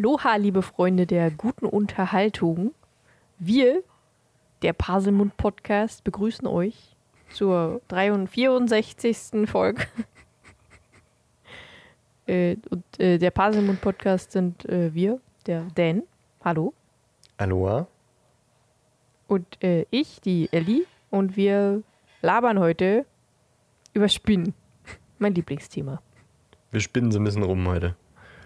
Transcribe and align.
Aloha, 0.00 0.36
liebe 0.36 0.62
Freunde 0.62 1.06
der 1.06 1.30
guten 1.30 1.66
Unterhaltung. 1.66 2.72
Wir, 3.38 3.82
der 4.62 4.72
Paselmund 4.72 5.36
Podcast, 5.36 6.04
begrüßen 6.04 6.46
euch 6.46 6.96
zur 7.34 7.82
64. 7.90 9.46
Folge. 9.46 9.86
äh, 12.26 12.56
und 12.70 12.82
äh, 12.98 13.18
der 13.18 13.30
Paselmund 13.30 13.82
Podcast 13.82 14.32
sind 14.32 14.64
äh, 14.70 14.94
wir, 14.94 15.20
der 15.44 15.66
Dan. 15.74 16.04
Hallo. 16.42 16.72
Aloha. 17.36 17.86
Und 19.28 19.62
äh, 19.62 19.84
ich, 19.90 20.22
die 20.22 20.48
Ellie. 20.50 20.86
Und 21.10 21.36
wir 21.36 21.82
labern 22.22 22.58
heute 22.58 23.04
über 23.92 24.08
Spinnen. 24.08 24.54
Mein 25.18 25.34
Lieblingsthema. 25.34 26.00
Wir 26.70 26.80
spinnen 26.80 27.12
so 27.12 27.18
ein 27.18 27.24
bisschen 27.24 27.42
rum 27.42 27.68
heute. 27.68 27.96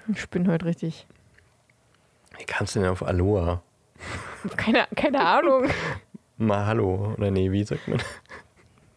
Ich 0.09 0.21
spinne 0.21 0.51
heute 0.51 0.65
richtig. 0.65 1.07
Wie 2.39 2.45
kannst 2.45 2.75
du 2.75 2.81
denn 2.81 2.89
auf 2.89 3.03
Aloha? 3.03 3.63
Keine, 4.57 4.87
keine 4.95 5.25
Ahnung. 5.25 5.71
Mahalo. 6.37 7.15
Oder 7.17 7.31
nee, 7.31 7.51
wie 7.51 7.65
sagt 7.65 7.89
man? 7.89 8.03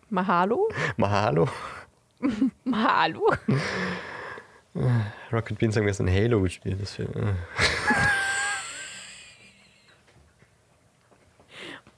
Mahalo? 0.10 0.68
Mahalo? 0.98 1.48
Mahalo? 2.66 3.34
Rocket 5.32 5.58
Beans 5.58 5.76
haben 5.78 5.86
gestern 5.86 6.10
Halo 6.10 6.42
gespielt. 6.42 6.80
Äh. 7.00 7.06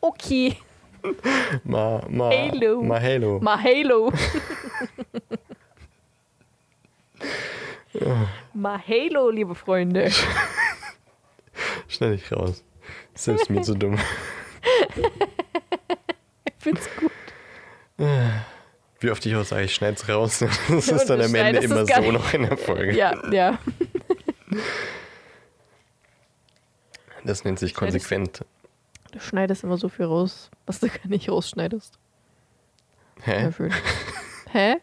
Okay. 0.01 0.57
Ma, 1.63 2.01
ma, 2.09 2.29
Halo. 2.29 2.83
Mahalo. 2.83 3.39
Mahalo. 3.39 4.13
Mahalo, 8.53 9.29
liebe 9.29 9.55
Freunde. 9.55 10.11
Schnell 11.89 12.15
dich 12.15 12.31
raus. 12.31 12.63
Selbst 13.15 13.49
mir 13.49 13.61
zu 13.61 13.73
dumm. 13.75 13.99
Ich 16.45 16.63
find's 16.63 16.89
gut. 16.99 17.11
Wie 18.99 19.09
oft 19.09 19.25
ich 19.25 19.33
auch 19.33 19.45
sage, 19.45 19.63
ich 19.63 19.73
schneid's 19.73 20.09
raus. 20.09 20.39
Das 20.39 20.89
ist 20.89 20.91
und 20.91 21.09
dann 21.09 21.21
am 21.21 21.33
Ende 21.33 21.61
immer 21.61 21.85
so 21.85 22.11
noch 22.11 22.33
in 22.33 22.41
der 22.41 22.57
Folge. 22.57 22.95
Ja, 22.95 23.31
ja. 23.31 23.57
Das 27.23 27.43
nennt 27.43 27.59
sich 27.59 27.73
konsequent. 27.73 28.45
Du 29.11 29.19
schneidest 29.19 29.63
immer 29.63 29.77
so 29.77 29.89
viel 29.89 30.05
raus, 30.05 30.49
was 30.65 30.79
du 30.79 30.87
gar 30.87 31.07
nicht 31.07 31.29
rausschneidest. 31.29 31.97
Hä? 33.21 33.49
Hä? 34.51 34.75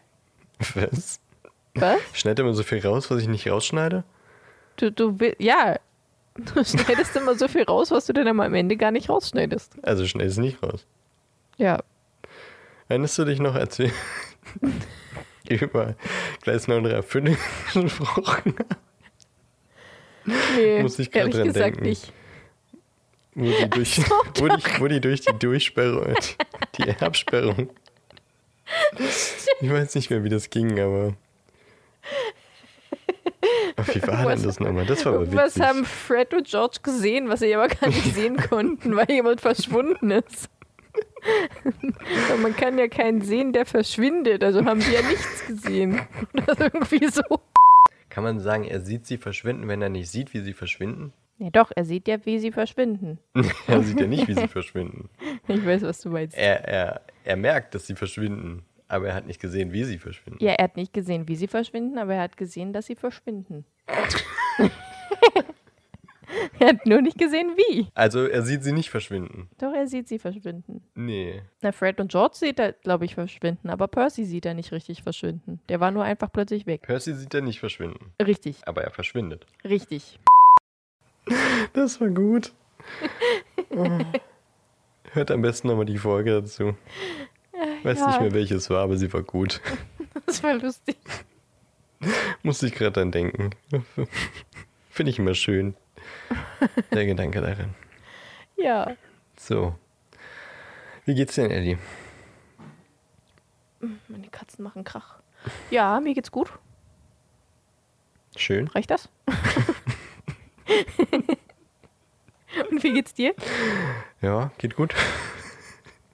Was? 0.75 1.19
Was? 1.75 1.99
Schneid 2.13 2.39
immer 2.39 2.53
so 2.53 2.63
viel 2.63 2.79
raus, 2.85 3.09
was 3.11 3.21
ich 3.21 3.27
nicht 3.27 3.47
rausschneide? 3.47 4.03
Du, 4.77 4.91
du 4.91 5.17
ja. 5.39 5.77
Du 6.37 6.63
schneidest 6.63 7.15
immer 7.15 7.35
so 7.35 7.47
viel 7.47 7.63
raus, 7.63 7.91
was 7.91 8.05
du 8.05 8.13
dann 8.13 8.27
am 8.27 8.53
Ende 8.53 8.77
gar 8.77 8.91
nicht 8.91 9.09
rausschneidest. 9.09 9.75
Also 9.83 10.05
schneid 10.05 10.27
es 10.27 10.37
nicht 10.37 10.61
raus. 10.61 10.85
Ja. 11.57 11.79
Erinnerst 12.89 13.17
du 13.17 13.25
dich 13.25 13.39
noch, 13.39 13.55
als 13.55 13.79
wir 13.79 13.91
über 15.49 15.95
Gleis 16.41 16.67
9 16.67 16.83
3 16.83 17.01
5 17.01 17.73
gesprochen 17.73 18.55
haben? 18.57 18.77
Nee, 20.55 20.81
Muss 20.81 20.99
ich 20.99 21.13
ehrlich 21.15 21.35
dran 21.35 21.47
gesagt 21.47 21.65
denken. 21.77 21.83
nicht. 21.83 22.11
Wo 23.33 23.45
die 23.45 23.69
durch, 23.69 23.99
wo 24.35 24.47
die, 24.47 24.63
wo 24.79 24.87
die, 24.87 24.99
durch 25.01 25.21
die 25.21 25.33
Durchsperrung, 25.37 26.15
die 26.77 26.89
Absperrung. 27.01 27.69
Ich 29.61 29.69
weiß 29.69 29.95
nicht 29.95 30.09
mehr, 30.09 30.23
wie 30.23 30.29
das 30.29 30.49
ging, 30.49 30.79
aber. 30.79 31.13
Wie 33.77 34.01
war 34.07 34.25
Was- 34.25 34.39
denn 34.41 34.47
das 34.49 34.59
nochmal? 34.59 34.85
Das 34.85 35.05
war 35.05 35.13
aber 35.13 35.21
Irgendwas 35.23 35.55
witzig. 35.55 35.63
haben 35.69 35.85
Fred 35.85 36.33
und 36.33 36.47
George 36.47 36.77
gesehen, 36.83 37.29
was 37.29 37.39
sie 37.41 37.53
aber 37.55 37.67
gar 37.67 37.87
nicht 37.87 38.13
sehen 38.15 38.37
konnten, 38.37 38.95
weil 38.95 39.09
jemand 39.09 39.41
verschwunden 39.41 40.11
ist. 40.11 40.49
Und 42.33 42.41
man 42.41 42.55
kann 42.55 42.77
ja 42.77 42.87
keinen 42.87 43.21
sehen, 43.21 43.53
der 43.53 43.65
verschwindet. 43.65 44.43
Also 44.43 44.65
haben 44.65 44.81
sie 44.81 44.93
ja 44.93 45.01
nichts 45.01 45.45
gesehen. 45.45 46.01
Oder 46.33 46.73
irgendwie 46.73 47.07
so. 47.07 47.21
Kann 48.09 48.23
man 48.23 48.39
sagen, 48.39 48.63
er 48.63 48.79
sieht 48.81 49.05
sie 49.05 49.17
verschwinden, 49.17 49.67
wenn 49.67 49.81
er 49.81 49.89
nicht 49.89 50.09
sieht, 50.09 50.33
wie 50.33 50.39
sie 50.39 50.53
verschwinden? 50.53 51.13
Ja 51.39 51.51
doch, 51.51 51.71
er 51.75 51.85
sieht 51.85 52.07
ja, 52.07 52.17
wie 52.25 52.39
sie 52.39 52.51
verschwinden. 52.51 53.19
er 53.67 53.83
sieht 53.83 53.99
ja 53.99 54.07
nicht, 54.07 54.27
wie 54.27 54.33
sie 54.33 54.47
verschwinden. 54.47 55.09
Ich 55.47 55.63
weiß, 55.63 55.83
was 55.83 56.01
du 56.01 56.09
meinst. 56.09 56.35
Er, 56.35 56.67
er, 56.67 57.01
er 57.23 57.35
merkt, 57.37 57.75
dass 57.75 57.85
sie 57.85 57.95
verschwinden, 57.95 58.63
aber 58.87 59.07
er 59.09 59.15
hat 59.15 59.25
nicht 59.27 59.39
gesehen, 59.41 59.71
wie 59.73 59.83
sie 59.83 59.97
verschwinden. 59.97 60.43
Ja, 60.43 60.53
er 60.53 60.63
hat 60.65 60.77
nicht 60.77 60.93
gesehen, 60.93 61.27
wie 61.27 61.35
sie 61.35 61.47
verschwinden, 61.47 61.97
aber 61.97 62.15
er 62.15 62.21
hat 62.21 62.37
gesehen, 62.37 62.73
dass 62.73 62.85
sie 62.85 62.95
verschwinden. 62.95 63.65
er 66.59 66.67
hat 66.69 66.85
nur 66.85 67.01
nicht 67.01 67.17
gesehen, 67.17 67.53
wie. 67.55 67.87
Also 67.93 68.25
er 68.27 68.41
sieht 68.43 68.63
sie 68.63 68.71
nicht 68.73 68.89
verschwinden. 68.89 69.49
Doch, 69.59 69.73
er 69.73 69.87
sieht 69.87 70.07
sie 70.07 70.19
verschwinden. 70.19 70.81
Nee. 70.95 71.41
Na, 71.61 71.71
Fred 71.71 71.99
und 71.99 72.11
George 72.11 72.35
sieht 72.35 72.59
er, 72.59 72.73
glaube 72.73 73.05
ich, 73.05 73.15
verschwinden, 73.15 73.69
aber 73.69 73.87
Percy 73.87 74.25
sieht 74.25 74.45
er 74.45 74.53
nicht 74.53 74.71
richtig 74.71 75.03
verschwinden. 75.03 75.61
Der 75.69 75.79
war 75.79 75.91
nur 75.91 76.03
einfach 76.03 76.31
plötzlich 76.31 76.65
weg. 76.65 76.81
Percy 76.81 77.13
sieht 77.13 77.33
er 77.33 77.41
nicht 77.41 77.59
verschwinden, 77.59 78.13
Richtig, 78.21 78.57
aber 78.67 78.83
er 78.83 78.91
verschwindet. 78.91 79.45
richtig. 79.63 80.19
Das 81.73 81.99
war 82.01 82.09
gut. 82.09 82.53
Oh. 83.71 83.99
Hört 85.11 85.29
am 85.29 85.41
besten 85.41 85.67
nochmal 85.67 85.85
die 85.85 85.97
Folge 85.97 86.31
dazu. 86.31 86.75
Weiß 87.83 87.99
ja. 87.99 88.07
nicht 88.07 88.21
mehr, 88.21 88.33
welches 88.33 88.69
war, 88.69 88.83
aber 88.83 88.97
sie 88.97 89.11
war 89.13 89.23
gut. 89.23 89.61
Das 90.25 90.41
war 90.43 90.55
lustig. 90.55 90.97
Musste 92.43 92.65
ich 92.65 92.73
gerade 92.73 92.91
dran 92.91 93.11
denken. 93.11 93.51
Finde 94.89 95.11
ich 95.11 95.19
immer 95.19 95.35
schön. 95.35 95.75
Der 96.91 97.05
Gedanke 97.05 97.39
daran. 97.39 97.75
Ja. 98.57 98.97
So. 99.37 99.75
Wie 101.05 101.13
geht's 101.13 101.35
denn, 101.35 101.51
Ellie? 101.51 101.77
Meine 103.79 104.27
Katzen 104.29 104.63
machen 104.63 104.83
Krach. 104.83 105.19
Ja, 105.69 105.99
mir 105.99 106.13
geht's 106.13 106.31
gut. 106.31 106.51
Schön. 108.35 108.67
Reicht 108.67 108.91
das? 108.91 109.07
Und 112.69 112.83
wie 112.83 112.93
geht's 112.93 113.13
dir? 113.13 113.33
Ja, 114.21 114.51
geht 114.57 114.75
gut. 114.75 114.93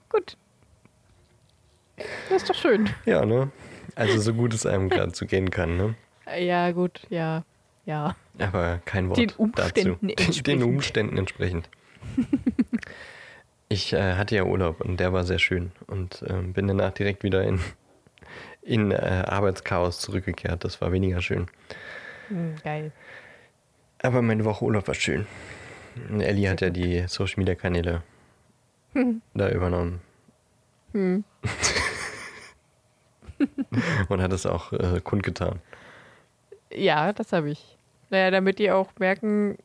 Gut. 0.08 0.36
Das 1.96 2.42
ist 2.42 2.50
doch 2.50 2.54
schön. 2.54 2.90
Ja, 3.06 3.24
ne? 3.24 3.50
Also 3.94 4.20
so 4.20 4.34
gut 4.34 4.54
es 4.54 4.66
einem 4.66 4.88
gerade 4.88 5.12
zu 5.12 5.26
gehen 5.26 5.50
kann, 5.50 5.76
ne? 5.76 5.94
Ja, 6.38 6.72
gut, 6.72 7.02
ja. 7.10 7.44
Ja. 7.86 8.16
Aber 8.38 8.80
kein 8.84 9.08
Wort 9.08 9.18
Den 9.18 9.30
Umständen 9.30 9.54
dazu. 9.76 9.98
Den 10.00 10.10
entsprechend. 10.10 10.62
Umständen 10.64 11.18
entsprechend. 11.18 11.68
Ich 13.68 13.92
äh, 13.92 14.14
hatte 14.14 14.36
ja 14.36 14.44
Urlaub 14.44 14.80
und 14.80 15.00
der 15.00 15.12
war 15.12 15.24
sehr 15.24 15.38
schön 15.38 15.72
und 15.86 16.22
ähm, 16.28 16.52
bin 16.52 16.68
danach 16.68 16.92
direkt 16.92 17.22
wieder 17.22 17.42
in, 17.44 17.60
in 18.62 18.90
äh, 18.90 19.24
Arbeitschaos 19.26 20.00
zurückgekehrt. 20.00 20.64
Das 20.64 20.80
war 20.80 20.92
weniger 20.92 21.20
schön. 21.20 21.46
Hm, 22.28 22.54
geil. 22.62 22.92
Aber 24.02 24.22
meine 24.22 24.44
Woche 24.44 24.64
Urlaub 24.64 24.86
war 24.86 24.94
schön. 24.94 25.26
Ellie 26.18 26.48
hat 26.48 26.60
ja 26.60 26.70
die 26.70 27.04
Social 27.08 27.34
Media 27.38 27.54
Kanäle 27.54 28.02
da 29.34 29.48
übernommen. 29.50 30.00
Hm. 30.92 31.24
und 34.08 34.22
hat 34.22 34.32
es 34.32 34.46
auch 34.46 34.72
äh, 34.72 35.00
kundgetan. 35.02 35.60
Ja, 36.72 37.12
das 37.12 37.32
habe 37.32 37.50
ich. 37.50 37.76
Naja, 38.10 38.30
damit 38.30 38.58
die 38.58 38.70
auch 38.70 38.88
merken, 38.98 39.56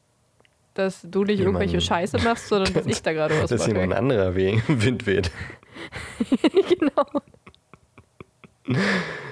dass 0.75 1.01
du 1.03 1.23
nicht 1.23 1.39
Jemand- 1.39 1.55
irgendwelche 1.61 1.81
Scheiße 1.85 2.19
machst, 2.19 2.47
sondern 2.47 2.73
dass 2.73 2.85
ich 2.85 3.01
da 3.01 3.13
gerade 3.13 3.41
was 3.41 3.49
Dass 3.49 3.65
hier 3.65 3.73
noch 3.73 3.81
ein 3.81 3.89
mache. 3.89 3.99
anderer 3.99 4.35
Wind 4.35 5.05
weht. 5.05 5.31
genau. 6.69 7.05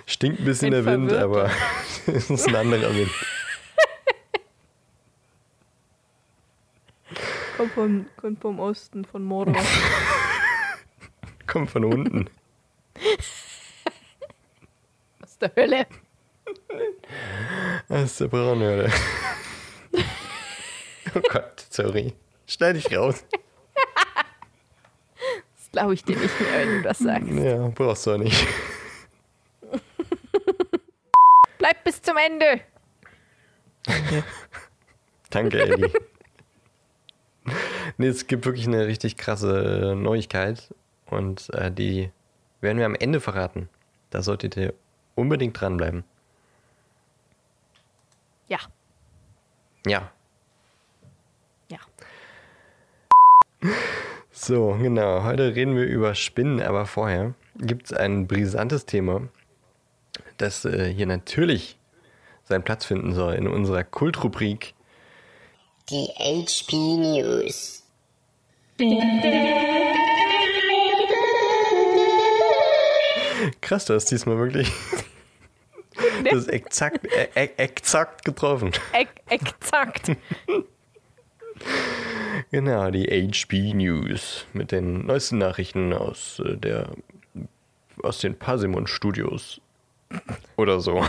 Stinkt 0.05 0.39
ein 0.39 0.45
bisschen 0.45 0.67
Ein 0.73 0.83
der 0.83 0.85
Wind, 0.85 1.09
Verwirrter. 1.11 1.23
aber 1.25 1.51
es 2.07 2.29
ist 2.29 2.47
ein 2.47 2.55
anderer 2.55 2.93
Wind. 2.95 3.11
Kommt 7.55 7.71
vom, 7.73 8.05
kommt 8.17 8.39
vom 8.41 8.59
Osten, 8.59 9.05
von 9.05 9.23
Mordor. 9.23 9.55
Kommt 11.47 11.69
von 11.71 11.85
unten. 11.85 12.29
Aus 15.39 15.49
der 15.49 15.55
Hölle. 15.55 15.85
Das 17.87 18.03
ist 18.11 18.19
der 18.21 18.27
Braunhörde. 18.27 18.91
Oh 21.15 21.21
Gott, 21.31 21.65
sorry. 21.69 22.13
Schneid 22.45 22.75
dich 22.75 22.95
raus. 22.95 23.23
Das 25.55 25.71
glaube 25.71 25.93
ich 25.93 26.03
dir 26.03 26.17
nicht 26.17 26.37
mehr, 26.41 26.59
wenn 26.59 26.69
du 26.77 26.81
das 26.81 26.99
sagst. 26.99 27.29
Ja, 27.29 27.69
brauchst 27.69 28.05
du 28.05 28.11
auch 28.11 28.17
nicht. 28.17 28.45
Bleib 31.57 31.81
bis 31.85 32.01
zum 32.01 32.17
Ende. 32.17 32.59
Danke, 35.29 35.61
Ellie. 35.61 35.89
nee, 37.97 38.07
es 38.07 38.27
gibt 38.27 38.45
wirklich 38.45 38.67
eine 38.67 38.85
richtig 38.85 39.15
krasse 39.15 39.95
Neuigkeit 39.97 40.73
und 41.05 41.49
äh, 41.53 41.71
die 41.71 42.11
werden 42.59 42.79
wir 42.79 42.85
am 42.85 42.95
Ende 42.95 43.21
verraten. 43.21 43.69
Da 44.09 44.21
solltet 44.21 44.57
ihr 44.57 44.73
Unbedingt 45.17 45.59
dranbleiben. 45.59 46.03
Ja. 48.47 48.59
Ja. 49.87 50.11
Ja. 51.69 51.79
So, 54.31 54.77
genau. 54.79 55.23
Heute 55.23 55.55
reden 55.55 55.75
wir 55.75 55.85
über 55.85 56.13
Spinnen, 56.13 56.61
aber 56.61 56.85
vorher 56.85 57.33
gibt 57.55 57.87
es 57.87 57.93
ein 57.93 58.27
brisantes 58.27 58.85
Thema, 58.85 59.27
das 60.37 60.65
äh, 60.65 60.93
hier 60.93 61.07
natürlich 61.07 61.79
seinen 62.43 62.63
Platz 62.63 62.85
finden 62.85 63.15
soll 63.15 63.33
in 63.33 63.47
unserer 63.47 63.83
Kultrubrik. 63.83 64.75
Die 65.89 66.09
HP 66.15 66.75
News. 66.75 67.83
Bin, 68.77 68.99
bin. 69.23 69.86
Krass, 73.61 73.85
du 73.85 73.93
hast 73.93 74.05
diesmal 74.05 74.37
wirklich 74.37 74.71
das 76.23 76.33
ist 76.33 76.49
exakt, 76.49 77.05
äh, 77.05 77.27
äh, 77.35 77.49
exakt 77.57 78.25
getroffen. 78.25 78.71
Ex 78.93 79.11
exakt. 79.29 80.11
Genau, 82.51 82.91
die 82.91 83.05
HP 83.05 83.73
News 83.73 84.45
mit 84.53 84.71
den 84.71 85.05
neuesten 85.05 85.39
Nachrichten 85.39 85.93
aus 85.93 86.39
äh, 86.45 86.55
der 86.57 86.91
aus 88.03 88.19
den 88.19 88.37
Parsimon 88.37 88.87
Studios 88.87 89.59
oder 90.55 90.79
so. 90.79 91.05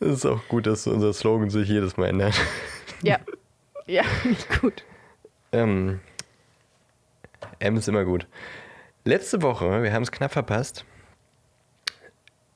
Es 0.00 0.08
ist 0.18 0.26
auch 0.26 0.46
gut, 0.48 0.66
dass 0.66 0.86
unser 0.86 1.12
Slogan 1.12 1.50
sich 1.50 1.68
jedes 1.68 1.96
Mal 1.96 2.08
ändert. 2.08 2.34
Ja. 3.02 3.18
Ja, 3.88 4.02
nicht 4.24 4.60
gut. 4.60 4.82
Ähm, 5.52 6.00
M 7.60 7.76
ist 7.76 7.86
immer 7.86 8.04
gut. 8.04 8.26
Letzte 9.06 9.40
Woche, 9.40 9.84
wir 9.84 9.92
haben 9.92 10.02
es 10.02 10.10
knapp 10.10 10.32
verpasst, 10.32 10.84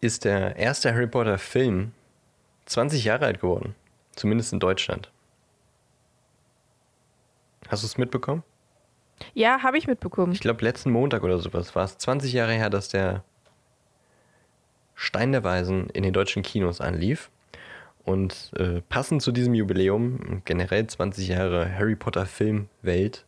ist 0.01 0.25
der 0.25 0.57
erste 0.57 0.93
Harry 0.93 1.07
Potter 1.07 1.39
Film 1.39 1.93
20 2.67 3.05
Jahre 3.05 3.27
alt 3.27 3.41
geworden. 3.41 3.77
Zumindest 4.17 4.53
in 4.53 4.59
Deutschland. 4.59 5.13
Hast 7.69 7.85
du 7.85 7.87
es 7.87 7.99
mitbekommen? 7.99 8.43
Ja, 9.33 9.63
habe 9.63 9.79
ich 9.79 9.87
mitbekommen. 9.87 10.33
Ich 10.33 10.41
glaube, 10.41 10.65
letzten 10.65 10.91
Montag 10.91 11.23
oder 11.23 11.39
sowas 11.39 11.77
war 11.77 11.85
es 11.85 11.99
20 11.99 12.33
Jahre 12.33 12.55
her, 12.55 12.69
dass 12.69 12.89
der 12.89 13.23
Stein 14.97 15.31
der 15.31 15.45
Weisen 15.45 15.89
in 15.91 16.03
den 16.03 16.13
deutschen 16.13 16.43
Kinos 16.43 16.81
anlief. 16.81 17.31
Und 18.03 18.51
äh, 18.57 18.81
passend 18.89 19.23
zu 19.23 19.31
diesem 19.31 19.55
Jubiläum, 19.55 20.43
generell 20.45 20.85
20 20.85 21.29
Jahre 21.29 21.73
Harry 21.73 21.95
Potter 21.95 22.27
Filmwelt, 22.27 23.25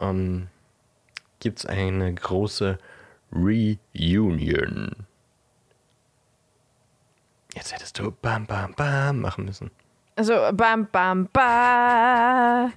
ähm, 0.00 0.48
gibt 1.42 1.58
es 1.58 1.66
eine 1.66 2.14
große 2.14 2.78
Reunion. 3.32 4.94
Jetzt 7.52 7.74
hättest 7.74 7.98
du 7.98 8.12
Bam 8.12 8.46
Bam 8.46 8.74
Bam 8.74 9.20
machen 9.20 9.44
müssen. 9.46 9.72
Also, 10.14 10.34
bam, 10.52 10.86
bam, 10.86 11.26
bam. 11.32 12.72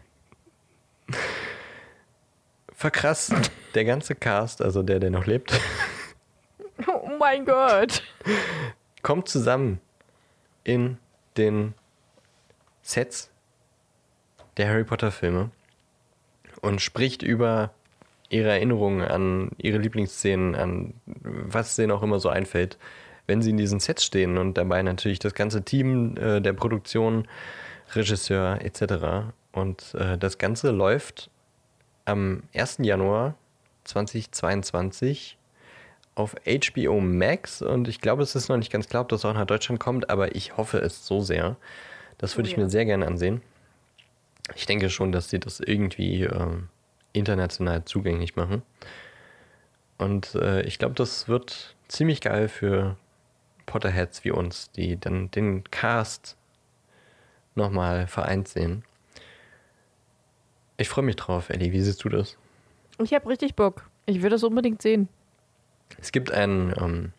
Verkrass, 2.73 3.31
der 3.75 3.85
ganze 3.85 4.15
Cast, 4.15 4.63
also 4.63 4.81
der, 4.81 4.99
der 4.99 5.11
noch 5.11 5.27
lebt, 5.27 5.53
Oh 6.87 7.09
mein 7.19 7.45
Gott. 7.45 8.01
kommt 9.03 9.29
zusammen 9.29 9.79
in 10.63 10.97
den 11.37 11.75
Sets 12.81 13.29
der 14.57 14.69
Harry 14.69 14.83
Potter 14.83 15.11
Filme 15.11 15.51
und 16.61 16.81
spricht 16.81 17.21
über 17.21 17.73
ihre 18.29 18.49
Erinnerungen 18.49 19.01
an 19.01 19.51
ihre 19.57 19.77
Lieblingsszenen, 19.77 20.55
an 20.55 20.93
was 21.05 21.75
denen 21.75 21.91
auch 21.91 22.03
immer 22.03 22.19
so 22.19 22.29
einfällt, 22.29 22.77
wenn 23.27 23.41
sie 23.41 23.51
in 23.51 23.57
diesen 23.57 23.79
Sets 23.79 24.03
stehen 24.03 24.37
und 24.37 24.55
dabei 24.55 24.81
natürlich 24.83 25.19
das 25.19 25.33
ganze 25.33 25.63
Team 25.63 26.15
äh, 26.17 26.41
der 26.41 26.53
Produktion, 26.53 27.27
Regisseur 27.93 28.59
etc. 28.61 29.31
Und 29.51 29.93
äh, 29.95 30.17
das 30.17 30.37
Ganze 30.37 30.71
läuft 30.71 31.29
am 32.05 32.43
1. 32.53 32.79
Januar 32.81 33.35
2022 33.83 35.37
auf 36.15 36.35
HBO 36.45 37.01
Max 37.01 37.61
und 37.61 37.87
ich 37.87 37.99
glaube, 37.99 38.23
es 38.23 38.35
ist 38.35 38.47
noch 38.47 38.57
nicht 38.57 38.71
ganz 38.71 38.87
klar, 38.87 39.01
ob 39.01 39.09
das 39.09 39.25
auch 39.25 39.33
nach 39.33 39.45
Deutschland 39.45 39.79
kommt, 39.79 40.09
aber 40.09 40.35
ich 40.35 40.55
hoffe 40.57 40.79
es 40.79 41.05
so 41.05 41.21
sehr. 41.21 41.57
Das 42.17 42.37
würde 42.37 42.47
Oh 42.47 42.51
ich 42.51 42.57
ja. 42.57 42.63
mir 42.63 42.69
sehr 42.69 42.85
gerne 42.85 43.05
ansehen. 43.05 43.41
Ich 44.55 44.65
denke 44.65 44.89
schon, 44.89 45.11
dass 45.11 45.29
sie 45.29 45.39
das 45.39 45.59
irgendwie 45.59 46.23
ähm, 46.23 46.69
international 47.15 47.85
zugänglich 47.85 48.35
machen. 48.35 48.61
Und 49.97 50.35
äh, 50.35 50.61
ich 50.63 50.77
glaube, 50.77 50.95
das 50.95 51.27
wird 51.27 51.75
ziemlich 51.87 52.21
geil 52.21 52.47
für 52.47 52.97
Potterheads 53.65 54.23
wie 54.23 54.31
uns, 54.31 54.71
die 54.71 54.99
dann 54.99 55.31
den 55.31 55.63
Cast 55.71 56.35
nochmal 57.55 58.07
vereint 58.07 58.47
sehen. 58.47 58.83
Ich 60.77 60.89
freue 60.89 61.05
mich 61.05 61.15
drauf, 61.15 61.49
Ellie. 61.49 61.71
Wie 61.71 61.81
siehst 61.81 62.03
du 62.03 62.09
das? 62.09 62.37
Ich 63.01 63.13
habe 63.13 63.29
richtig 63.29 63.55
Bock. 63.55 63.89
Ich 64.05 64.21
will 64.21 64.29
das 64.29 64.43
unbedingt 64.43 64.81
sehen. 64.81 65.07
Es 66.01 66.11
gibt 66.11 66.31
einen 66.31 66.73
ähm, 66.77 67.13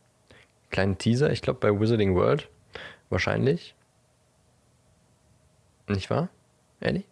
kleinen 0.71 0.99
Teaser, 0.99 1.31
ich 1.31 1.43
glaube 1.43 1.61
bei 1.61 1.81
Wizarding 1.81 2.15
World. 2.15 2.49
Wahrscheinlich. 3.09 3.75
Nicht 5.89 6.11
wahr, 6.11 6.29
Ellie? 6.81 7.05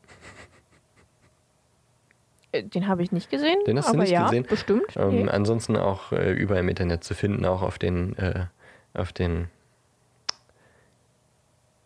Äh, 2.55 2.63
Den 2.65 2.89
habe 2.89 3.03
ich 3.03 3.13
nicht 3.13 3.31
gesehen. 3.31 3.59
Den 3.67 3.79
hast 3.79 3.93
du 3.93 3.99
nicht 3.99 4.11
ja, 4.11 4.25
gesehen? 4.25 4.47
Bestimmt. 4.49 4.97
Ähm, 4.97 5.25
Nee. 5.25 5.29
Ansonsten 5.31 5.77
auch 5.77 6.13
äh, 6.13 6.33
überall 6.33 6.61
im 6.61 6.69
Internet 6.69 7.05
zu 7.05 7.15
finden, 7.15 7.45
auch 7.45 7.63
auf 7.63 7.79
den, 7.79 8.17
äh, 8.19 8.47
auf 8.95 9.13
den, 9.13 9.49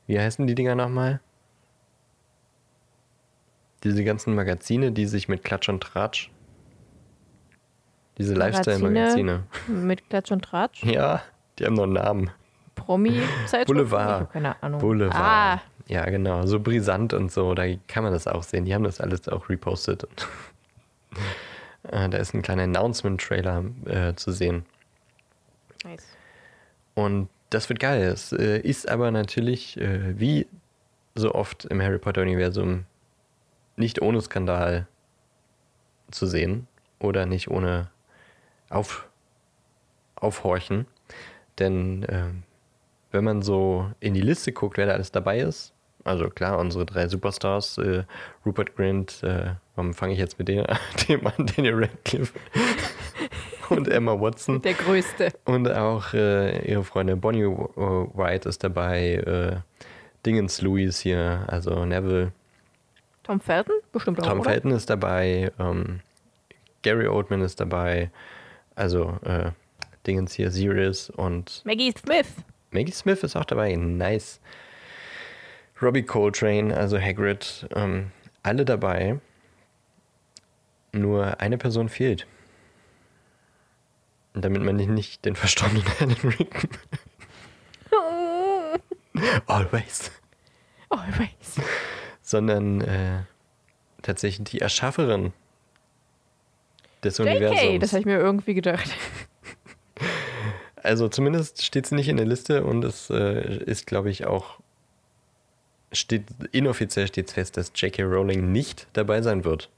wie 0.07 0.19
heißen 0.19 0.47
die 0.47 0.55
Dinger 0.55 0.75
nochmal? 0.75 1.21
Diese 3.85 4.03
ganzen 4.05 4.35
Magazine, 4.35 4.91
die 4.93 5.07
sich 5.07 5.29
mit 5.29 5.45
Klatsch 5.45 5.69
und 5.69 5.81
Tratsch, 5.83 6.31
diese 8.19 8.35
Lifestyle-Magazine. 8.35 9.45
Mit 9.69 10.09
Klatsch 10.11 10.33
und 10.33 10.45
Tratsch. 10.45 10.83
Ja, 10.83 11.23
die 11.59 11.65
haben 11.67 11.75
noch 11.75 11.85
einen 11.85 11.93
Namen. 11.93 12.31
Promi-Zeitschrift. 12.75 13.67
Boulevard. 13.67 14.33
Keine 14.33 14.61
Ahnung. 14.63 14.81
Boulevard. 14.81 15.15
Ah, 15.17 15.63
Ja, 15.87 16.05
genau. 16.07 16.45
So 16.47 16.59
brisant 16.59 17.15
und 17.15 17.31
so, 17.31 17.55
da 17.55 17.65
kann 17.87 18.03
man 18.03 18.13
das 18.13 18.27
auch 18.27 18.43
sehen. 18.43 18.65
Die 18.65 18.75
haben 18.75 18.83
das 18.85 19.01
alles 19.01 19.29
auch 19.29 19.49
repostet. 19.49 20.07
Äh, 21.85 22.09
da 22.09 22.19
ist 22.19 22.35
ein 22.35 22.43
kleiner 22.43 22.65
Announcement-Trailer 22.65 23.65
äh, 23.87 24.15
zu 24.15 24.33
sehen. 24.33 24.65
nice. 25.85 26.07
Und 26.95 27.29
das 27.51 27.69
wird 27.69 27.81
geil. 27.81 28.03
Es 28.03 28.33
äh, 28.33 28.59
ist 28.59 28.89
aber 28.89 29.11
natürlich, 29.11 29.77
äh, 29.79 30.19
wie 30.19 30.47
so 31.15 31.35
oft 31.35 31.65
im 31.67 31.81
Harry 31.81 31.99
Potter-Universum, 31.99 32.85
nicht 33.77 34.03
ohne 34.03 34.21
Skandal 34.21 34.87
zu 36.11 36.27
sehen 36.27 36.67
oder 36.99 37.27
nicht 37.27 37.49
ohne 37.49 37.91
Auf, 38.71 39.09
Aufhorchen. 40.17 40.87
Denn 41.59 42.03
äh, 42.05 42.27
wenn 43.13 43.25
man 43.25 43.43
so 43.43 43.91
in 44.01 44.15
die 44.15 44.21
Liste 44.21 44.53
guckt, 44.53 44.77
wer 44.77 44.87
da 44.87 44.93
alles 44.93 45.13
dabei 45.13 45.41
ist, 45.41 45.73
also 46.09 46.31
klar, 46.31 46.59
unsere 46.59 46.87
drei 46.87 47.07
Superstars, 47.07 47.79
äh, 47.79 48.05
Rupert 48.45 48.75
Grint, 48.77 49.23
äh, 49.23 49.53
warum 49.77 49.95
fange 49.95 50.15
ich 50.15 50.19
jetzt 50.19 50.39
mit 50.39 50.49
dem, 50.49 50.65
dem 51.09 51.27
an, 51.27 51.47
Daniel 51.55 51.75
Radcliffe 51.85 52.39
und 53.69 53.89
Emma 53.89 54.19
Watson. 54.19 54.63
Der 54.63 54.75
Größte. 54.75 55.33
Und 55.45 55.71
auch 55.71 56.15
äh, 56.15 56.69
ihre 56.69 56.83
Freundin 56.83 57.21
Bonnie 57.21 57.43
äh, 57.43 57.47
White 57.47 58.49
ist 58.49 58.65
dabei, 58.65 59.15
äh, 59.15 59.57
Dingens 60.25 60.63
Louis 60.63 60.99
hier, 60.99 61.45
also 61.47 61.85
Neville. 61.85 62.33
Tom 63.23 63.41
Felton? 63.41 63.75
Bestimmt 63.93 64.21
auch, 64.21 64.27
Tom 64.27 64.41
oder? 64.41 64.51
Felton 64.51 64.71
ist 64.73 64.89
dabei, 64.89 65.53
ähm, 65.59 66.01
Gary 66.83 67.07
Oldman 67.07 67.43
ist 67.43 67.61
dabei, 67.61 68.11
also 68.75 69.19
äh, 69.25 69.51
Dingens 70.07 70.33
hier, 70.33 70.51
Sirius 70.51 71.11
und 71.11 71.61
Maggie 71.65 71.93
Smith. 71.93 72.29
Maggie 72.71 72.93
Smith 72.93 73.23
ist 73.23 73.37
auch 73.37 73.45
dabei, 73.45 73.77
nice. 73.77 74.41
Robbie 75.81 76.03
Coltrane, 76.03 76.77
also 76.77 76.99
Hagrid, 76.99 77.69
ähm, 77.75 78.11
alle 78.43 78.65
dabei. 78.65 79.21
Nur 80.93 81.41
eine 81.41 81.59
Person 81.59 81.89
fehlt. 81.89 82.27
Damit 84.35 84.63
man 84.63 84.77
nicht 84.77 85.25
den 85.25 85.37
verstorbenen 85.37 85.85
Alan 86.01 86.17
Rickman 86.23 86.71
Always. 89.47 90.11
Always. 90.91 91.61
Sondern 92.23 92.81
äh, 92.81 93.23
tatsächlich 94.03 94.49
die 94.49 94.61
Erschafferin 94.61 95.33
des 97.03 97.19
JK, 97.19 97.27
Universums. 97.27 97.81
das 97.81 97.93
habe 97.93 98.01
ich 98.01 98.07
mir 98.07 98.19
irgendwie 98.19 98.55
gedacht. 98.55 98.91
Also 100.83 101.09
zumindest 101.09 101.65
steht 101.65 101.87
sie 101.87 101.95
nicht 101.95 102.09
in 102.09 102.17
der 102.17 102.27
Liste 102.27 102.65
und 102.65 102.85
es 102.85 103.11
äh, 103.11 103.59
ist, 103.65 103.87
glaube 103.87 104.11
ich, 104.11 104.27
auch 104.27 104.61
steht 105.93 106.25
inoffiziell 106.53 107.07
steht 107.07 107.31
fest, 107.31 107.57
dass 107.57 107.73
J.K. 107.75 108.03
Rowling 108.03 108.53
nicht 108.53 108.87
dabei 108.93 109.23
sein 109.23 109.45
wird. 109.45 109.71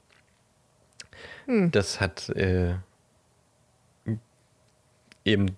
Hm. 1.45 1.71
Das 1.71 1.99
hat 1.99 2.29
äh, 2.29 2.75
eben 5.25 5.55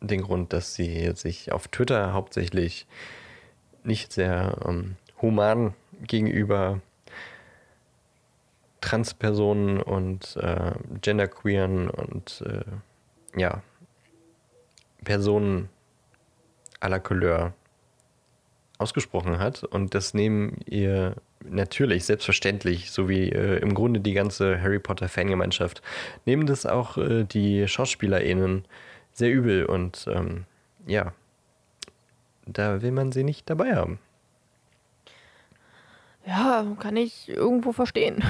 den 0.00 0.22
Grund, 0.22 0.52
dass 0.52 0.74
sie 0.74 1.12
sich 1.14 1.52
auf 1.52 1.68
Twitter 1.68 2.12
hauptsächlich 2.12 2.86
nicht 3.84 4.12
sehr 4.12 4.58
ähm, 4.66 4.96
human 5.20 5.74
gegenüber 6.02 6.80
Transpersonen 8.80 9.80
und 9.80 10.36
äh, 10.36 10.72
Genderqueeren 11.00 11.88
und 11.88 12.42
äh, 12.46 13.40
ja, 13.40 13.62
Personen 15.04 15.68
aller 16.80 16.98
Couleur 17.00 17.54
ausgesprochen 18.82 19.38
hat. 19.38 19.64
Und 19.64 19.94
das 19.94 20.12
nehmen 20.12 20.58
ihr 20.66 21.16
natürlich, 21.44 22.04
selbstverständlich, 22.04 22.90
so 22.90 23.08
wie 23.08 23.30
äh, 23.30 23.58
im 23.58 23.74
Grunde 23.74 24.00
die 24.00 24.12
ganze 24.12 24.60
Harry 24.60 24.78
Potter 24.78 25.08
Fangemeinschaft, 25.08 25.82
nehmen 26.26 26.46
das 26.46 26.66
auch 26.66 26.98
äh, 26.98 27.24
die 27.24 27.66
SchauspielerInnen 27.66 28.64
sehr 29.12 29.30
übel 29.32 29.66
und 29.66 30.06
ähm, 30.12 30.44
ja, 30.86 31.12
da 32.46 32.82
will 32.82 32.92
man 32.92 33.12
sie 33.12 33.24
nicht 33.24 33.48
dabei 33.48 33.76
haben. 33.76 33.98
Ja, 36.26 36.64
kann 36.78 36.96
ich 36.96 37.28
irgendwo 37.28 37.72
verstehen. 37.72 38.22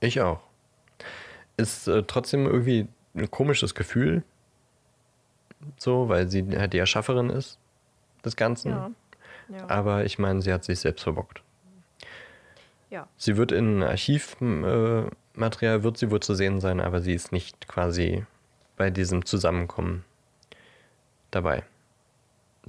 Ich 0.00 0.20
auch. 0.20 0.40
Ist 1.56 1.86
äh, 1.88 2.02
trotzdem 2.02 2.46
irgendwie 2.46 2.88
ein 3.14 3.30
komisches 3.30 3.74
Gefühl, 3.74 4.22
so, 5.76 6.08
weil 6.08 6.28
sie 6.28 6.44
halt 6.58 6.72
die 6.72 6.78
Erschafferin 6.78 7.30
ist 7.30 7.58
des 8.24 8.36
Ganzen. 8.36 8.70
Ja. 8.70 8.90
Ja. 9.48 9.68
Aber 9.68 10.04
ich 10.04 10.18
meine, 10.18 10.42
sie 10.42 10.52
hat 10.52 10.64
sich 10.64 10.80
selbst 10.80 11.02
verbockt. 11.02 11.42
ja. 12.90 13.06
Sie 13.16 13.36
wird 13.36 13.52
in 13.52 13.82
Archivmaterial, 13.82 15.78
äh, 15.78 15.82
wird 15.82 15.98
sie 15.98 16.10
wohl 16.10 16.20
zu 16.20 16.34
sehen 16.34 16.60
sein, 16.60 16.80
aber 16.80 17.00
sie 17.00 17.14
ist 17.14 17.32
nicht 17.32 17.68
quasi 17.68 18.24
bei 18.76 18.90
diesem 18.90 19.24
Zusammenkommen 19.24 20.04
dabei. 21.30 21.62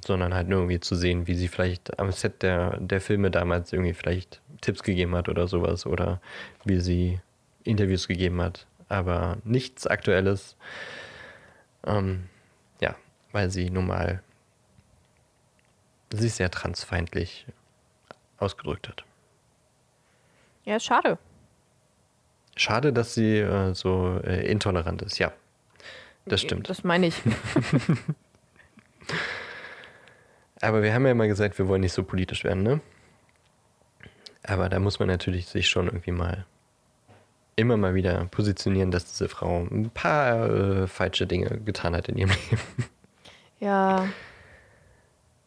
Sondern 0.03 0.34
halt 0.34 0.50
nur 0.50 0.60
irgendwie 0.60 0.82
zu 0.82 0.96
sehen, 0.96 1.25
wie 1.27 1.36
sie 1.36 1.48
vielleicht 1.48 2.00
am 2.00 2.12
Set 2.12 2.44
der, 2.44 2.77
der 2.79 3.00
Filme 3.00 3.32
damals 3.32 3.72
irgendwie 3.72 3.94
vielleicht 3.94 4.41
Tipps 4.62 4.84
gegeben 4.84 5.15
hat 5.15 5.29
oder 5.29 5.48
sowas 5.48 5.86
oder 5.86 6.20
wie 6.65 6.82
sie 6.82 7.20
Interviews 7.63 8.08
gegeben 8.08 8.41
hat. 8.41 8.67
Aber 8.89 9.38
nichts 9.44 9.88
Aktuelles. 9.88 10.58
Ähm, 11.86 12.25
ja, 12.82 12.96
weil 13.32 13.50
sie 13.50 13.70
nun 13.70 13.88
mal 13.88 14.22
sich 16.15 16.34
sehr 16.34 16.51
transfeindlich 16.51 17.45
ausgedrückt 18.38 18.88
hat. 18.88 19.03
Ja, 20.65 20.77
ist 20.77 20.86
schade. 20.86 21.17
Schade, 22.55 22.93
dass 22.93 23.13
sie 23.13 23.39
äh, 23.39 23.74
so 23.74 24.19
äh, 24.24 24.50
intolerant 24.50 25.01
ist, 25.01 25.19
ja. 25.19 25.31
Das 26.25 26.41
stimmt. 26.41 26.69
Das 26.69 26.84
meine 26.84 27.07
ich. 27.07 27.22
Aber 30.62 30.81
wir 30.81 30.93
haben 30.93 31.05
ja 31.05 31.12
immer 31.12 31.27
gesagt, 31.27 31.60
wir 31.60 31.67
wollen 31.67 31.81
nicht 31.81 31.93
so 31.93 32.03
politisch 32.03 32.43
werden, 32.43 32.63
ne? 32.63 32.81
Aber 34.43 34.69
da 34.69 34.79
muss 34.79 35.00
man 35.00 35.07
natürlich 35.07 35.48
sich 35.48 35.67
schon 35.67 35.88
irgendwie 35.88 36.12
mal 36.12 36.45
immer 37.55 37.77
mal 37.77 37.95
wieder 37.95 38.25
positionieren, 38.25 38.91
dass 38.91 39.05
diese 39.05 39.29
Frau 39.29 39.62
ein 39.63 39.89
paar 39.89 40.50
äh, 40.50 40.88
falsche 40.88 41.25
Dinge 41.25 41.60
getan 41.62 41.95
hat 41.95 42.10
in 42.10 42.17
ihrem 42.17 42.29
Leben. 42.50 42.62
Ja, 43.60 44.07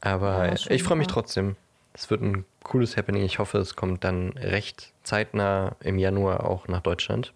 Aber 0.00 0.47
Ja, 0.49 0.71
ich 0.71 0.83
freue 0.83 0.97
mich 0.99 1.07
trotzdem. 1.09 1.57
Es 1.93 2.11
wird 2.11 2.23
ein 2.23 2.45
cooles 2.62 2.97
Happening. 2.97 3.23
Ich 3.25 3.38
hoffe, 3.38 3.59
es 3.59 3.75
kommt 3.75 4.05
dann 4.05 4.31
recht 4.38 4.93
zeitnah 5.02 5.75
im 5.81 5.99
Januar 5.99 6.45
auch 6.45 6.69
nach 6.69 6.81
Deutschland. 6.83 7.33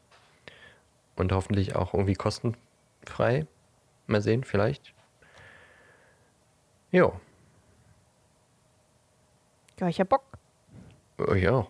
Und 1.16 1.32
hoffentlich 1.32 1.74
auch 1.76 1.94
irgendwie 1.94 2.14
kostenfrei. 2.14 3.46
Mal 4.06 4.20
sehen, 4.22 4.44
vielleicht. 4.44 4.92
Jo, 6.90 7.18
ja, 9.80 9.88
ich 9.88 9.98
hab 9.98 10.10
Bock. 10.10 10.22
oh, 11.18 11.34
ja, 11.34 11.66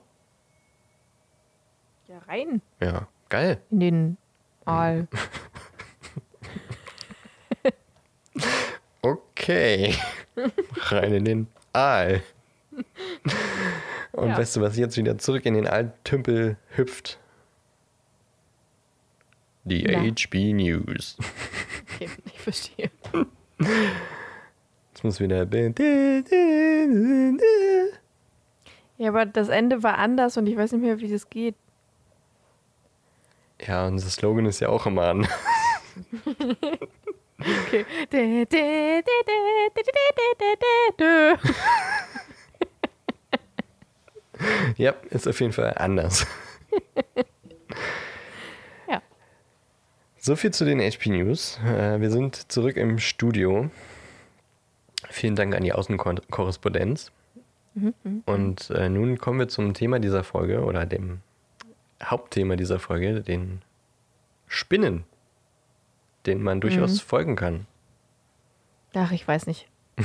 Ja, 2.09 2.19
rein 2.29 2.61
ja, 2.81 3.07
geil. 3.31 3.63
in 3.71 3.81
den 3.81 4.17
Aal. 4.67 5.09
Okay. 9.03 9.95
Rein 10.77 11.13
in 11.13 11.25
den 11.25 11.47
Aal. 11.73 12.23
Und 14.13 14.29
Ja. 14.31 14.39
weißt 14.39 14.57
du, 14.57 14.61
was 14.61 14.77
jetzt 14.77 14.97
wieder 14.97 15.19
zurück 15.19 15.45
in 15.47 15.55
den 15.55 15.67
Altümpel 15.67 16.57
hüpft? 16.77 17.19
Die 19.65 19.85
Na. 19.85 20.01
HB 20.01 20.53
News. 20.55 21.17
Okay, 21.95 22.09
ich 22.25 22.41
verstehe. 22.41 22.91
Jetzt 24.93 25.05
muss 25.05 25.21
wieder. 25.21 25.47
Ja, 28.97 29.09
aber 29.11 29.27
das 29.27 29.49
Ende 29.51 29.83
war 29.83 29.99
anders 29.99 30.37
und 30.39 30.47
ich 30.47 30.57
weiß 30.57 30.73
nicht 30.73 30.81
mehr, 30.81 30.99
wie 31.01 31.09
das 31.11 31.29
geht. 31.29 31.55
Ja, 33.61 33.87
unser 33.87 34.09
Slogan 34.09 34.47
ist 34.47 34.61
ja 34.61 34.69
auch 34.71 34.87
immer 34.87 35.03
an. 35.09 35.29
Okay. 37.43 37.85
ja, 44.77 44.95
ist 45.11 45.29
auf 45.29 45.41
jeden 45.41 45.53
Fall 45.53 45.75
anders. 45.77 46.27
ja. 48.89 49.03
So 50.19 50.37
viel 50.37 50.53
zu 50.53 50.65
den 50.65 50.81
HP 50.81 51.11
News. 51.11 51.59
Äh, 51.65 52.01
wir 52.01 52.11
sind 52.11 52.51
zurück 52.51 52.77
im 52.77 52.99
Studio. 52.99 53.71
Vielen 55.11 55.37
Dank 55.37 55.55
an 55.55 55.63
die 55.63 55.73
Außenkorrespondenz. 55.73 57.13
Mhm. 57.75 58.23
Und 58.27 58.71
äh, 58.71 58.89
nun 58.89 59.19
kommen 59.19 59.39
wir 59.39 59.49
zum 59.49 59.75
Thema 59.75 59.99
dieser 59.99 60.25
Folge 60.25 60.63
oder 60.63 60.87
dem 60.87 61.21
Hauptthema 62.03 62.57
dieser 62.57 62.79
Folge, 62.79 63.21
den 63.21 63.63
Spinnen 64.47 65.05
denen 66.27 66.43
man 66.43 66.61
durchaus 66.61 67.01
folgen 67.01 67.37
kann. 67.37 67.67
Ach, 68.95 69.13
ich 69.13 69.27
weiß 69.27 69.47
nicht. 69.47 69.69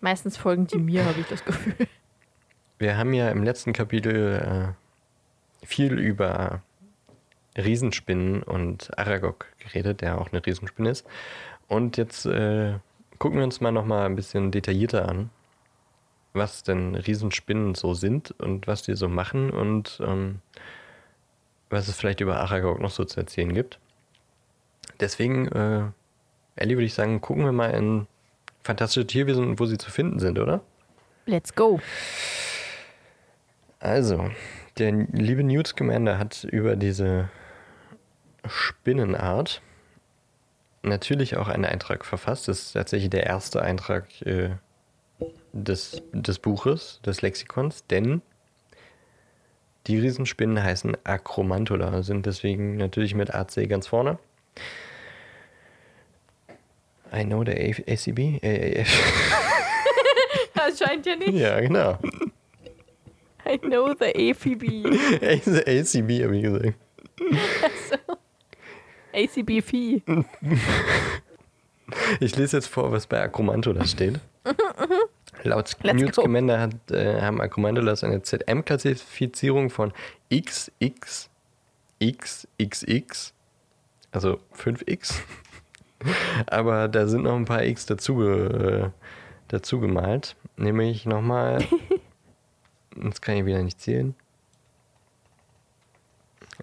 Meistens 0.00 0.36
folgen 0.36 0.66
die 0.66 0.78
mir, 0.78 1.04
habe 1.04 1.20
ich 1.20 1.26
das 1.26 1.44
Gefühl. 1.44 1.74
Wir 2.78 2.96
haben 2.96 3.12
ja 3.12 3.30
im 3.30 3.42
letzten 3.42 3.72
Kapitel 3.72 4.74
äh, 5.62 5.66
viel 5.66 5.98
über 5.98 6.62
Riesenspinnen 7.56 8.42
und 8.42 8.96
Aragog 8.98 9.46
geredet, 9.58 10.00
der 10.00 10.20
auch 10.20 10.32
eine 10.32 10.44
Riesenspinne 10.44 10.90
ist. 10.90 11.06
Und 11.68 11.96
jetzt 11.96 12.26
äh, 12.26 12.74
gucken 13.18 13.38
wir 13.38 13.44
uns 13.44 13.60
mal 13.60 13.72
nochmal 13.72 14.06
ein 14.06 14.16
bisschen 14.16 14.50
detaillierter 14.50 15.08
an, 15.08 15.30
was 16.32 16.62
denn 16.62 16.94
Riesenspinnen 16.94 17.74
so 17.74 17.94
sind 17.94 18.34
und 18.38 18.66
was 18.66 18.82
die 18.82 18.94
so 18.94 19.08
machen 19.08 19.50
und 19.50 20.00
ähm, 20.04 20.40
was 21.68 21.88
es 21.88 21.96
vielleicht 21.96 22.20
über 22.20 22.40
Aragog 22.40 22.80
noch 22.80 22.90
so 22.90 23.04
zu 23.04 23.20
erzählen 23.20 23.52
gibt. 23.52 23.78
Deswegen, 25.00 25.48
äh, 25.48 25.82
Ellie, 26.56 26.76
würde 26.76 26.86
ich 26.86 26.94
sagen, 26.94 27.20
gucken 27.20 27.44
wir 27.44 27.52
mal 27.52 27.70
in 27.70 28.06
Fantastische 28.62 29.06
Tierwesen, 29.06 29.58
wo 29.58 29.64
sie 29.64 29.78
zu 29.78 29.90
finden 29.90 30.18
sind, 30.18 30.38
oder? 30.38 30.60
Let's 31.24 31.54
go. 31.54 31.80
Also, 33.78 34.30
der 34.78 34.92
liebe 34.92 35.42
Newt 35.42 35.68
Scamander 35.68 36.18
hat 36.18 36.44
über 36.44 36.76
diese 36.76 37.30
Spinnenart 38.46 39.62
natürlich 40.82 41.36
auch 41.36 41.48
einen 41.48 41.64
Eintrag 41.64 42.04
verfasst. 42.04 42.48
Das 42.48 42.60
ist 42.60 42.72
tatsächlich 42.72 43.10
der 43.10 43.24
erste 43.24 43.62
Eintrag 43.62 44.04
äh, 44.26 44.50
des, 45.52 46.02
des 46.12 46.38
Buches, 46.38 47.00
des 47.04 47.22
Lexikons, 47.22 47.86
denn 47.86 48.22
die 49.86 49.98
Riesenspinnen 49.98 50.62
heißen 50.62 50.96
Acromantula, 51.04 52.02
sind 52.02 52.26
deswegen 52.26 52.76
natürlich 52.76 53.14
mit 53.14 53.34
AC 53.34 53.68
ganz 53.68 53.86
vorne. 53.86 54.18
I 57.12 57.24
know 57.24 57.44
the 57.44 57.52
A 57.52 57.74
ACB. 57.92 58.40
Das 60.54 60.78
scheint 60.78 61.06
ja 61.06 61.16
nicht. 61.16 61.32
ja, 61.32 61.58
genau. 61.60 61.98
I 63.46 63.58
know 63.58 63.94
the 63.94 64.12
APB. 64.30 64.84
ACB 65.66 66.22
habe 66.24 66.36
ich 66.36 66.42
gesagt. 66.42 66.74
ACB 69.12 69.62
Fee. 69.62 70.02
Ich 72.20 72.36
lese 72.36 72.58
jetzt 72.58 72.68
vor, 72.68 72.92
was 72.92 73.08
bei 73.08 73.20
Acromantula 73.20 73.84
steht. 73.84 74.20
Laut 75.42 75.76
Let's 75.82 76.00
Newt 76.00 76.14
go. 76.14 76.22
Scamander 76.22 76.60
hat, 76.60 76.90
äh, 76.92 77.20
haben 77.20 77.40
Acromantulas 77.40 78.04
eine 78.04 78.22
ZM-Klassifizierung 78.22 79.70
von 79.70 79.92
XXXXX, 80.32 81.24
also 84.12 84.38
5x. 84.56 85.14
Aber 86.46 86.88
da 86.88 87.06
sind 87.06 87.24
noch 87.24 87.36
ein 87.36 87.44
paar 87.44 87.64
X 87.64 87.86
dazu, 87.86 88.22
äh, 88.22 88.90
dazu 89.48 89.80
gemalt. 89.80 90.36
Nämlich 90.56 91.06
nochmal, 91.06 91.64
jetzt 93.02 93.22
kann 93.22 93.36
ich 93.36 93.44
wieder 93.44 93.62
nicht 93.62 93.80
zählen. 93.80 94.14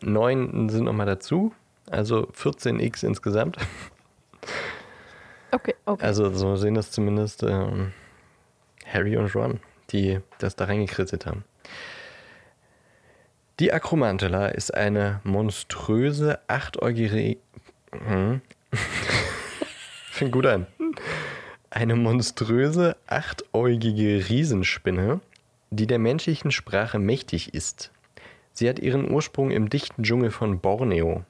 Neun 0.02 0.70
sind 0.70 0.86
nochmal 0.86 1.08
dazu, 1.08 1.54
also 1.90 2.28
14x 2.28 3.06
insgesamt. 3.06 3.58
Okay, 5.50 5.76
okay. 5.86 6.06
Also 6.06 6.30
so 6.34 6.58
sehen 6.58 6.74
das 6.74 6.92
zumindest 6.92 7.42
ähm, 7.42 7.94
Harry 8.86 9.16
und 9.16 9.34
Ron. 9.34 9.62
die 9.92 10.20
das 10.40 10.58
da 10.58 10.66
reingekritzelt 10.66 11.26
haben. 11.26 11.46
Die 13.60 13.72
Akromantula 13.74 14.48
ist 14.50 14.74
eine 14.74 15.22
monströse, 15.24 16.40
achtäugige. 16.48 17.38
Fängt 20.12 20.32
gut 20.32 20.46
an. 20.46 20.68
Eine 21.70 21.96
monströse, 21.96 22.96
achtäugige 23.08 24.30
Riesenspinne, 24.30 25.20
die 25.70 25.88
der 25.88 26.00
menschlichen 26.00 26.52
Sprache 26.52 27.00
mächtig 27.00 27.54
ist. 27.54 27.92
Sie 28.54 28.68
hat 28.68 28.80
ihren 28.80 29.12
Ursprung 29.12 29.52
im 29.52 29.70
dichten 29.70 30.04
Dschungel 30.04 30.32
von 30.32 30.60
Borneo. 30.60 31.24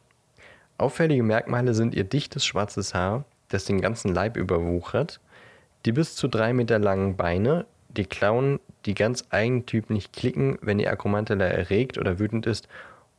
Auffällige 0.78 1.24
Merkmale 1.24 1.74
sind 1.74 1.96
ihr 1.96 2.04
dichtes 2.04 2.46
schwarzes 2.46 2.94
Haar, 2.94 3.26
das 3.50 3.66
den 3.66 3.82
ganzen 3.82 4.14
Leib 4.14 4.38
überwuchert, 4.38 5.20
die 5.86 5.92
bis 5.92 6.16
zu 6.16 6.28
drei 6.28 6.54
Meter 6.54 6.80
langen 6.80 7.18
Beine, 7.18 7.66
die 7.90 8.06
Klauen, 8.06 8.60
die 8.86 8.94
ganz 8.94 9.26
eigentümlich 9.32 10.12
klicken, 10.12 10.58
wenn 10.62 10.78
die 10.78 10.88
Akromantula 10.88 11.46
erregt 11.46 11.98
oder 11.98 12.20
wütend 12.20 12.46
ist, 12.46 12.68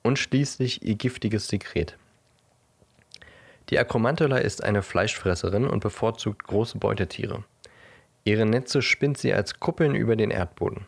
und 0.03 0.19
schließlich 0.19 0.83
ihr 0.83 0.95
giftiges 0.95 1.49
Sekret. 1.49 1.97
Die 3.71 3.79
Akromantula 3.79 4.39
ist 4.39 4.65
eine 4.65 4.83
Fleischfresserin 4.83 5.67
und 5.67 5.81
bevorzugt 5.81 6.45
große 6.45 6.79
Beutetiere. 6.79 7.45
Ihre 8.25 8.47
Netze 8.47 8.81
spinnt 8.81 9.19
sie 9.19 9.35
als 9.35 9.61
Kuppeln 9.61 9.95
über 9.95 10.17
den 10.17 10.31
Erdboden. 10.31 10.87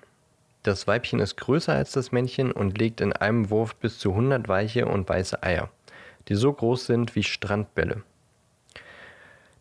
Das 0.62 0.87
Weibchen 0.87 1.20
ist 1.20 1.37
größer 1.37 1.75
als 1.75 1.92
das 1.92 2.12
Männchen 2.12 2.52
und 2.52 2.78
legt 2.78 3.00
in 3.00 3.12
einem 3.12 3.50
Wurf 3.50 3.75
bis 3.76 3.99
zu 3.99 4.10
100 4.10 4.49
weiche 4.49 4.87
und 4.87 5.08
weiße 5.08 5.42
Eier, 5.42 5.70
die 6.28 6.34
so 6.34 6.52
groß 6.52 6.87
sind 6.87 7.14
wie 7.14 7.22
Strandbälle. 7.22 8.02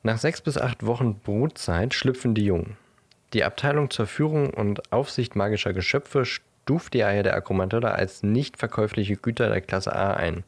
Nach 0.01 0.17
sechs 0.17 0.41
bis 0.41 0.57
acht 0.57 0.85
Wochen 0.85 1.19
Brutzeit 1.19 1.93
schlüpfen 1.93 2.35
die 2.35 2.45
Jungen. 2.45 2.77
Die 3.33 3.43
Abteilung 3.43 3.89
zur 3.89 4.07
Führung 4.07 4.49
und 4.49 4.91
Aufsicht 4.93 5.35
magischer 5.35 5.73
Geschöpfe 5.73 6.25
stuft 6.25 6.93
die 6.93 7.03
Eier 7.03 7.23
der 7.23 7.35
Akromantula 7.35 7.91
als 7.91 8.23
nicht 8.23 8.57
verkäufliche 8.57 9.17
Güter 9.17 9.49
der 9.49 9.61
Klasse 9.61 9.93
A 9.93 10.13
ein. 10.13 10.43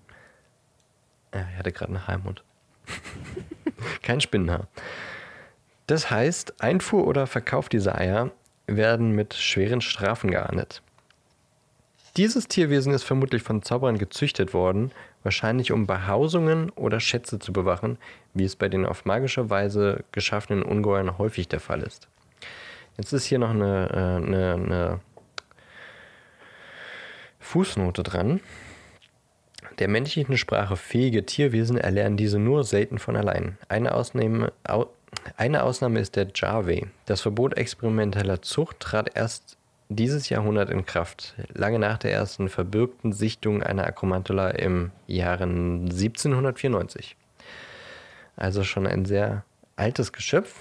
Ja, 1.33 1.45
ich 1.51 1.59
hatte 1.59 1.71
gerade 1.71 1.93
einen 1.93 2.07
Heimund. 2.07 2.43
Kein 4.01 4.21
Spinnenhaar. 4.21 4.67
Das 5.87 6.09
heißt, 6.09 6.61
Einfuhr 6.61 7.05
oder 7.07 7.27
Verkauf 7.27 7.67
dieser 7.67 7.97
Eier 7.97 8.31
werden 8.67 9.11
mit 9.11 9.33
schweren 9.33 9.81
Strafen 9.81 10.31
geahndet. 10.31 10.81
Dieses 12.17 12.47
Tierwesen 12.47 12.93
ist 12.93 13.03
vermutlich 13.03 13.41
von 13.41 13.61
Zauberern 13.61 13.97
gezüchtet 13.97 14.53
worden, 14.53 14.91
wahrscheinlich 15.23 15.71
um 15.71 15.87
Behausungen 15.87 16.69
oder 16.71 16.99
Schätze 16.99 17.39
zu 17.39 17.53
bewachen, 17.53 17.97
wie 18.33 18.43
es 18.43 18.55
bei 18.55 18.67
den 18.67 18.85
auf 18.85 19.05
magische 19.05 19.49
Weise 19.49 20.03
geschaffenen 20.11 20.63
Ungeheuern 20.63 21.17
häufig 21.17 21.47
der 21.47 21.61
Fall 21.61 21.81
ist. 21.81 22.07
Jetzt 22.97 23.13
ist 23.13 23.25
hier 23.25 23.39
noch 23.39 23.51
eine, 23.51 23.89
äh, 23.89 24.25
eine, 24.25 24.53
eine 24.53 24.99
Fußnote 27.39 28.03
dran. 28.03 28.41
Der 29.79 29.87
menschlichen 29.87 30.37
Sprache 30.37 30.75
fähige 30.75 31.25
Tierwesen 31.25 31.77
erlernen 31.77 32.17
diese 32.17 32.39
nur 32.39 32.63
selten 32.63 32.99
von 32.99 33.15
allein. 33.15 33.57
Eine 33.69 33.93
Ausnahme, 33.95 34.51
au, 34.63 34.87
eine 35.37 35.63
Ausnahme 35.63 35.99
ist 35.99 36.15
der 36.15 36.27
Jarve. 36.33 36.87
Das 37.05 37.21
Verbot 37.21 37.57
experimenteller 37.57 38.41
Zucht 38.41 38.79
trat 38.79 39.15
erst 39.15 39.57
dieses 39.89 40.29
Jahrhundert 40.29 40.69
in 40.69 40.85
Kraft, 40.85 41.35
lange 41.53 41.77
nach 41.77 41.97
der 41.97 42.13
ersten 42.13 42.47
verbürgten 42.47 43.11
Sichtung 43.11 43.61
einer 43.61 43.85
Akromantula 43.85 44.51
im 44.51 44.91
Jahre 45.05 45.43
1794. 45.43 47.17
Also 48.37 48.63
schon 48.63 48.87
ein 48.87 49.05
sehr 49.05 49.43
altes 49.75 50.13
Geschöpf. 50.13 50.55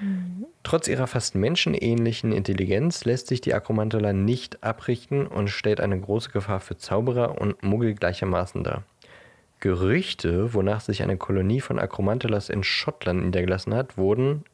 Mhm. 0.00 0.46
Trotz 0.62 0.88
ihrer 0.88 1.06
fast 1.06 1.34
menschenähnlichen 1.34 2.32
Intelligenz 2.32 3.04
lässt 3.04 3.26
sich 3.26 3.40
die 3.40 3.54
Akromantula 3.54 4.12
nicht 4.12 4.62
abrichten 4.62 5.26
und 5.26 5.48
stellt 5.48 5.80
eine 5.80 5.98
große 5.98 6.30
Gefahr 6.30 6.60
für 6.60 6.76
Zauberer 6.76 7.40
und 7.40 7.62
Muggel 7.62 7.94
gleichermaßen 7.94 8.64
dar. 8.64 8.84
Gerüchte, 9.60 10.54
wonach 10.54 10.80
sich 10.80 11.02
eine 11.02 11.18
Kolonie 11.18 11.60
von 11.60 11.78
Akromantulas 11.78 12.48
in 12.48 12.64
Schottland 12.64 13.24
niedergelassen 13.24 13.74
hat, 13.74 13.98
wurden, 13.98 14.44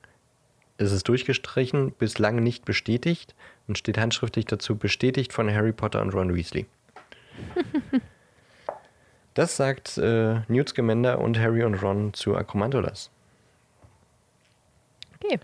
ist 0.79 0.93
es 0.93 1.05
durchgestrichen, 1.05 1.93
bislang 1.93 2.43
nicht 2.43 2.65
bestätigt 2.65 3.35
und 3.69 3.79
steht 3.79 3.99
handschriftlich 3.99 4.47
dazu 4.47 4.77
bestätigt 4.77 5.33
von 5.33 5.53
Harry 5.53 5.73
Potter 5.73 6.03
und 6.03 6.13
Ron 6.13 6.35
Weasley. 6.35 6.67
das 9.35 9.57
sagt 9.57 9.97
äh, 9.99 10.41
Newt 10.49 10.71
Scamander 10.71 11.21
und 11.21 11.39
Harry 11.39 11.63
und 11.63 11.75
Ron 11.83 12.13
zu 12.13 12.37
Akromantulas. 12.37 13.11
Okay. 15.27 15.41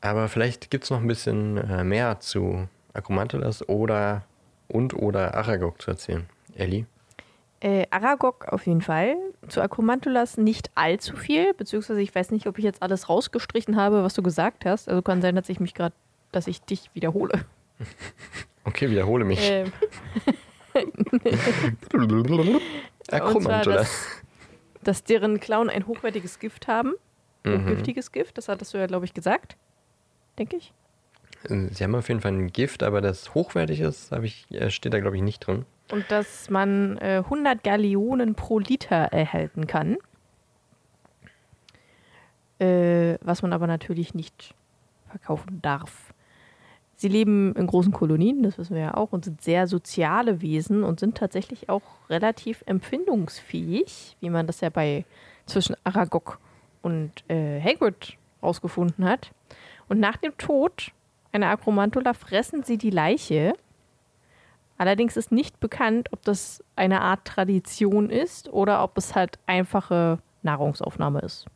Aber 0.00 0.28
vielleicht 0.28 0.70
gibt 0.70 0.84
es 0.84 0.90
noch 0.90 1.00
ein 1.00 1.08
bisschen 1.08 1.56
äh, 1.56 1.84
mehr 1.84 2.20
zu 2.20 2.68
Akromantulas 2.92 3.68
oder 3.68 4.24
und 4.68 4.94
oder 4.94 5.34
Aragog 5.34 5.82
zu 5.82 5.90
erzählen. 5.90 6.28
Ellie? 6.54 6.86
Äh, 7.60 7.86
Aragog 7.90 8.46
auf 8.48 8.66
jeden 8.66 8.82
Fall. 8.82 9.16
Zu 9.48 9.60
Akromantulas 9.60 10.36
nicht 10.36 10.70
allzu 10.76 11.16
viel, 11.16 11.52
beziehungsweise 11.54 12.00
ich 12.00 12.14
weiß 12.14 12.30
nicht, 12.30 12.46
ob 12.46 12.58
ich 12.58 12.64
jetzt 12.64 12.82
alles 12.82 13.08
rausgestrichen 13.08 13.76
habe, 13.76 14.04
was 14.04 14.14
du 14.14 14.22
gesagt 14.22 14.64
hast. 14.64 14.88
Also 14.88 15.02
kann 15.02 15.20
sein, 15.22 15.34
dass 15.34 15.48
ich 15.48 15.58
mich 15.58 15.74
gerade, 15.74 15.94
dass 16.30 16.46
ich 16.46 16.62
dich 16.62 16.90
wiederhole. 16.94 17.44
Okay, 18.64 18.90
wiederhole 18.90 19.24
mich. 19.24 19.40
Ähm. 19.40 19.72
Akromantula. 23.10 23.76
Dass, 23.76 24.06
dass 24.82 25.04
deren 25.04 25.40
Clown 25.40 25.70
ein 25.70 25.86
hochwertiges 25.86 26.38
Gift 26.38 26.68
haben. 26.68 26.92
Mhm. 27.56 27.66
giftiges 27.66 28.12
Gift, 28.12 28.38
das 28.38 28.48
hattest 28.48 28.74
du 28.74 28.78
ja, 28.78 28.86
glaube 28.86 29.04
ich, 29.04 29.14
gesagt. 29.14 29.56
Denke 30.38 30.56
ich. 30.56 30.72
Sie 31.44 31.84
haben 31.84 31.94
auf 31.94 32.08
jeden 32.08 32.20
Fall 32.20 32.32
ein 32.32 32.48
Gift, 32.48 32.82
aber 32.82 33.00
das 33.00 33.34
hochwertig 33.34 33.80
ist, 33.80 34.12
ich, 34.22 34.46
äh, 34.50 34.70
steht 34.70 34.92
da, 34.92 35.00
glaube 35.00 35.16
ich, 35.16 35.22
nicht 35.22 35.40
drin. 35.40 35.64
Und 35.90 36.10
dass 36.10 36.50
man 36.50 36.98
äh, 36.98 37.22
100 37.24 37.62
Gallionen 37.62 38.34
pro 38.34 38.58
Liter 38.58 38.96
erhalten 38.96 39.66
kann. 39.66 39.96
Äh, 42.58 43.18
was 43.22 43.42
man 43.42 43.52
aber 43.52 43.68
natürlich 43.68 44.14
nicht 44.14 44.54
verkaufen 45.08 45.62
darf. 45.62 46.12
Sie 46.96 47.08
leben 47.08 47.54
in 47.54 47.68
großen 47.68 47.92
Kolonien, 47.92 48.42
das 48.42 48.58
wissen 48.58 48.74
wir 48.74 48.82
ja 48.82 48.94
auch, 48.94 49.12
und 49.12 49.24
sind 49.24 49.40
sehr 49.40 49.68
soziale 49.68 50.42
Wesen 50.42 50.82
und 50.82 50.98
sind 50.98 51.16
tatsächlich 51.16 51.68
auch 51.68 51.82
relativ 52.10 52.64
empfindungsfähig, 52.66 54.16
wie 54.18 54.30
man 54.30 54.48
das 54.48 54.60
ja 54.60 54.70
bei 54.70 55.04
zwischen 55.46 55.76
Aragog 55.84 56.40
und 56.82 57.24
äh, 57.28 57.60
Hagrid 57.60 58.16
rausgefunden 58.42 59.04
hat. 59.04 59.32
Und 59.88 60.00
nach 60.00 60.16
dem 60.16 60.36
Tod 60.36 60.92
einer 61.32 61.48
Akromantula 61.48 62.14
fressen 62.14 62.62
sie 62.62 62.78
die 62.78 62.90
Leiche. 62.90 63.54
Allerdings 64.76 65.16
ist 65.16 65.32
nicht 65.32 65.60
bekannt, 65.60 66.08
ob 66.12 66.22
das 66.22 66.62
eine 66.76 67.00
Art 67.00 67.24
Tradition 67.24 68.10
ist 68.10 68.48
oder 68.48 68.82
ob 68.82 68.96
es 68.96 69.14
halt 69.14 69.38
einfache 69.46 70.18
Nahrungsaufnahme 70.42 71.20
ist. 71.20 71.46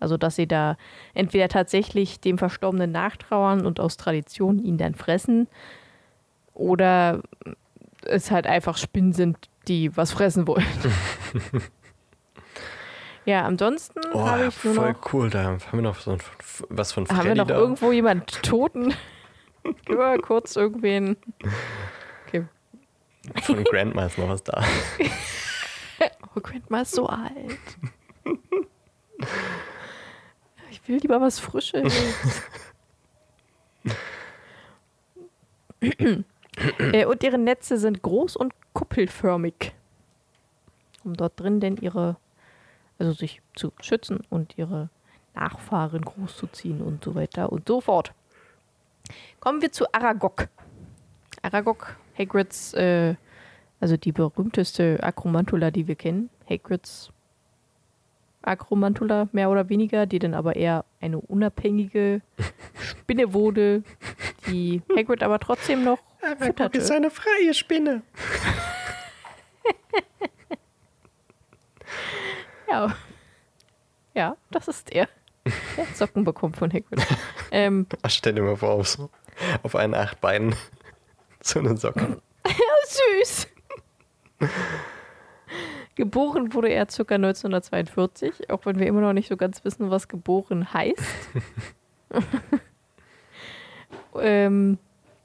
Also, 0.00 0.16
dass 0.16 0.36
sie 0.36 0.46
da 0.46 0.76
entweder 1.14 1.48
tatsächlich 1.48 2.20
dem 2.20 2.38
Verstorbenen 2.38 2.92
nachtrauern 2.92 3.64
und 3.64 3.80
aus 3.80 3.96
Tradition 3.96 4.58
ihn 4.58 4.78
dann 4.78 4.94
fressen 4.94 5.48
oder 6.54 7.22
es 8.02 8.30
halt 8.30 8.46
einfach 8.46 8.76
Spinnen 8.76 9.12
sind, 9.12 9.36
die 9.68 9.96
was 9.96 10.12
fressen 10.12 10.46
wollen. 10.46 10.64
Ja, 13.26 13.44
ansonsten 13.44 14.00
oh, 14.12 14.24
habe 14.24 14.46
ich 14.46 14.64
nur 14.64 14.74
voll 14.74 14.92
noch, 14.92 15.12
cool. 15.12 15.30
Da 15.30 15.42
haben 15.42 15.60
wir 15.72 15.82
noch 15.82 15.98
so 15.98 16.12
ein, 16.12 16.18
was 16.68 16.92
von 16.92 17.06
Freddy 17.06 17.18
Haben 17.18 17.28
wir 17.28 17.34
noch 17.34 17.46
da? 17.48 17.56
irgendwo 17.56 17.90
jemand 17.90 18.42
Toten? 18.44 18.94
Gib 19.84 19.98
mal 19.98 20.20
kurz 20.20 20.54
irgendwen. 20.54 21.16
Okay. 22.26 22.44
Von 23.42 23.64
Grandma 23.64 24.06
ist 24.06 24.16
noch 24.16 24.28
was 24.28 24.44
da. 24.44 24.62
oh, 26.36 26.40
Grandma 26.40 26.82
ist 26.82 26.92
so 26.92 27.08
alt. 27.08 27.58
Ich 30.70 30.86
will 30.86 30.98
lieber 30.98 31.20
was 31.20 31.40
Frisches. 31.40 31.92
äh, 36.78 37.04
und 37.06 37.24
ihre 37.24 37.38
Netze 37.38 37.76
sind 37.78 38.02
groß 38.02 38.36
und 38.36 38.52
kuppelförmig. 38.72 39.74
Um 41.02 41.14
dort 41.14 41.40
drin 41.40 41.58
denn 41.58 41.76
ihre 41.76 42.18
also 42.98 43.12
sich 43.12 43.42
zu 43.54 43.72
schützen 43.80 44.20
und 44.30 44.56
ihre 44.56 44.88
Nachfahren 45.34 46.02
großzuziehen 46.02 46.80
und 46.80 47.04
so 47.04 47.14
weiter 47.14 47.52
und 47.52 47.68
so 47.68 47.80
fort. 47.80 48.12
Kommen 49.40 49.62
wir 49.62 49.70
zu 49.70 49.92
Aragog. 49.92 50.48
Aragog, 51.42 51.96
Hagrids, 52.18 52.74
äh, 52.74 53.14
also 53.78 53.96
die 53.96 54.12
berühmteste 54.12 54.98
Akromantula, 55.02 55.70
die 55.70 55.86
wir 55.86 55.94
kennen. 55.94 56.30
Hagrids 56.48 57.12
Akromantula, 58.42 59.28
mehr 59.32 59.50
oder 59.50 59.68
weniger, 59.68 60.06
die 60.06 60.18
dann 60.18 60.34
aber 60.34 60.56
eher 60.56 60.84
eine 61.00 61.18
unabhängige 61.18 62.22
Spinne 62.80 63.32
wurde, 63.32 63.82
die 64.46 64.82
Hagrid 64.96 65.22
aber 65.22 65.38
trotzdem 65.38 65.84
noch 65.84 65.98
Aragog 66.22 66.46
fütterte. 66.46 66.78
ist 66.78 66.90
eine 66.90 67.10
freie 67.10 67.54
Spinne. 67.54 68.02
Ja. 72.76 72.96
Ja, 74.14 74.36
das 74.50 74.68
ist 74.68 74.92
er. 74.92 75.08
Der 75.76 75.86
hat 75.86 75.96
Socken 75.96 76.24
bekommen 76.24 76.54
von 76.54 76.72
Hagrid. 76.72 77.06
ähm, 77.50 77.86
Ach, 78.02 78.10
stell 78.10 78.34
dir 78.34 78.42
mal 78.42 78.56
vor, 78.56 78.70
auf 78.70 78.88
so. 78.88 79.10
Auf 79.62 79.76
einen 79.76 79.94
acht 79.94 80.20
Beinen 80.20 80.54
so 81.42 81.58
eine 81.60 81.76
Socke. 81.76 82.20
Süß. 83.20 83.48
geboren 85.94 86.52
wurde 86.54 86.68
er 86.68 86.86
ca. 86.86 87.14
1942, 87.14 88.50
auch 88.50 88.64
wenn 88.66 88.78
wir 88.78 88.86
immer 88.86 89.00
noch 89.00 89.12
nicht 89.12 89.28
so 89.28 89.36
ganz 89.36 89.64
wissen, 89.64 89.90
was 89.90 90.08
geboren 90.08 90.72
heißt. 90.72 91.02
ähm, 94.20 94.78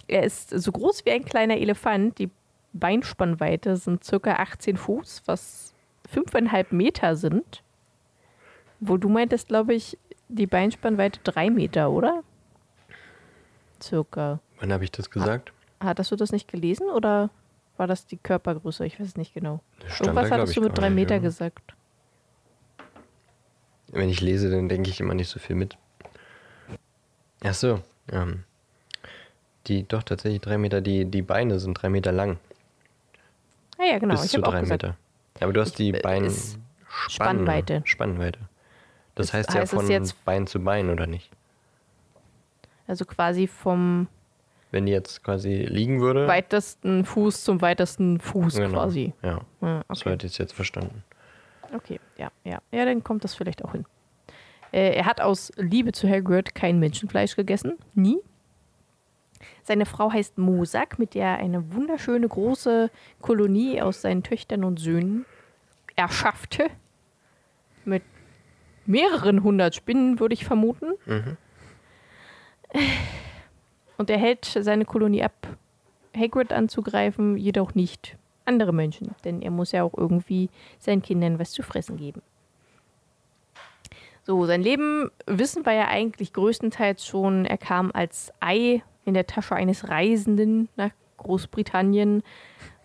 er 0.08 0.24
ist 0.24 0.50
so 0.50 0.72
groß 0.72 1.06
wie 1.06 1.12
ein 1.12 1.26
kleiner 1.26 1.58
Elefant. 1.58 2.18
Die 2.20 2.30
Beinspannweite 2.74 3.78
sind 3.78 4.04
ca. 4.06 4.34
18 4.34 4.78
Fuß, 4.78 5.24
was 5.26 5.71
5,5 6.14 6.68
Meter 6.72 7.16
sind. 7.16 7.64
Wo 8.80 8.98
du 8.98 9.10
meintest, 9.10 9.50
glaube 9.50 9.74
ich, 9.74 9.98
die 10.28 10.48
Beinspannweite 10.48 11.20
3 11.24 11.50
Meter, 11.50 11.92
oder? 11.92 12.24
Circa. 13.82 14.40
Wann 14.60 14.74
habe 14.74 14.84
ich 14.84 14.92
das 14.92 15.10
gesagt? 15.10 15.54
Hattest 15.80 16.12
du 16.12 16.16
das 16.16 16.32
nicht 16.32 16.48
gelesen 16.48 16.90
oder 16.90 17.30
war 17.78 17.88
das 17.88 18.06
die 18.06 18.18
Körpergröße? 18.18 18.86
Ich 18.86 19.00
weiß 19.00 19.08
es 19.08 19.18
nicht 19.18 19.34
genau. 19.34 19.62
Stand 19.88 20.10
Irgendwas 20.10 20.30
da, 20.30 20.36
hattest 20.36 20.56
du 20.56 20.62
mit 20.62 20.78
drei 20.78 20.90
nicht, 20.90 20.96
Meter 20.96 21.16
ja. 21.16 21.22
gesagt. 21.22 21.74
Wenn 23.88 24.10
ich 24.10 24.22
lese, 24.22 24.50
dann 24.50 24.70
denke 24.70 24.90
ich 24.90 25.00
immer 25.00 25.14
nicht 25.14 25.30
so 25.30 25.40
viel 25.40 25.56
mit. 25.56 25.78
Ach 27.44 27.54
so. 27.54 27.82
Ähm, 28.12 28.44
die, 29.68 29.88
doch 29.88 30.04
tatsächlich 30.04 30.42
drei 30.42 30.58
Meter, 30.58 30.82
die, 30.82 31.06
die 31.06 31.22
Beine 31.22 31.60
sind 31.60 31.74
drei 31.74 31.90
Meter 31.90 32.12
lang. 32.12 32.38
Ja, 33.80 33.86
ja, 33.86 34.00
genau. 34.00 34.14
bis 34.14 34.26
ich 34.26 34.32
zu 34.32 34.38
habe 34.38 34.48
auch 34.48 34.52
drei 34.52 34.62
gesagt. 34.62 34.84
Meter. 34.84 34.98
Aber 35.42 35.54
du 35.54 35.60
hast 35.62 35.78
die 35.80 35.90
äh, 35.94 36.00
Bein 36.02 36.32
Spannweite. 36.88 37.82
Spannweite. 37.86 38.40
Das 39.16 39.34
heißt 39.34 39.50
ja 39.54 39.62
heißt 39.62 39.74
es 39.74 39.80
von 39.80 39.90
jetzt- 39.90 40.24
Bein 40.26 40.48
zu 40.48 40.60
Bein, 40.64 40.90
oder 40.90 41.08
nicht? 41.08 41.30
Also 42.88 43.06
quasi 43.06 43.48
vom 43.48 44.08
Wenn 44.72 44.86
die 44.86 44.92
jetzt 44.92 45.24
quasi 45.24 45.66
liegen 45.66 46.00
würde. 46.02 46.28
weitesten 46.28 47.06
Fuß 47.06 47.44
zum 47.44 47.62
weitesten 47.62 48.20
Fuß 48.20 48.56
Genau. 48.56 48.80
quasi. 48.80 49.14
Ja, 49.22 49.42
Ja, 49.62 49.84
so 49.90 50.02
okay. 50.02 50.10
hätte 50.12 50.26
ich 50.28 50.34
es 50.34 50.38
jetzt 50.38 50.54
verstanden. 50.54 51.04
okay, 51.74 52.00
ja, 52.18 52.32
ja. 52.44 52.60
Ja, 52.72 52.86
dann 52.86 53.04
kommt 53.04 53.24
das 53.24 53.36
vielleicht 53.36 53.64
auch 53.64 53.72
hin. 53.74 53.86
Äh, 54.74 54.96
er 54.96 55.06
hat 55.06 55.20
aus 55.22 55.52
Liebe 55.58 55.92
zu 55.92 56.08
Hagrid 56.10 56.56
kein 56.56 56.80
Menschenfleisch 56.80 57.36
gegessen. 57.36 57.78
Nie. 57.94 58.20
Seine 59.64 59.86
Frau 59.86 60.12
heißt 60.12 60.38
Mosak, 60.38 61.00
mit 61.00 61.14
der 61.14 61.28
er 61.28 61.38
eine 61.38 61.74
wunderschöne 61.74 62.28
große 62.28 62.92
Kolonie 63.22 63.82
aus 63.82 64.02
seinen 64.02 64.24
Töchtern 64.24 64.64
und 64.64 64.80
Söhnen 64.80 65.26
erschaffte. 65.96 66.68
Mit 67.86 68.04
mehreren 68.86 69.44
hundert 69.44 69.76
Spinnen, 69.76 70.20
würde 70.20 70.34
ich 70.34 70.46
vermuten. 70.46 70.94
Und 73.98 74.10
er 74.10 74.18
hält 74.18 74.46
seine 74.46 74.86
Kolonie 74.86 75.24
ab, 75.24 75.48
Hagrid 76.16 76.52
anzugreifen, 76.54 77.38
jedoch 77.38 77.76
nicht 77.76 78.18
andere 78.46 78.74
Menschen, 78.74 79.14
denn 79.24 79.42
er 79.42 79.52
muss 79.52 79.72
ja 79.72 79.84
auch 79.84 79.94
irgendwie 79.96 80.50
seinen 80.80 81.02
Kindern 81.02 81.40
was 81.40 81.52
zu 81.52 81.64
fressen 81.64 81.98
geben. 81.98 82.22
So, 84.24 84.46
sein 84.46 84.62
Leben 84.62 85.10
wissen 85.26 85.66
wir 85.66 85.74
ja 85.74 85.88
eigentlich 85.88 86.34
größtenteils 86.34 87.06
schon. 87.06 87.46
Er 87.46 87.58
kam 87.58 87.92
als 87.94 88.32
Ei 88.40 88.84
in 89.06 89.14
der 89.14 89.28
Tasche 89.28 89.56
eines 89.56 89.90
Reisenden 89.90 90.70
nach 90.76 90.92
Großbritannien 91.18 92.24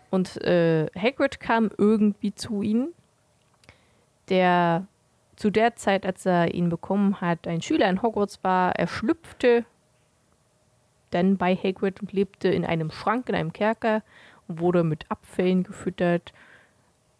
und 0.09 0.37
äh, 0.43 0.87
Hagrid 0.95 1.39
kam 1.39 1.69
irgendwie 1.77 2.33
zu 2.33 2.61
ihm, 2.61 2.89
der 4.29 4.87
zu 5.35 5.51
der 5.51 5.75
Zeit, 5.75 6.05
als 6.05 6.25
er 6.25 6.53
ihn 6.53 6.69
bekommen 6.69 7.21
hat, 7.21 7.47
ein 7.47 7.61
Schüler 7.61 7.89
in 7.89 8.01
Hogwarts 8.01 8.43
war. 8.43 8.75
Er 8.75 8.87
schlüpfte 8.87 9.65
dann 11.11 11.37
bei 11.37 11.55
Hagrid 11.55 12.01
und 12.01 12.11
lebte 12.11 12.47
in 12.49 12.65
einem 12.65 12.91
Schrank 12.91 13.29
in 13.29 13.35
einem 13.35 13.53
Kerker 13.53 14.01
und 14.47 14.59
wurde 14.59 14.83
mit 14.83 15.05
Abfällen 15.09 15.63
gefüttert. 15.63 16.33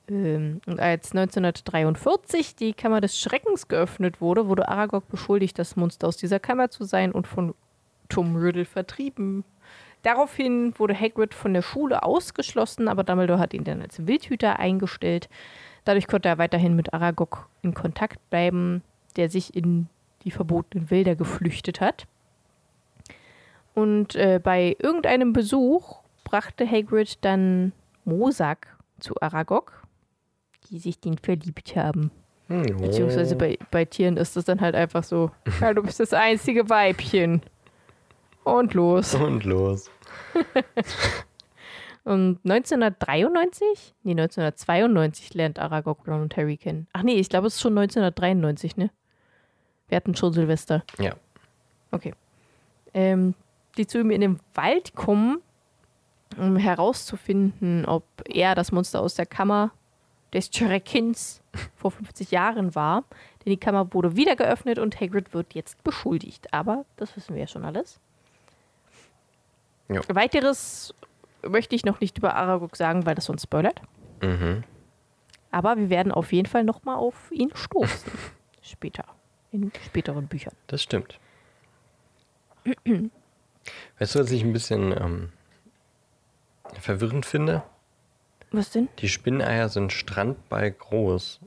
Ähm, 0.10 0.62
Und 0.66 0.80
als 0.80 1.12
1943 1.12 2.56
die 2.56 2.74
Kammer 2.74 3.02
des 3.02 3.20
Schreckens 3.20 3.68
geöffnet 3.68 4.20
wurde, 4.20 4.48
wurde 4.48 4.68
Aragog 4.68 5.08
beschuldigt, 5.10 5.60
das 5.60 5.76
Monster 5.76 6.08
aus 6.08 6.18
dieser 6.18 6.40
Kammer 6.40 6.70
zu 6.70 6.86
sein 6.86 7.12
und 7.12 7.28
von 7.28 7.54
Tom 8.10 8.36
Riddle 8.36 8.66
vertrieben. 8.66 9.44
Daraufhin 10.04 10.78
wurde 10.78 11.00
Hagrid 11.00 11.34
von 11.34 11.54
der 11.54 11.62
Schule 11.62 12.04
ausgeschlossen, 12.04 12.88
aber 12.88 13.04
Dumbledore 13.04 13.40
hat 13.40 13.54
ihn 13.54 13.64
dann 13.64 13.82
als 13.82 14.08
Wildhüter 14.08 14.60
eingestellt. 14.60 15.28
Dadurch 15.86 16.08
konnte 16.08 16.30
er 16.30 16.38
weiterhin 16.38 16.76
mit 16.76 16.94
Aragog 16.94 17.50
in 17.62 17.74
Kontakt 17.74 18.30
bleiben, 18.30 18.84
der 19.16 19.30
sich 19.30 19.56
in 19.56 19.88
die 20.24 20.32
verbotenen 20.32 20.92
Wälder 20.92 21.16
geflüchtet 21.16 21.82
hat. 21.82 22.06
Und 23.74 24.16
äh, 24.16 24.40
bei 24.42 24.76
irgendeinem 24.80 25.34
Besuch 25.34 26.00
brachte 26.24 26.70
Hagrid 26.70 27.24
dann 27.24 27.74
Mosak 28.06 28.76
zu 29.00 29.14
Aragog, 29.22 29.84
die 30.70 30.80
sich 30.80 31.00
den 31.00 31.18
verliebt 31.18 31.76
haben. 31.76 32.12
Hm, 32.48 32.78
Beziehungsweise 32.78 33.36
bei, 33.36 33.58
bei 33.72 33.86
Tieren 33.86 34.18
ist 34.18 34.38
es 34.38 34.46
dann 34.46 34.62
halt 34.62 34.76
einfach 34.76 35.04
so, 35.04 35.32
ja, 35.62 35.74
du 35.74 35.84
bist 35.84 36.00
das 36.00 36.14
einzige 36.14 36.70
Weibchen. 36.70 37.42
Und 38.48 38.74
los. 38.74 39.14
Und 39.14 39.44
los. 39.44 39.92
Und 42.06 42.40
1993? 42.46 43.94
Nee, 44.04 44.12
1992 44.12 45.34
lernt 45.34 45.60
Aragog 45.60 46.08
Ron 46.08 46.22
und 46.22 46.38
Harry 46.38 46.56
kennen. 46.56 46.88
Ach 46.94 47.04
nee, 47.04 47.16
ich 47.16 47.28
glaube, 47.28 47.48
es 47.48 47.56
ist 47.56 47.62
schon 47.62 47.78
1993, 47.78 48.78
ne? 48.78 48.92
Wir 49.90 49.98
hatten 49.98 50.16
schon 50.16 50.32
Silvester. 50.32 50.86
Ja. 51.00 51.18
Okay. 51.92 52.14
Ähm, 52.94 53.34
die 53.78 53.86
zu 53.86 54.00
ihm 54.00 54.12
in 54.12 54.22
den 54.22 54.40
Wald 54.54 54.96
kommen, 54.96 55.42
um 56.38 56.56
herauszufinden, 56.56 57.86
ob 57.86 58.06
er 58.24 58.56
das 58.56 58.72
Monster 58.72 59.02
aus 59.02 59.16
der 59.16 59.26
Kammer 59.26 59.72
des 60.32 60.50
Schreckens 60.54 61.42
vor 61.76 61.92
50 61.92 62.32
Jahren 62.32 62.74
war. 62.74 63.04
Denn 63.44 63.52
die 63.52 63.60
Kammer 63.60 63.94
wurde 63.94 64.16
wieder 64.16 64.38
geöffnet 64.38 64.80
und 64.80 65.02
Hagrid 65.02 65.34
wird 65.34 65.54
jetzt 65.56 65.84
beschuldigt. 65.84 66.54
Aber 66.54 66.86
das 66.96 67.18
wissen 67.18 67.36
wir 67.36 67.42
ja 67.42 67.48
schon 67.48 67.66
alles. 67.66 68.00
Ja. 69.90 70.02
Weiteres 70.10 70.94
möchte 71.48 71.76
ich 71.76 71.86
noch 71.86 72.00
nicht 72.02 72.18
über 72.18 72.36
Aragog 72.36 72.76
sagen, 72.76 73.06
weil 73.06 73.16
das 73.16 73.26
sonst 73.26 73.44
spoilert. 73.44 73.82
Mhm. 74.22 74.64
Aber 75.52 75.78
wir 75.78 75.90
werden 75.90 76.12
auf 76.12 76.34
jeden 76.34 76.48
Fall 76.48 76.64
nochmal 76.64 76.98
auf 76.98 77.32
ihn 77.32 77.52
stoßen. 77.56 78.12
Später. 78.62 79.06
In 79.52 79.72
späteren 79.86 80.28
Büchern. 80.28 80.54
Das 80.68 80.84
stimmt. 80.84 81.20
Weißt 83.98 84.16
du, 84.16 84.20
was 84.20 84.32
ich 84.32 84.44
ein 84.44 84.52
bisschen 84.52 84.92
ähm, 84.92 85.32
verwirrend 86.80 87.26
finde? 87.26 87.64
Was 88.52 88.72
denn? 88.72 88.90
Die 89.00 89.08
Spinneier 89.08 89.70
sind 89.70 89.94
Strandball 89.94 90.72
groß. 90.72 91.40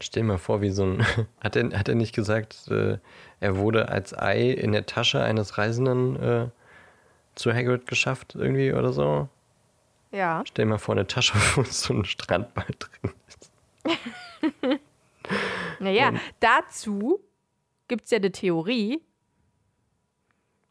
Stell 0.00 0.22
dir 0.22 0.28
mal 0.28 0.38
vor, 0.38 0.60
wie 0.62 0.70
so 0.70 0.84
ein. 0.84 1.06
Hat 1.40 1.56
er, 1.56 1.70
hat 1.78 1.88
er 1.88 1.94
nicht 1.94 2.14
gesagt, 2.14 2.68
äh, 2.68 2.98
er 3.40 3.56
wurde 3.56 3.88
als 3.88 4.16
Ei 4.16 4.50
in 4.50 4.72
der 4.72 4.86
Tasche 4.86 5.22
eines 5.22 5.58
Reisenden 5.58 6.16
äh, 6.22 6.48
zu 7.34 7.52
Hagrid 7.52 7.86
geschafft, 7.86 8.34
irgendwie 8.34 8.72
oder 8.72 8.92
so? 8.92 9.28
Ja. 10.12 10.42
Stell 10.46 10.64
dir 10.64 10.70
mal 10.70 10.78
vor, 10.78 10.94
eine 10.94 11.06
Tasche, 11.06 11.34
wo 11.54 11.62
so 11.64 11.94
ein 11.94 12.04
Strandball 12.04 12.66
drin 12.78 13.12
ist. 13.28 13.50
Naja, 15.78 16.08
Und- 16.08 16.20
dazu 16.40 17.20
gibt 17.88 18.04
es 18.04 18.10
ja 18.10 18.16
eine 18.18 18.32
Theorie. 18.32 19.00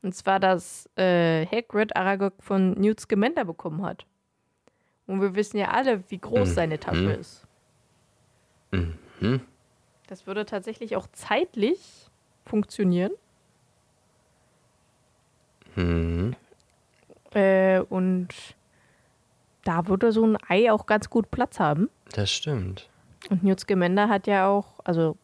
Und 0.02 0.14
zwar, 0.16 0.40
dass 0.40 0.90
äh, 0.98 1.46
Hagrid 1.46 1.96
Aragog 1.96 2.34
von 2.40 2.74
Newt 2.74 3.00
Scamander 3.00 3.46
bekommen 3.46 3.82
hat. 3.84 4.06
Und 5.08 5.22
wir 5.22 5.36
wissen 5.36 5.58
ja 5.58 5.70
alle, 5.72 6.04
wie 6.10 6.20
groß 6.20 6.50
Mhm. 6.50 6.54
seine 6.54 6.80
Tasche 6.80 7.12
ist. 7.12 7.48
Mhm. 8.72 8.98
Das 10.08 10.26
würde 10.28 10.46
tatsächlich 10.46 10.96
auch 10.96 11.08
zeitlich 11.14 11.80
funktionieren. 12.46 13.12
Mhm. 15.76 16.36
Äh, 17.32 17.80
und 17.82 18.30
da 19.64 19.88
würde 19.88 20.12
so 20.12 20.26
ein 20.26 20.38
Ei 20.48 20.72
auch 20.72 20.86
ganz 20.86 21.10
gut 21.10 21.30
Platz 21.30 21.60
haben. 21.60 21.90
Das 22.14 22.32
stimmt. 22.32 22.90
Und 23.30 23.44
Newt 23.44 23.60
Scamander 23.60 24.10
hat 24.10 24.26
ja 24.26 24.48
auch, 24.48 24.74
also 24.84 25.18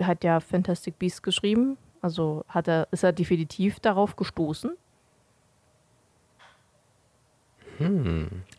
hat 0.00 0.22
ja 0.22 0.40
Fantastic 0.40 0.98
Beasts 0.98 1.22
geschrieben. 1.22 1.76
Also 2.00 2.44
hat 2.48 2.68
er, 2.68 2.86
ist 2.92 3.02
er 3.02 3.12
definitiv 3.12 3.80
darauf 3.80 4.14
gestoßen. 4.14 4.76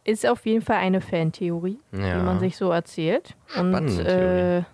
Ist 0.07 0.25
auf 0.25 0.45
jeden 0.45 0.61
Fall 0.63 0.77
eine 0.77 1.01
Fantheorie, 1.01 1.77
Ja. 1.91 2.17
die 2.17 2.23
man 2.23 2.39
sich 2.39 2.55
so 2.57 2.71
erzählt. 2.71 3.35
Und 3.57 3.71
Spannende 3.71 4.65
äh, 4.65 4.73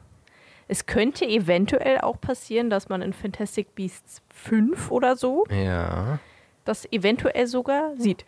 es 0.68 0.86
könnte 0.86 1.26
eventuell 1.26 2.00
auch 2.02 2.22
passieren, 2.22 2.70
dass 2.70 2.88
man 2.88 3.02
in 3.02 3.12
Fantastic 3.14 3.76
Beasts 3.76 4.22
5 4.30 4.92
oder 4.92 5.16
so 5.18 5.46
Ja. 5.50 6.20
das 6.66 6.86
eventuell 6.92 7.48
sogar 7.48 7.96
sieht 7.98 8.26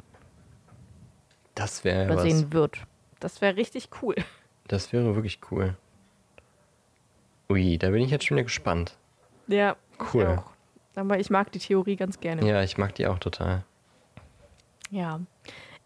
Das 1.53 1.83
wäre 1.83 2.05
oder 2.07 2.15
was. 2.17 2.23
sehen 2.23 2.51
wird. 2.51 2.79
Das 3.19 3.39
wäre 3.41 3.55
richtig 3.55 3.89
cool. 4.01 4.15
Das 4.67 4.91
wäre 4.91 5.13
wirklich 5.15 5.39
cool. 5.51 5.75
Ui, 7.51 7.77
da 7.77 7.91
bin 7.91 8.01
ich 8.01 8.09
jetzt 8.09 8.25
schon 8.25 8.35
wieder 8.37 8.45
gespannt. 8.45 8.97
Ja, 9.47 9.75
Cool. 10.11 10.41
Ich. 10.93 10.99
Aber 10.99 11.19
ich 11.19 11.29
mag 11.29 11.51
die 11.51 11.59
Theorie 11.59 11.95
ganz 11.97 12.19
gerne. 12.19 12.43
Ja, 12.47 12.63
ich 12.63 12.77
mag 12.79 12.95
die 12.95 13.05
auch 13.05 13.19
total. 13.19 13.63
Ja. 14.89 15.19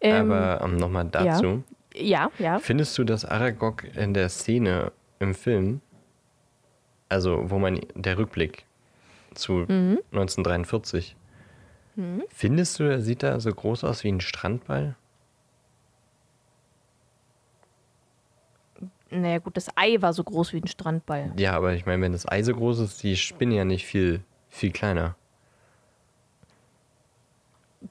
Ähm, 0.00 0.30
Aber 0.30 0.64
ähm, 0.64 0.76
nochmal 0.76 1.06
dazu. 1.10 1.62
ja, 1.94 2.30
ja. 2.38 2.58
Findest 2.58 2.96
du, 2.98 3.04
dass 3.04 3.24
Aragog 3.24 3.84
in 3.96 4.14
der 4.14 4.28
Szene 4.28 4.92
im 5.18 5.34
Film, 5.34 5.80
also 7.08 7.50
wo 7.50 7.58
man 7.58 7.80
der 7.94 8.18
Rückblick 8.18 8.64
zu 9.34 9.66
1943, 10.12 11.16
findest 12.30 12.78
du, 12.78 12.84
er 12.84 13.00
sieht 13.00 13.22
da 13.22 13.40
so 13.40 13.52
groß 13.52 13.84
aus 13.84 14.04
wie 14.04 14.12
ein 14.12 14.20
Strandball? 14.20 14.96
Naja, 19.10 19.38
gut, 19.38 19.56
das 19.56 19.68
Ei 19.76 20.00
war 20.00 20.12
so 20.12 20.22
groß 20.22 20.52
wie 20.52 20.58
ein 20.58 20.66
Strandball. 20.68 21.32
Ja, 21.36 21.52
aber 21.54 21.74
ich 21.74 21.84
meine, 21.84 22.02
wenn 22.02 22.12
das 22.12 22.28
Ei 22.28 22.42
so 22.42 22.54
groß 22.54 22.78
ist, 22.78 23.02
die 23.02 23.16
Spinne 23.16 23.56
ja 23.56 23.64
nicht 23.64 23.84
viel, 23.84 24.22
viel 24.48 24.70
kleiner. 24.70 25.16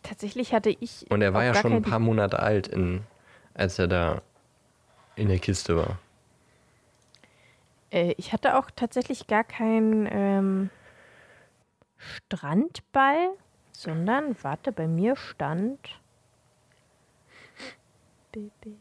Tatsächlich 0.04 0.54
hatte 0.54 0.70
ich. 0.70 1.10
Und 1.10 1.22
er 1.22 1.34
war 1.34 1.44
ja 1.44 1.56
schon 1.56 1.74
ein 1.74 1.82
paar 1.82 2.00
Monate 2.00 2.40
alt, 2.40 2.68
in, 2.68 3.04
als 3.56 3.80
er 3.80 3.88
da 3.88 4.22
in 5.16 5.28
der 5.30 5.40
Kiste 5.40 5.76
war. 5.76 5.98
Äh, 7.92 8.14
ich 8.18 8.32
hatte 8.34 8.58
auch 8.58 8.70
tatsächlich 8.76 9.26
gar 9.28 9.44
keinen 9.44 10.08
ähm, 10.12 10.70
Strandball, 11.98 13.32
sondern, 13.72 14.36
warte, 14.44 14.72
bei 14.72 14.88
mir 14.88 15.16
stand 15.16 15.80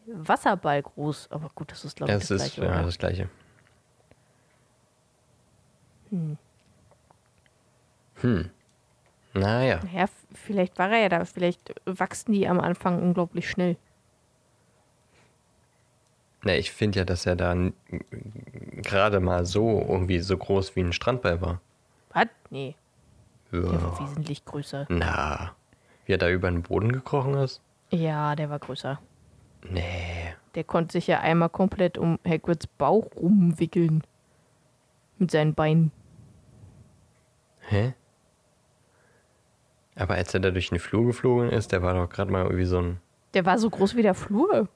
Wasserball 0.05 0.83
groß. 0.83 1.31
Aber 1.31 1.49
gut, 1.55 1.71
das 1.71 1.83
ist, 1.85 1.97
glaube 1.97 2.11
ich, 2.13 2.19
Das, 2.19 2.27
das, 2.27 2.47
ist 2.47 2.55
gleiche. 2.55 2.69
ja 2.71 2.77
oder? 2.77 2.85
das 2.85 2.97
Gleiche. 2.99 3.29
Hm. 8.21 8.49
Naja. 9.33 9.79
Ja, 9.93 10.03
f- 10.03 10.18
vielleicht 10.49 10.79
war 10.79 10.89
er 10.89 10.97
ja 10.97 11.09
da. 11.09 11.25
Vielleicht 11.25 11.75
wachsen 11.85 12.31
die 12.31 12.47
am 12.47 12.59
Anfang 12.59 12.99
unglaublich 13.01 13.47
schnell. 13.47 13.77
Na, 16.43 16.55
ich 16.55 16.71
finde 16.71 16.99
ja, 16.99 17.05
dass 17.05 17.25
er 17.27 17.35
da 17.35 17.55
gerade 18.81 19.19
mal 19.19 19.45
so 19.45 19.79
irgendwie 19.87 20.19
so 20.19 20.35
groß 20.37 20.75
wie 20.75 20.79
ein 20.81 20.93
Strandball 20.93 21.39
war. 21.41 21.61
Was? 22.13 22.25
Nee, 22.49 22.75
der 23.51 23.61
Ja. 23.61 23.83
war 23.83 23.99
wesentlich 24.01 24.43
größer. 24.45 24.87
Na, 24.89 25.51
wie 26.05 26.13
er 26.13 26.17
da 26.17 26.29
über 26.29 26.49
den 26.49 26.63
Boden 26.63 26.91
gekrochen 26.91 27.35
ist? 27.35 27.61
Ja, 27.91 28.35
der 28.35 28.49
war 28.49 28.57
größer. 28.57 28.99
Nee. 29.69 30.33
Der 30.55 30.63
konnte 30.63 30.93
sich 30.93 31.05
ja 31.05 31.19
einmal 31.19 31.49
komplett 31.49 31.97
um 31.99 32.17
Hagrids 32.27 32.65
Bauch 32.65 33.05
rumwickeln. 33.15 34.03
Mit 35.19 35.29
seinen 35.29 35.53
Beinen. 35.53 35.91
Hä? 37.67 37.93
Aber 39.99 40.15
als 40.15 40.33
er 40.33 40.39
da 40.39 40.49
durch 40.49 40.69
den 40.69 40.79
Flur 40.79 41.05
geflogen 41.05 41.49
ist, 41.49 41.73
der 41.73 41.81
war 41.81 41.93
doch 41.93 42.09
gerade 42.09 42.31
mal 42.31 42.43
irgendwie 42.43 42.65
so 42.65 42.79
ein. 42.79 43.01
Der 43.33 43.45
war 43.45 43.59
so 43.59 43.69
groß 43.69 43.95
wie 43.97 44.01
der 44.01 44.13
Flur. 44.15 44.69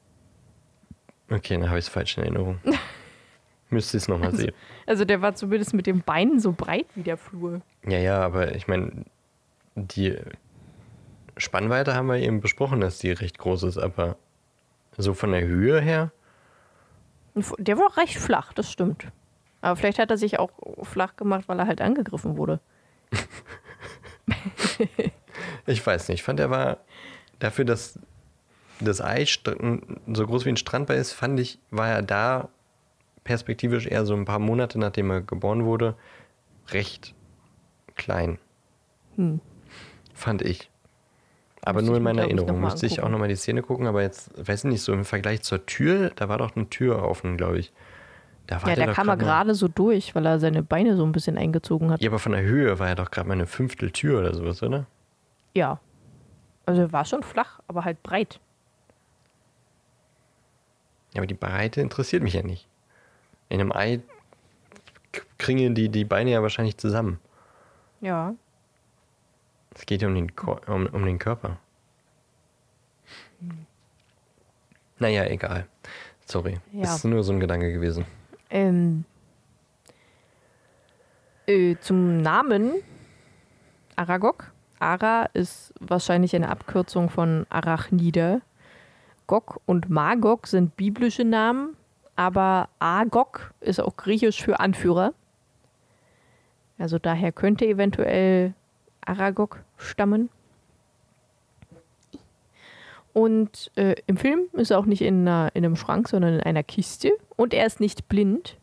Okay, 1.31 1.57
dann 1.57 1.69
habe 1.69 1.79
ich 1.79 1.86
es 1.86 1.89
falsch 1.89 2.17
in 2.17 2.23
Erinnerung. 2.23 2.59
Müsste 3.69 3.97
ich 3.97 4.03
es 4.03 4.09
nochmal 4.09 4.36
sehen. 4.36 4.53
Also 4.86 5.05
der 5.05 5.21
war 5.21 5.33
zumindest 5.33 5.73
mit 5.73 5.88
den 5.88 6.01
Beinen 6.01 6.39
so 6.39 6.51
breit 6.51 6.86
wie 6.95 7.03
der 7.03 7.17
Flur. 7.17 7.62
Ja, 7.88 7.97
ja, 7.97 8.21
aber 8.21 8.53
ich 8.53 8.67
meine, 8.67 9.05
die 9.75 10.15
Spannweite 11.38 11.95
haben 11.95 12.07
wir 12.07 12.17
eben 12.17 12.41
besprochen, 12.41 12.81
dass 12.81 12.99
die 12.99 13.12
recht 13.12 13.39
groß 13.39 13.63
ist, 13.63 13.77
aber 13.77 14.17
so 14.97 15.13
von 15.13 15.31
der 15.31 15.45
Höhe 15.45 15.79
her, 15.81 16.12
Der 17.57 17.77
war 17.79 17.88
auch 17.88 17.97
recht 17.97 18.17
flach, 18.17 18.53
das 18.53 18.71
stimmt. 18.71 19.07
Aber 19.62 19.75
vielleicht 19.77 19.97
hat 19.97 20.12
er 20.12 20.17
sich 20.17 20.38
auch 20.38 20.51
flach 20.83 21.15
gemacht, 21.15 21.45
weil 21.47 21.57
er 21.57 21.65
halt 21.65 21.81
angegriffen 21.81 22.38
wurde. 22.38 22.59
ich 25.65 25.86
weiß 25.86 26.10
nicht, 26.10 26.19
ich 26.19 26.24
fand 26.24 26.39
er 26.39 26.50
war 26.50 26.78
dafür, 27.39 27.65
dass 27.65 28.00
das 28.80 29.02
Ei 29.02 29.26
so 29.26 30.28
groß 30.28 30.46
wie 30.46 30.50
ein 30.50 30.58
Strandball 30.58 30.98
ist, 30.98 31.13
fand 31.13 31.39
ich, 31.39 31.60
war 31.72 31.89
er 31.89 32.02
da 32.02 32.50
perspektivisch 33.24 33.88
eher 33.88 34.06
so 34.06 34.13
ein 34.13 34.26
paar 34.26 34.39
Monate 34.39 34.80
nachdem 34.80 35.12
er 35.12 35.22
geboren 35.22 35.65
wurde, 35.65 35.96
recht 36.69 37.13
klein. 37.96 38.39
Hm. 39.15 39.39
Fand 40.13 40.41
ich. 40.41 40.69
Aber 41.62 41.82
Müsste 41.82 41.91
nur 41.91 41.96
ich 41.96 42.00
in 42.00 42.04
mir, 42.04 42.10
meiner 42.10 42.28
ich, 42.28 42.34
noch 42.34 42.39
Erinnerung. 42.41 42.62
mal 42.62 42.72
Müsste 42.72 42.86
ich 42.86 43.02
auch 43.02 43.10
nochmal 43.10 43.30
die 43.30 43.36
Szene 43.36 43.62
gucken, 43.62 43.88
aber 43.88 44.02
jetzt, 44.02 44.32
weiß 44.36 44.65
ich 44.65 44.72
nicht, 44.72 44.82
so 44.82 44.91
im 44.91 45.06
Vergleich 45.06 45.43
zur 45.43 45.65
Tür, 45.65 46.12
da 46.15 46.28
war 46.28 46.38
doch 46.38 46.56
eine 46.56 46.69
Tür 46.69 47.04
offen, 47.04 47.38
glaube 47.38 47.60
ich. 47.60 47.72
Da 48.47 48.62
war 48.62 48.69
Ja, 48.69 48.75
der 48.75 48.88
da 48.88 48.93
kam 48.93 49.08
er 49.10 49.17
gerade 49.17 49.56
so 49.56 49.67
durch, 49.67 50.15
weil 50.15 50.25
er 50.25 50.39
seine 50.39 50.63
Beine 50.63 50.97
so 50.97 51.06
ein 51.06 51.12
bisschen 51.12 51.38
eingezogen 51.38 51.91
hat. 51.91 52.01
Ja, 52.01 52.10
aber 52.10 52.19
von 52.19 52.34
der 52.34 52.41
Höhe 52.41 52.77
war 52.79 52.89
ja 52.89 52.95
doch 52.95 53.10
gerade 53.10 53.27
mal 53.27 53.36
eine 53.36 53.47
Fünfteltür 53.47 54.19
oder 54.19 54.34
sowas, 54.34 54.62
oder? 54.62 54.86
Ja. 55.53 55.79
Also 56.65 56.82
er 56.82 56.91
war 56.91 57.06
schon 57.06 57.23
flach, 57.23 57.60
aber 57.67 57.86
halt 57.86 58.03
breit. 58.03 58.39
Ja, 61.13 61.19
aber 61.19 61.27
die 61.27 61.34
Breite 61.36 61.82
interessiert 61.82 62.23
mich 62.23 62.34
ja 62.34 62.43
nicht. 62.43 62.67
In 63.49 63.60
einem 63.60 63.71
Ei 63.71 64.01
kringeln 65.38 65.75
die, 65.75 65.89
die 65.89 66.06
Beine 66.06 66.32
ja 66.32 66.41
wahrscheinlich 66.41 66.77
zusammen. 66.77 67.19
Ja. 68.01 68.34
Es 69.75 69.86
geht 69.86 70.01
ja 70.01 70.08
um 70.08 70.15
den, 70.15 70.36
Ko 70.36 70.60
um, 70.67 70.88
um 70.88 71.06
den 71.06 71.19
Körper. 71.19 71.58
Naja, 74.99 75.25
egal. 75.25 75.67
Sorry. 76.25 76.60
Ja. 76.71 76.84
Ist 76.84 77.03
nur 77.03 77.23
so 77.23 77.34
ein 77.34 77.39
Gedanke 77.39 77.71
gewesen. 77.71 78.06
Ähm, 78.54 79.06
äh, 81.48 81.76
zum 81.82 82.22
Namen 82.22 82.74
Aragog. 83.96 84.52
Ara 84.78 85.26
ist 85.34 85.74
wahrscheinlich 85.80 86.36
eine 86.36 86.50
Abkürzung 86.50 87.10
von 87.10 87.48
Arachnide. 87.50 88.42
Gog 89.26 89.60
und 89.66 89.89
Magog 89.89 90.46
sind 90.46 90.78
biblische 90.78 91.24
Namen, 91.24 91.76
aber 92.16 92.70
Agog 92.78 93.56
ist 93.60 93.80
auch 93.80 93.98
griechisch 93.98 94.44
für 94.44 94.60
Anführer. 94.60 95.16
Also 96.78 97.00
daher 97.00 97.32
könnte 97.32 97.66
eventuell 97.66 98.54
Aragog 99.04 99.63
stammen. 99.78 100.30
Und 103.13 103.71
äh, 103.76 103.95
im 104.08 104.17
Film 104.17 104.47
ist 104.54 104.71
er 104.71 104.80
auch 104.80 104.86
nicht 104.86 105.02
in, 105.02 105.28
einer, 105.28 105.52
in 105.54 105.63
einem 105.63 105.76
Schrank, 105.76 106.10
sondern 106.10 106.34
in 106.36 106.41
einer 106.41 106.63
Kiste. 106.63 107.12
Und 107.36 107.54
er 107.54 107.65
ist 107.65 107.80
nicht 107.80 108.10
blind. 108.10 108.58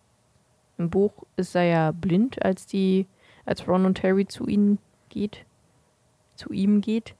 Im 0.77 0.91
Buch 0.91 1.13
ist 1.37 1.55
er 1.55 1.65
ja 1.65 1.93
blind, 1.93 2.43
als 2.45 2.67
die, 2.67 3.07
als 3.47 3.67
Ron 3.69 3.87
und 3.87 4.03
Harry 4.03 4.27
zu 4.27 4.47
ihnen 4.47 4.79
geht. 5.09 5.45
Zu 6.37 6.53
ihm 6.53 6.81
geht. 6.81 7.15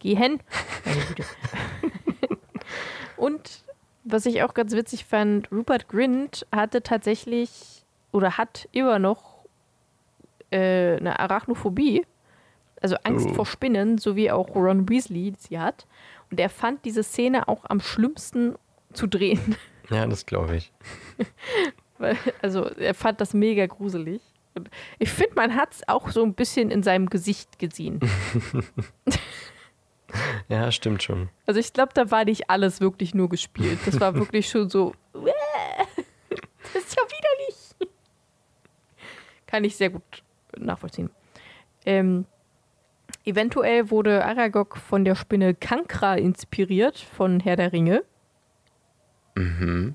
Gehen. 0.00 0.40
Und 3.16 3.64
was 4.04 4.26
ich 4.26 4.42
auch 4.42 4.54
ganz 4.54 4.72
witzig 4.72 5.04
fand, 5.04 5.50
Rupert 5.52 5.88
Grint 5.88 6.46
hatte 6.50 6.82
tatsächlich 6.82 7.84
oder 8.12 8.38
hat 8.38 8.68
immer 8.72 8.98
noch 8.98 9.44
äh, 10.50 10.96
eine 10.96 11.20
Arachnophobie. 11.20 12.06
Also 12.80 12.96
Angst 13.04 13.28
Oh. 13.30 13.34
vor 13.34 13.46
Spinnen, 13.46 13.98
so 13.98 14.16
wie 14.16 14.30
auch 14.30 14.54
Ron 14.54 14.88
Weasley 14.88 15.34
sie 15.38 15.58
hat. 15.58 15.86
Und 16.30 16.38
er 16.40 16.48
fand 16.48 16.84
diese 16.84 17.02
Szene 17.02 17.48
auch 17.48 17.64
am 17.68 17.80
schlimmsten 17.80 18.54
zu 18.92 19.06
drehen. 19.06 19.56
Ja, 19.90 20.06
das 20.06 20.26
glaube 20.26 20.56
ich. 20.56 20.72
Also 22.40 22.64
er 22.64 22.94
fand 22.94 23.20
das 23.20 23.34
mega 23.34 23.66
gruselig. 23.66 24.22
Und 24.54 24.70
ich 24.98 25.10
finde, 25.10 25.34
man 25.34 25.54
hat 25.54 25.74
es 25.74 25.86
auch 25.86 26.08
so 26.10 26.22
ein 26.24 26.32
bisschen 26.32 26.70
in 26.70 26.82
seinem 26.82 27.10
Gesicht 27.10 27.58
gesehen. 27.58 28.00
Ja, 30.48 30.72
stimmt 30.72 31.02
schon. 31.04 31.28
Also 31.46 31.60
ich 31.60 31.72
glaube, 31.72 31.92
da 31.94 32.10
war 32.10 32.24
nicht 32.24 32.50
alles 32.50 32.80
wirklich 32.80 33.14
nur 33.14 33.28
gespielt. 33.28 33.78
Das 33.86 34.00
war 34.00 34.14
wirklich 34.16 34.48
schon 34.48 34.68
so, 34.68 34.92
"Uäh, 35.14 35.30
das 36.72 36.82
ist 36.84 36.96
ja 36.96 37.02
widerlich. 37.04 37.90
Kann 39.46 39.62
ich 39.62 39.76
sehr 39.76 39.90
gut 39.90 40.02
nachvollziehen. 40.58 41.10
Ähm, 41.86 42.24
eventuell 43.24 43.90
wurde 43.90 44.24
Aragog 44.24 44.76
von 44.76 45.04
der 45.04 45.14
Spinne 45.14 45.54
Kankra 45.54 46.14
inspiriert 46.16 46.98
von 46.98 47.40
Herr 47.40 47.56
der 47.56 47.72
Ringe. 47.72 48.02
Mhm. 49.36 49.94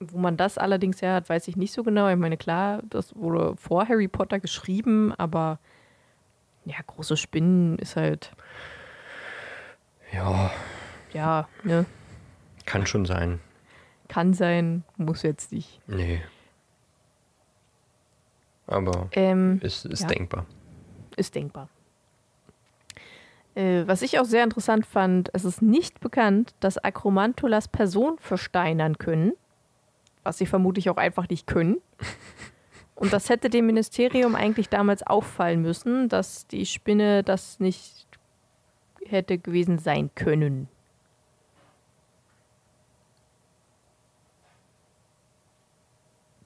Wo 0.00 0.18
man 0.18 0.36
das 0.36 0.58
allerdings 0.58 1.02
her 1.02 1.14
hat, 1.14 1.28
weiß 1.28 1.48
ich 1.48 1.56
nicht 1.56 1.72
so 1.72 1.82
genau. 1.82 2.08
Ich 2.08 2.16
meine, 2.16 2.36
klar, 2.36 2.82
das 2.88 3.16
wurde 3.16 3.56
vor 3.56 3.88
Harry 3.88 4.06
Potter 4.06 4.38
geschrieben, 4.38 5.12
aber 5.18 5.58
ja, 6.64 6.76
große 6.86 7.16
Spinnen 7.16 7.78
ist 7.78 7.96
halt, 7.96 8.30
Ja, 10.12 10.50
ja, 11.12 11.48
ne, 11.64 11.84
kann 12.64 12.86
schon 12.86 13.06
sein. 13.06 13.40
kann 14.08 14.34
sein, 14.34 14.84
muss 14.96 15.22
jetzt 15.22 15.50
nicht. 15.52 15.80
Nee. 15.88 16.22
Aber 18.66 19.08
Ähm, 19.12 19.58
ist, 19.62 19.84
ist 19.86 20.02
ja. 20.02 20.08
denkbar. 20.08 20.46
ist 21.16 21.34
denkbar. 21.34 21.68
Äh, 23.58 23.88
was 23.88 24.02
ich 24.02 24.20
auch 24.20 24.24
sehr 24.24 24.44
interessant 24.44 24.86
fand, 24.86 25.30
es 25.32 25.44
ist 25.44 25.62
nicht 25.62 25.98
bekannt, 25.98 26.54
dass 26.60 26.78
Akromantulas 26.78 27.66
Person 27.66 28.16
versteinern 28.20 28.98
können, 28.98 29.32
was 30.22 30.38
sie 30.38 30.46
vermutlich 30.46 30.88
auch 30.90 30.96
einfach 30.96 31.28
nicht 31.28 31.48
können. 31.48 31.78
Und 32.94 33.12
das 33.12 33.28
hätte 33.28 33.50
dem 33.50 33.66
Ministerium 33.66 34.36
eigentlich 34.36 34.68
damals 34.68 35.02
auffallen 35.02 35.60
müssen, 35.60 36.08
dass 36.08 36.46
die 36.46 36.66
Spinne 36.66 37.24
das 37.24 37.58
nicht 37.58 38.06
hätte 39.04 39.38
gewesen 39.38 39.78
sein 39.78 40.10
können. 40.14 40.68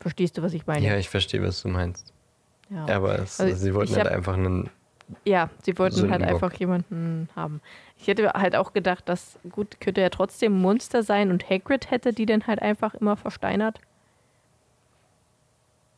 Verstehst 0.00 0.38
du, 0.38 0.42
was 0.42 0.54
ich 0.54 0.66
meine? 0.66 0.86
Ja, 0.86 0.96
ich 0.96 1.10
verstehe, 1.10 1.42
was 1.42 1.60
du 1.60 1.68
meinst. 1.68 2.12
Ja. 2.70 2.86
Aber 2.88 3.18
es, 3.18 3.38
Also 3.38 3.54
sie 3.54 3.74
wollten 3.74 3.94
halt 3.96 4.08
einfach 4.08 4.34
einen. 4.34 4.70
Ja, 5.24 5.50
sie 5.62 5.78
wollten 5.78 5.96
halt 6.10 6.10
Sündenbock. 6.22 6.42
einfach 6.42 6.58
jemanden 6.58 7.28
haben. 7.36 7.60
Ich 7.98 8.06
hätte 8.08 8.32
halt 8.32 8.56
auch 8.56 8.72
gedacht, 8.72 9.08
dass 9.08 9.38
gut 9.50 9.80
könnte 9.80 10.00
ja 10.00 10.08
trotzdem 10.08 10.56
ein 10.56 10.60
Monster 10.60 11.02
sein 11.02 11.30
und 11.30 11.48
Hagrid 11.48 11.90
hätte 11.90 12.12
die 12.12 12.26
dann 12.26 12.46
halt 12.46 12.62
einfach 12.62 12.94
immer 12.94 13.16
versteinert. 13.16 13.80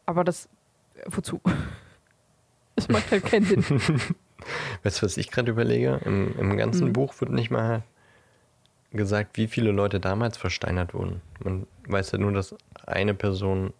Aber 0.06 0.24
das 0.24 0.48
wozu? 1.06 1.40
Das 2.76 2.88
macht 2.88 3.08
halt 3.12 3.24
keinen 3.24 3.44
Sinn. 3.44 3.62
Weißt 4.82 5.00
du, 5.00 5.06
was 5.06 5.16
ich 5.16 5.30
gerade 5.30 5.48
überlege? 5.52 6.00
Im, 6.04 6.36
Im 6.36 6.56
ganzen 6.56 6.88
Hm. 6.88 6.92
Buch 6.92 7.14
wird 7.20 7.30
nicht 7.30 7.48
mal 7.52 7.84
gesagt, 8.90 9.36
wie 9.36 9.46
viele 9.46 9.70
Leute 9.70 10.00
damals 10.00 10.36
versteinert 10.36 10.92
wurden. 10.92 11.20
Man 11.44 11.68
weiß 11.86 12.10
ja 12.10 12.18
nur, 12.18 12.32
dass 12.32 12.56
eine 12.84 13.14
Person 13.14 13.72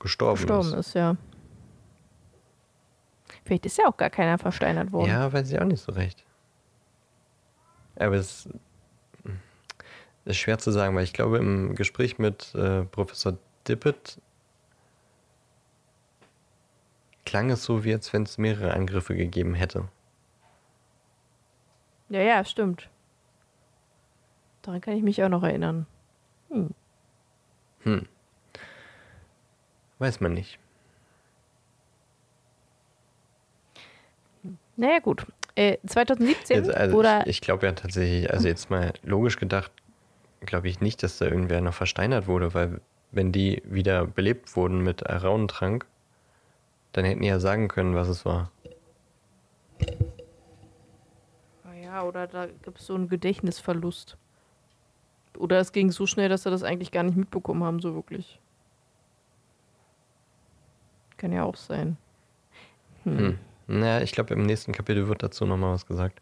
gestorben, 0.00 0.36
Gestorben 0.36 0.68
ist. 0.74 0.88
ist, 0.88 0.94
ja. 0.94 1.16
Vielleicht 3.44 3.66
ist 3.66 3.78
ja 3.78 3.86
auch 3.86 3.96
gar 3.96 4.10
keiner 4.10 4.38
versteinert 4.38 4.92
worden. 4.92 5.10
Ja, 5.10 5.32
weiß 5.32 5.50
ich 5.50 5.60
auch 5.60 5.64
nicht 5.64 5.82
so 5.82 5.92
recht. 5.92 6.24
Aber 7.96 8.16
es 8.16 8.48
ist 10.24 10.36
schwer 10.36 10.58
zu 10.58 10.70
sagen, 10.70 10.94
weil 10.94 11.04
ich 11.04 11.12
glaube, 11.12 11.38
im 11.38 11.74
Gespräch 11.74 12.18
mit 12.18 12.54
äh, 12.54 12.82
Professor 12.84 13.36
Dippet 13.66 14.20
klang 17.24 17.50
es 17.50 17.64
so, 17.64 17.84
wie 17.84 17.92
als 17.92 18.12
wenn 18.12 18.22
es 18.24 18.38
mehrere 18.38 18.72
Angriffe 18.74 19.14
gegeben 19.14 19.54
hätte. 19.54 19.88
Ja, 22.08 22.20
ja, 22.20 22.44
stimmt. 22.44 22.88
Daran 24.62 24.80
kann 24.80 24.96
ich 24.96 25.02
mich 25.02 25.22
auch 25.22 25.28
noch 25.28 25.42
erinnern. 25.42 25.86
Weiß 29.98 30.20
man 30.20 30.34
nicht. 30.34 30.58
Naja, 34.80 34.98
gut. 34.98 35.26
Äh, 35.56 35.76
2017 35.86 36.56
Jetzt, 36.56 36.74
also 36.74 36.96
oder 36.96 37.20
ich, 37.26 37.36
ich 37.36 37.40
glaube 37.42 37.66
ja 37.66 37.72
tatsächlich, 37.72 38.32
also 38.32 38.48
jetzt 38.48 38.70
mal 38.70 38.94
logisch 39.02 39.36
gedacht, 39.36 39.70
glaube 40.40 40.68
ich 40.68 40.80
nicht, 40.80 41.02
dass 41.02 41.18
da 41.18 41.26
irgendwer 41.26 41.60
noch 41.60 41.74
versteinert 41.74 42.26
wurde, 42.26 42.54
weil 42.54 42.80
wenn 43.12 43.30
die 43.30 43.62
wieder 43.66 44.06
belebt 44.06 44.56
wurden 44.56 44.82
mit 44.82 45.06
Araunentrank, 45.06 45.84
dann 46.92 47.04
hätten 47.04 47.20
die 47.20 47.28
ja 47.28 47.40
sagen 47.40 47.68
können, 47.68 47.94
was 47.94 48.08
es 48.08 48.24
war. 48.24 48.50
Ja, 51.82 52.02
oder 52.04 52.26
da 52.26 52.46
gibt 52.46 52.78
es 52.80 52.86
so 52.86 52.94
einen 52.94 53.10
Gedächtnisverlust. 53.10 54.16
Oder 55.36 55.58
es 55.58 55.72
ging 55.72 55.90
so 55.90 56.06
schnell, 56.06 56.30
dass 56.30 56.44
sie 56.44 56.50
das 56.50 56.62
eigentlich 56.62 56.90
gar 56.90 57.02
nicht 57.02 57.16
mitbekommen 57.18 57.64
haben, 57.64 57.80
so 57.80 57.94
wirklich. 57.94 58.40
Kann 61.18 61.32
ja 61.32 61.42
auch 61.42 61.56
sein. 61.56 61.98
Hm. 63.04 63.38
Naja, 63.78 64.02
ich 64.02 64.12
glaube, 64.12 64.34
im 64.34 64.42
nächsten 64.44 64.72
Kapitel 64.72 65.08
wird 65.08 65.22
dazu 65.22 65.46
nochmal 65.46 65.72
was 65.74 65.86
gesagt. 65.86 66.20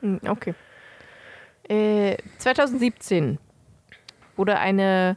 Hm, 0.00 0.20
Okay. 0.26 0.54
Äh, 1.68 2.16
2017 2.38 3.38
wurde 4.36 4.58
eine 4.58 5.16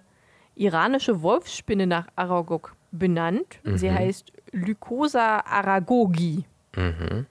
iranische 0.56 1.22
Wolfsspinne 1.22 1.86
nach 1.88 2.08
Aragog 2.16 2.74
benannt. 2.92 3.60
Sie 3.64 3.90
Mhm. 3.90 3.96
heißt 3.96 4.32
Lycosa 4.54 5.40
aragogi. 5.46 6.46
Mhm. 6.76 7.26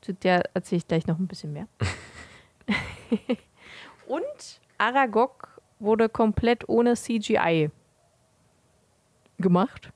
Zu 0.00 0.14
der 0.14 0.48
erzähle 0.54 0.78
ich 0.78 0.88
gleich 0.88 1.06
noch 1.06 1.18
ein 1.18 1.26
bisschen 1.26 1.52
mehr. 1.52 1.66
Und 4.06 4.60
Aragog 4.78 5.60
wurde 5.78 6.08
komplett 6.08 6.68
ohne 6.68 6.94
CGI 6.94 7.70
gemacht. 9.38 9.90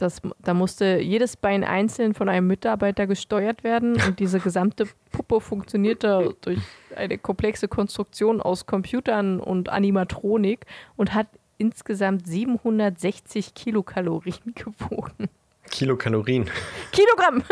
Das, 0.00 0.22
da 0.38 0.54
musste 0.54 0.98
jedes 0.98 1.36
Bein 1.36 1.62
einzeln 1.62 2.14
von 2.14 2.28
einem 2.30 2.46
Mitarbeiter 2.46 3.06
gesteuert 3.06 3.64
werden 3.64 4.00
und 4.00 4.18
diese 4.18 4.40
gesamte 4.40 4.86
Puppe 5.12 5.40
funktionierte 5.40 6.34
durch 6.40 6.58
eine 6.96 7.18
komplexe 7.18 7.68
Konstruktion 7.68 8.40
aus 8.40 8.64
Computern 8.64 9.40
und 9.40 9.68
Animatronik 9.68 10.64
und 10.96 11.12
hat 11.12 11.26
insgesamt 11.58 12.26
760 12.26 13.52
Kilokalorien 13.54 14.54
gewogen. 14.54 15.28
Kilokalorien. 15.70 16.48
Kilogramm! 16.92 17.44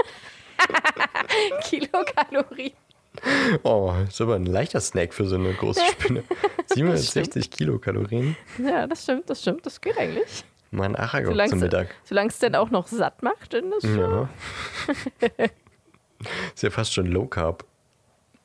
Kilokalorien. 1.63 2.73
Oh, 3.63 3.93
ist 4.09 4.21
aber 4.21 4.37
ein 4.37 4.47
leichter 4.47 4.81
Snack 4.81 5.13
für 5.13 5.27
so 5.27 5.37
eine 5.37 5.53
große 5.53 5.83
Spinne. 5.93 6.25
760 6.67 7.51
Kilokalorien. 7.51 8.37
Ja, 8.59 8.87
das 8.87 9.03
stimmt, 9.03 9.29
das 9.29 9.43
stimmt, 9.43 9.67
das 9.67 9.81
geht 9.81 9.99
eigentlich. 9.99 10.45
Mein 10.71 10.97
Aragog 10.97 11.31
Solange 11.33 11.51
zum 11.51 11.61
Mittag. 11.61 11.95
Solange 12.05 12.29
es 12.29 12.39
denn 12.39 12.55
auch 12.55 12.71
noch 12.71 12.87
satt 12.89 13.23
macht, 13.23 13.55
dann 13.55 13.73
ist. 13.73 13.85
Ja. 13.85 14.29
ist 16.55 16.63
ja 16.63 16.71
fast 16.71 16.93
schon 16.93 17.07
Low 17.07 17.27
Carb. 17.27 17.65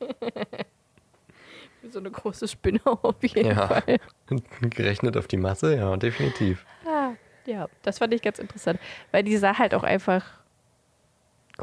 Wie 1.82 1.88
so 1.90 1.98
eine 1.98 2.10
große 2.10 2.48
Spinne 2.48 2.80
auf 2.84 3.22
jeden 3.22 3.46
Ja. 3.50 3.66
Fall. 3.68 3.98
Gerechnet 4.70 5.16
auf 5.18 5.26
die 5.28 5.36
Masse, 5.36 5.76
ja, 5.76 5.94
definitiv. 5.96 6.64
Ah, 6.86 7.10
ja, 7.46 7.68
das 7.82 7.98
fand 7.98 8.14
ich 8.14 8.22
ganz 8.22 8.38
interessant. 8.38 8.80
Weil 9.12 9.22
die 9.22 9.36
sah 9.36 9.58
halt 9.58 9.74
auch 9.74 9.82
einfach 9.82 10.24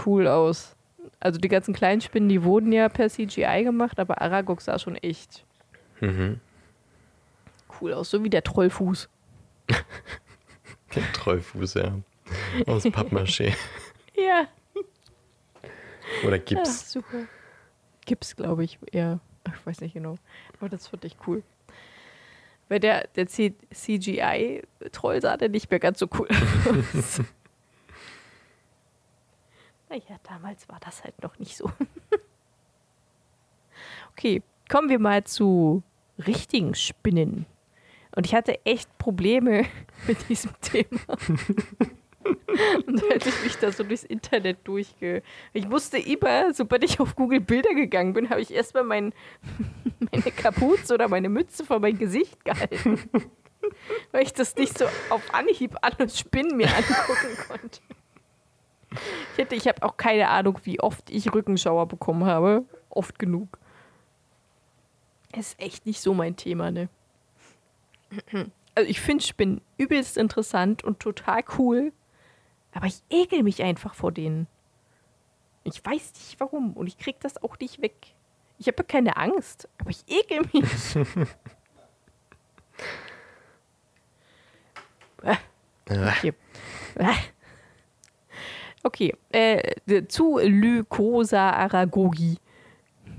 cool 0.06 0.28
aus. 0.28 0.76
Also 1.20 1.40
die 1.40 1.48
ganzen 1.48 1.74
kleinen 1.74 2.02
Spinnen, 2.02 2.30
die 2.30 2.44
wurden 2.44 2.72
ja 2.72 2.88
per 2.88 3.10
CGI 3.10 3.64
gemacht, 3.64 4.00
aber 4.00 4.22
Aragog 4.22 4.62
sah 4.62 4.78
schon 4.78 4.96
echt 4.96 5.44
Mhm. 6.02 6.40
cool 7.80 7.94
aus. 7.94 8.10
So 8.12 8.24
wie 8.24 8.30
der 8.30 8.44
Trollfuß. 8.44 9.10
Der 10.96 11.12
Trollfuß, 11.14 11.76
ja. 11.76 12.00
Aus 12.68 12.84
Pappmaché. 12.86 13.54
Ja. 14.16 14.48
Oder 16.28 16.38
Gips. 16.38 16.92
super. 16.92 17.26
Gips, 18.06 18.36
glaube 18.36 18.64
ich, 18.64 18.78
eher. 18.92 19.20
Ach, 19.46 19.54
Ich 19.58 19.66
weiß 19.66 19.82
nicht 19.82 19.94
genau. 19.94 20.18
Aber 20.60 20.70
das 20.70 20.88
fand 20.88 21.06
ich 21.06 21.16
cool. 21.26 21.42
Weil 22.70 22.80
der, 22.80 23.08
der 23.16 23.26
CGI-Troll 23.28 25.22
sah 25.22 25.38
der 25.38 25.50
nicht 25.50 25.72
mehr 25.72 25.80
ganz 25.80 25.98
so 26.00 26.08
cool 26.20 26.28
aus. 26.94 27.22
naja, 29.90 30.20
damals 30.24 30.70
war 30.70 30.80
das 30.82 31.04
halt 31.04 31.22
noch 31.24 31.40
nicht 31.40 31.58
so. 31.58 31.72
okay, 34.12 34.44
kommen 34.70 34.90
wir 34.90 35.00
mal 35.00 35.24
zu 35.24 35.82
richtigen 36.20 36.76
Spinnen. 36.76 37.46
Und 38.16 38.26
ich 38.26 38.36
hatte 38.36 38.64
echt 38.66 38.98
Probleme 38.98 39.66
mit 40.08 40.30
diesem 40.30 40.52
Thema. 40.62 41.00
Und 42.86 43.12
als 43.12 43.26
ich 43.26 43.44
mich 43.44 43.58
da 43.58 43.72
so 43.72 43.84
durchs 43.84 44.04
Internet 44.04 44.60
durchge... 44.66 45.24
Ich 45.54 45.68
musste 45.68 45.98
immer, 45.98 46.54
sobald 46.54 46.84
ich 46.84 47.00
auf 47.00 47.16
Google 47.16 47.40
Bilder 47.40 47.74
gegangen 47.74 48.14
bin, 48.14 48.30
habe 48.30 48.42
ich 48.42 48.54
erstmal 48.54 48.84
mein, 48.84 49.14
meine 50.12 50.32
Kapuze 50.32 50.94
oder 50.94 51.08
meine 51.08 51.30
Mütze 51.30 51.66
vor 51.66 51.80
mein 51.80 51.98
Gesicht 51.98 52.44
gehalten. 52.46 53.00
Weil 54.12 54.24
ich 54.24 54.34
das 54.34 54.56
nicht 54.56 54.78
so 54.78 54.86
auf 55.10 55.34
Anhieb 55.34 55.76
alle 55.82 56.10
Spinnen 56.10 56.58
mir 56.58 56.68
angucken 56.68 57.38
konnte. 57.48 57.80
Ich, 59.34 59.38
hätte, 59.38 59.56
ich 59.56 59.68
habe 59.68 59.82
auch 59.84 59.98
keine 59.98 60.28
Ahnung, 60.28 60.60
wie 60.64 60.80
oft 60.80 61.10
ich 61.10 61.34
Rückenschauer 61.34 61.88
bekommen 61.88 62.26
habe. 62.26 62.66
Oft 62.90 63.18
genug. 63.18 63.58
Ist 65.36 65.60
echt 65.60 65.86
nicht 65.86 66.02
so 66.02 66.14
mein 66.14 66.36
Thema, 66.36 66.72
ne? 66.72 66.90
Also 68.74 68.90
ich 68.90 69.02
finde 69.02 69.24
Spinnen 69.24 69.62
übelst 69.78 70.18
interessant 70.18 70.84
und 70.84 71.00
total 71.00 71.44
cool. 71.58 71.92
Aber 72.74 72.86
ich 72.86 73.02
ekel 73.10 73.44
mich 73.44 73.62
einfach 73.64 73.94
vor 73.96 74.12
denen. 74.12 74.48
Ich 75.64 75.84
weiß 75.84 76.14
nicht 76.14 76.40
warum 76.40 76.74
und 76.74 76.88
ich 76.88 76.98
krieg 76.98 77.20
das 77.20 77.42
auch 77.44 77.60
nicht 77.60 77.82
weg. 77.82 78.16
Ich 78.58 78.68
habe 78.68 78.84
keine 78.84 79.18
Angst, 79.18 79.68
aber 79.78 79.90
ich 79.90 80.04
ekel 80.08 80.42
mich. 80.54 81.18
Ah, 85.24 85.38
okay. 86.18 86.34
Äh. 86.96 87.14
Okay, 88.84 89.14
äh, 89.32 90.08
zu 90.08 90.40
Lycosa 90.40 91.52
aragogi. 91.52 92.38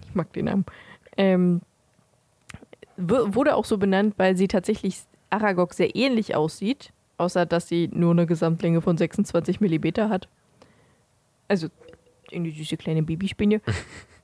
Ich 0.09 0.15
mag 0.15 0.33
den 0.33 0.47
Namen. 0.47 0.67
Ähm, 1.17 1.61
wurde 3.09 3.57
auch 3.57 3.65
so 3.65 3.79
benannt, 3.79 4.15
weil 4.17 4.37
sie 4.37 4.49
tatsächlich 4.49 4.99
Aragog 5.31 5.75
sehr 5.75 5.97
ähnlich 5.97 6.35
aussieht, 6.35 6.93
außer 7.17 7.47
dass 7.47 7.69
sie 7.69 7.89
nur 7.93 8.13
eine 8.13 8.27
Gesamtlänge 8.27 8.81
von 8.81 8.97
26 8.97 9.61
Millimeter 9.61 10.09
hat. 10.09 10.29
Also 11.49 11.69
eine 12.33 12.51
süße 12.51 12.77
kleine 12.77 13.03
Babyspinne. 13.03 13.61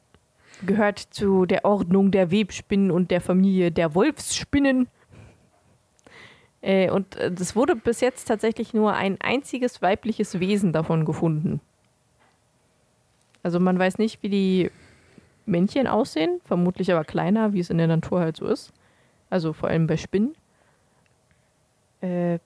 Gehört 0.67 0.99
zu 0.99 1.47
der 1.47 1.65
Ordnung 1.65 2.11
der 2.11 2.31
Webspinnen 2.31 2.91
und 2.91 3.11
der 3.11 3.21
Familie 3.21 3.71
der 3.71 3.95
Wolfsspinnen. 3.95 4.89
Äh, 6.61 6.91
und 6.91 7.15
es 7.17 7.55
wurde 7.55 7.77
bis 7.77 8.01
jetzt 8.01 8.27
tatsächlich 8.27 8.75
nur 8.75 8.95
ein 8.95 9.21
einziges 9.21 9.83
weibliches 9.83 10.41
Wesen 10.41 10.73
davon 10.73 11.05
gefunden. 11.05 11.61
Also 13.43 13.61
man 13.61 13.79
weiß 13.79 13.99
nicht, 13.99 14.23
wie 14.23 14.29
die 14.29 14.71
Männchen 15.49 15.87
aussehen, 15.87 16.41
vermutlich 16.45 16.93
aber 16.93 17.05
kleiner, 17.05 17.53
wie 17.53 17.61
es 17.61 17.71
in 17.71 17.79
der 17.79 17.87
Natur 17.87 18.21
halt 18.21 18.37
so 18.37 18.47
ist. 18.47 18.73
Also 19.31 19.53
vor 19.53 19.69
allem 19.69 19.87
bei 19.87 19.97
Spinnen. 19.97 20.35
Äh, 22.01 22.39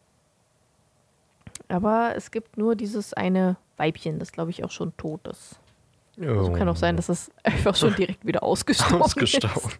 aber 1.68 2.14
es 2.16 2.30
gibt 2.30 2.56
nur 2.58 2.76
dieses 2.76 3.12
eine 3.14 3.56
Weibchen, 3.76 4.18
das 4.18 4.32
glaube 4.32 4.50
ich 4.50 4.64
auch 4.64 4.70
schon 4.70 4.96
tot 4.96 5.26
ist. 5.26 5.58
Also 6.20 6.52
kann 6.52 6.68
auch 6.68 6.76
sein, 6.76 6.96
dass 6.96 7.08
es 7.08 7.30
einfach 7.42 7.74
schon 7.74 7.94
direkt 7.94 8.26
wieder 8.26 8.42
ausgestorben, 8.42 9.02
Ausgestorben. 9.02 9.70
ist. 9.70 9.78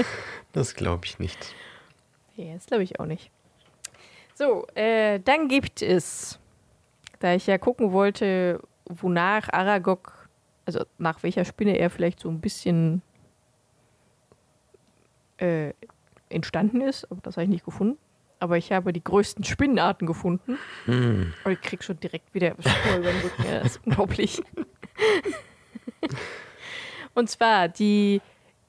Das 0.52 0.74
glaube 0.74 1.04
ich 1.04 1.18
nicht. 1.18 1.54
Ja, 2.36 2.54
das 2.54 2.64
glaube 2.64 2.82
ich 2.82 2.98
auch 2.98 3.04
nicht. 3.04 3.30
So, 4.34 4.66
äh, 4.74 5.20
dann 5.20 5.48
gibt 5.48 5.82
es, 5.82 6.38
da 7.18 7.34
ich 7.34 7.46
ja 7.46 7.58
gucken 7.58 7.92
wollte, 7.92 8.62
wonach 8.86 9.52
Aragog, 9.52 10.12
also 10.66 10.84
nach 10.98 11.22
welcher 11.22 11.44
Spinne 11.44 11.78
er 11.78 11.88
vielleicht 11.90 12.20
so 12.20 12.28
ein 12.28 12.40
bisschen 12.40 13.00
äh, 15.38 15.72
entstanden 16.28 16.80
ist, 16.80 17.10
aber 17.10 17.20
das 17.22 17.36
habe 17.36 17.44
ich 17.44 17.50
nicht 17.50 17.64
gefunden. 17.64 17.98
Aber 18.38 18.58
ich 18.58 18.70
habe 18.72 18.92
die 18.92 19.02
größten 19.02 19.44
Spinnenarten 19.44 20.06
gefunden. 20.06 20.58
Hm. 20.84 21.32
Und 21.44 21.52
ich 21.52 21.60
krieg 21.62 21.82
schon 21.82 21.98
direkt 22.00 22.34
wieder 22.34 22.50
Spur 22.60 22.96
über 22.98 23.10
den 23.10 23.20
Rücken. 23.22 23.44
Ja, 23.44 23.60
das 23.60 23.76
ist 23.76 23.86
unglaublich. 23.86 24.42
Und 27.14 27.30
zwar 27.30 27.68
die 27.68 28.20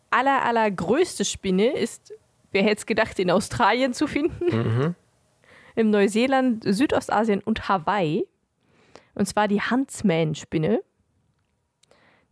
aller, 0.09 0.43
allergrößte 0.45 1.25
Spinne 1.25 1.73
ist, 1.77 2.13
wer 2.53 2.63
hätte 2.63 2.77
es 2.77 2.85
gedacht, 2.85 3.19
in 3.19 3.29
Australien 3.29 3.93
zu 3.93 4.07
finden, 4.07 4.45
Mhm. 4.45 4.95
im 5.75 5.89
Neuseeland, 5.89 6.63
Südostasien 6.65 7.41
und 7.41 7.67
Hawaii. 7.67 8.25
Und 9.15 9.25
zwar 9.27 9.47
die 9.49 9.59
Huntsman-Spinne. 9.61 10.81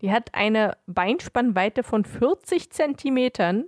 Die 0.02 0.12
hat 0.12 0.34
eine 0.34 0.78
Beinspannweite 0.88 1.84
von 1.84 2.06
40 2.06 2.70
Zentimetern 2.70 3.66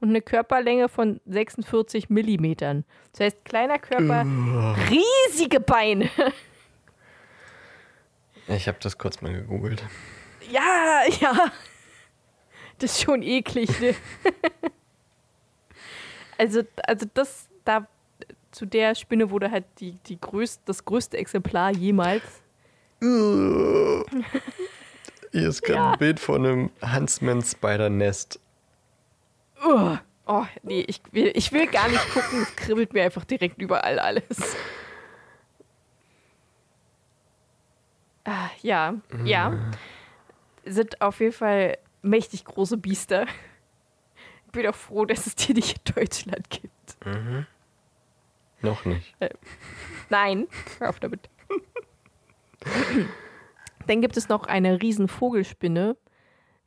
und 0.00 0.08
eine 0.08 0.20
Körperlänge 0.20 0.88
von 0.88 1.20
46 1.26 2.10
Millimetern. 2.10 2.84
Das 3.12 3.20
heißt, 3.20 3.44
kleiner 3.44 3.78
Körper, 3.78 4.24
riesige 4.90 5.60
Beine. 5.60 6.10
Ich 8.48 8.66
habe 8.66 8.78
das 8.80 8.98
kurz 8.98 9.20
mal 9.20 9.32
gegoogelt. 9.32 9.84
Ja, 10.50 11.02
ja. 11.20 11.52
Das 12.78 12.92
ist 12.92 13.02
schon 13.02 13.22
eklig, 13.22 13.68
ne? 13.80 13.94
also, 16.38 16.62
also 16.84 17.06
das, 17.14 17.48
da, 17.64 17.86
zu 18.50 18.66
der 18.66 18.96
Spinne 18.96 19.30
wurde 19.30 19.50
halt 19.50 19.64
die, 19.78 19.92
die 20.06 20.20
größt, 20.20 20.62
das 20.64 20.84
größte 20.84 21.16
Exemplar 21.16 21.70
jemals. 21.70 22.22
Hier 25.32 25.48
ist 25.48 25.62
gerade 25.62 25.78
Ja. 25.78 25.92
ein 25.92 25.98
Bild 25.98 26.20
von 26.20 26.44
einem 26.46 26.70
Huntsman 26.82 27.42
Spider 27.42 27.88
Nest. 27.90 28.38
Uah. 29.64 30.00
Oh, 30.26 30.44
nee, 30.62 30.82
ich 30.86 31.00
will, 31.10 31.32
ich 31.34 31.50
will 31.52 31.66
gar 31.66 31.88
nicht 31.88 32.08
gucken. 32.12 32.42
Es 32.42 32.54
kribbelt 32.54 32.92
mir 32.92 33.02
einfach 33.02 33.24
direkt 33.24 33.60
überall 33.60 33.98
alles. 33.98 34.56
Ah, 38.24 38.50
ja, 38.62 38.94
ja. 39.24 39.58
Sind 40.64 41.00
auf 41.00 41.18
jeden 41.18 41.32
Fall 41.32 41.78
mächtig 42.02 42.44
große 42.44 42.76
Biester. 42.76 43.26
Ich 44.46 44.52
bin 44.52 44.66
auch 44.68 44.76
froh, 44.76 45.04
dass 45.06 45.26
es 45.26 45.34
die 45.34 45.54
nicht 45.54 45.78
in 45.88 45.94
Deutschland 45.94 46.48
gibt. 46.50 46.96
Noch 48.60 48.84
nicht. 48.84 49.16
Nein, 50.08 50.46
hör 50.78 50.90
auf 50.90 51.00
damit. 51.00 51.28
Dann 53.86 54.00
gibt 54.00 54.16
es 54.16 54.28
noch 54.28 54.44
eine 54.44 54.80
Riesenvogelspinne, 54.80 55.96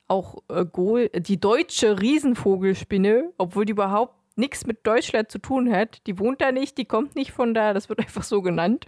auch 0.07 0.38
äh, 0.49 0.66
Gol, 0.66 1.09
die 1.09 1.39
deutsche 1.39 1.99
Riesenvogelspinne, 1.99 3.34
obwohl 3.38 3.66
die 3.66 3.72
überhaupt 3.72 4.16
nichts 4.38 4.66
mit 4.66 4.86
Deutschland 4.86 5.32
zu 5.32 5.39
tun 5.39 5.72
hat. 5.72 6.05
Die 6.07 6.20
wohnt 6.20 6.41
da 6.41 6.51
nicht, 6.51 6.78
die 6.78 6.86
kommt 6.86 7.16
nicht 7.16 7.32
von 7.32 7.53
da, 7.53 7.74
das 7.74 7.89
wird 7.89 7.99
einfach 7.99 8.24
so 8.24 8.41
genannt. 8.41 8.88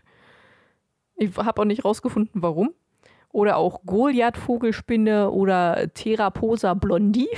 Ich 1.16 1.36
habe 1.38 1.62
auch 1.62 1.66
nicht 1.66 1.84
rausgefunden, 1.84 2.42
warum. 2.42 2.74
Oder 3.32 3.58
auch 3.58 3.82
Goliath-Vogelspinne 3.86 5.32
oder 5.32 5.94
Theraposa 5.94 6.74
blondi. 6.74 7.28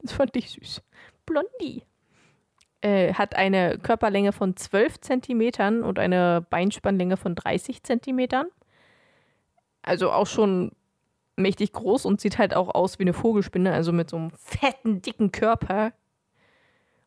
Das 0.00 0.12
fand 0.12 0.36
ich 0.36 0.50
süß. 0.50 0.82
Blondi 1.24 1.82
äh, 2.82 3.14
hat 3.14 3.36
eine 3.36 3.78
Körperlänge 3.78 4.32
von 4.32 4.54
12 4.54 5.00
Zentimetern 5.00 5.82
und 5.82 5.98
eine 5.98 6.46
Beinspannlänge 6.50 7.16
von 7.16 7.34
30 7.34 7.82
Zentimetern. 7.82 8.48
Also 9.84 10.10
auch 10.10 10.26
schon 10.26 10.72
mächtig 11.36 11.72
groß 11.72 12.04
und 12.06 12.20
sieht 12.20 12.38
halt 12.38 12.54
auch 12.54 12.74
aus 12.74 12.98
wie 12.98 13.04
eine 13.04 13.12
Vogelspinne, 13.12 13.72
also 13.72 13.92
mit 13.92 14.10
so 14.10 14.16
einem 14.16 14.30
fetten, 14.32 15.02
dicken 15.02 15.30
Körper. 15.32 15.92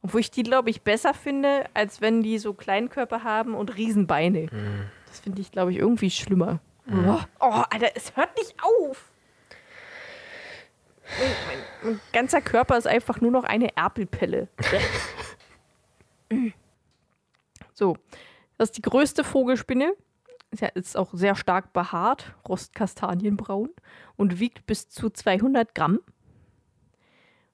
Obwohl 0.01 0.19
ich 0.19 0.31
die, 0.31 0.43
glaube 0.43 0.69
ich, 0.69 0.83
besser 0.83 1.13
finde, 1.13 1.65
als 1.73 2.01
wenn 2.01 2.21
die 2.21 2.37
so 2.37 2.53
Kleinkörper 2.53 3.23
haben 3.23 3.55
und 3.55 3.75
Riesenbeine. 3.75 4.47
Das 5.07 5.19
finde 5.19 5.41
ich, 5.41 5.51
glaube 5.51 5.71
ich, 5.71 5.79
irgendwie 5.79 6.11
schlimmer. 6.11 6.59
Oh, 6.89 7.19
oh, 7.39 7.63
Alter, 7.69 7.89
es 7.95 8.15
hört 8.15 8.37
nicht 8.37 8.55
auf. 8.61 9.11
Mein, 11.19 11.29
mein, 11.47 11.91
mein 11.91 11.99
ganzer 12.13 12.41
Körper 12.41 12.77
ist 12.77 12.87
einfach 12.87 13.21
nur 13.21 13.31
noch 13.31 13.43
eine 13.43 13.75
Erpelpelle. 13.75 14.47
So, 17.73 17.95
das 18.57 18.69
ist 18.69 18.77
die 18.77 18.81
größte 18.81 19.23
Vogelspinne. 19.23 19.93
Ist, 20.51 20.61
ja, 20.61 20.69
ist 20.69 20.95
auch 20.97 21.13
sehr 21.13 21.35
stark 21.35 21.73
behaart, 21.73 22.33
rostkastanienbraun 22.47 23.69
und 24.15 24.39
wiegt 24.39 24.65
bis 24.65 24.89
zu 24.89 25.09
200 25.09 25.75
Gramm. 25.75 25.99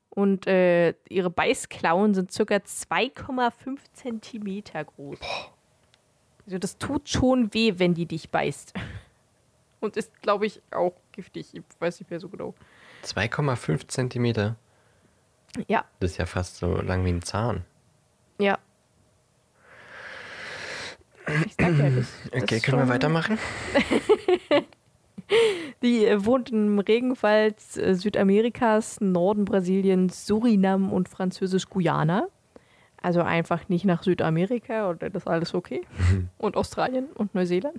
Und 0.10 0.46
äh, 0.46 0.94
ihre 1.10 1.32
Beißklauen 1.32 2.14
sind 2.14 2.32
ca. 2.32 2.44
2,5 2.44 3.80
Zentimeter 3.94 4.84
groß. 4.86 5.20
Also 6.46 6.60
das 6.60 6.78
tut 6.78 7.10
schon 7.10 7.52
weh, 7.54 7.74
wenn 7.78 7.94
die 7.96 8.06
dich 8.06 8.30
beißt. 8.30 8.74
Und 9.80 9.98
ist, 9.98 10.22
glaube 10.22 10.46
ich, 10.46 10.62
auch 10.72 10.94
giftig. 11.12 11.54
Ich 11.56 11.64
weiß 11.80 12.00
nicht 12.00 12.10
mehr 12.10 12.20
so 12.20 12.30
genau. 12.30 12.54
2,5 13.04 13.88
Zentimeter. 13.90 14.56
Ja, 15.68 15.84
Das 16.00 16.12
ist 16.12 16.18
ja 16.18 16.26
fast 16.26 16.58
so 16.58 16.76
lang 16.82 17.04
wie 17.06 17.10
ein 17.12 17.22
Zahn. 17.22 17.66
ja. 18.40 18.58
Ich 21.58 21.66
sag 21.66 21.78
ja, 21.78 21.90
das 21.90 22.08
Okay, 22.44 22.60
können 22.60 22.80
wir 22.80 22.88
weitermachen? 22.88 23.38
Die 25.82 26.06
äh, 26.06 26.26
wohnt 26.26 26.52
im 26.52 26.80
Regenwald 26.80 27.56
äh, 27.78 27.96
Südamerikas, 27.96 29.02
Norden 29.02 29.46
Brasiliens, 29.46 30.26
Surinam 30.26 30.92
und 30.92 31.10
Französisch-Guyana. 31.10 32.28
Also 33.02 33.22
einfach 33.22 33.68
nicht 33.70 33.86
nach 33.86 34.04
Südamerika 34.04 34.90
oder 34.90 35.10
das 35.10 35.24
ist 35.24 35.28
alles 35.28 35.54
okay. 35.54 35.82
Und 36.38 36.56
Australien 36.56 37.08
und 37.16 37.36
Neuseeland. 37.36 37.78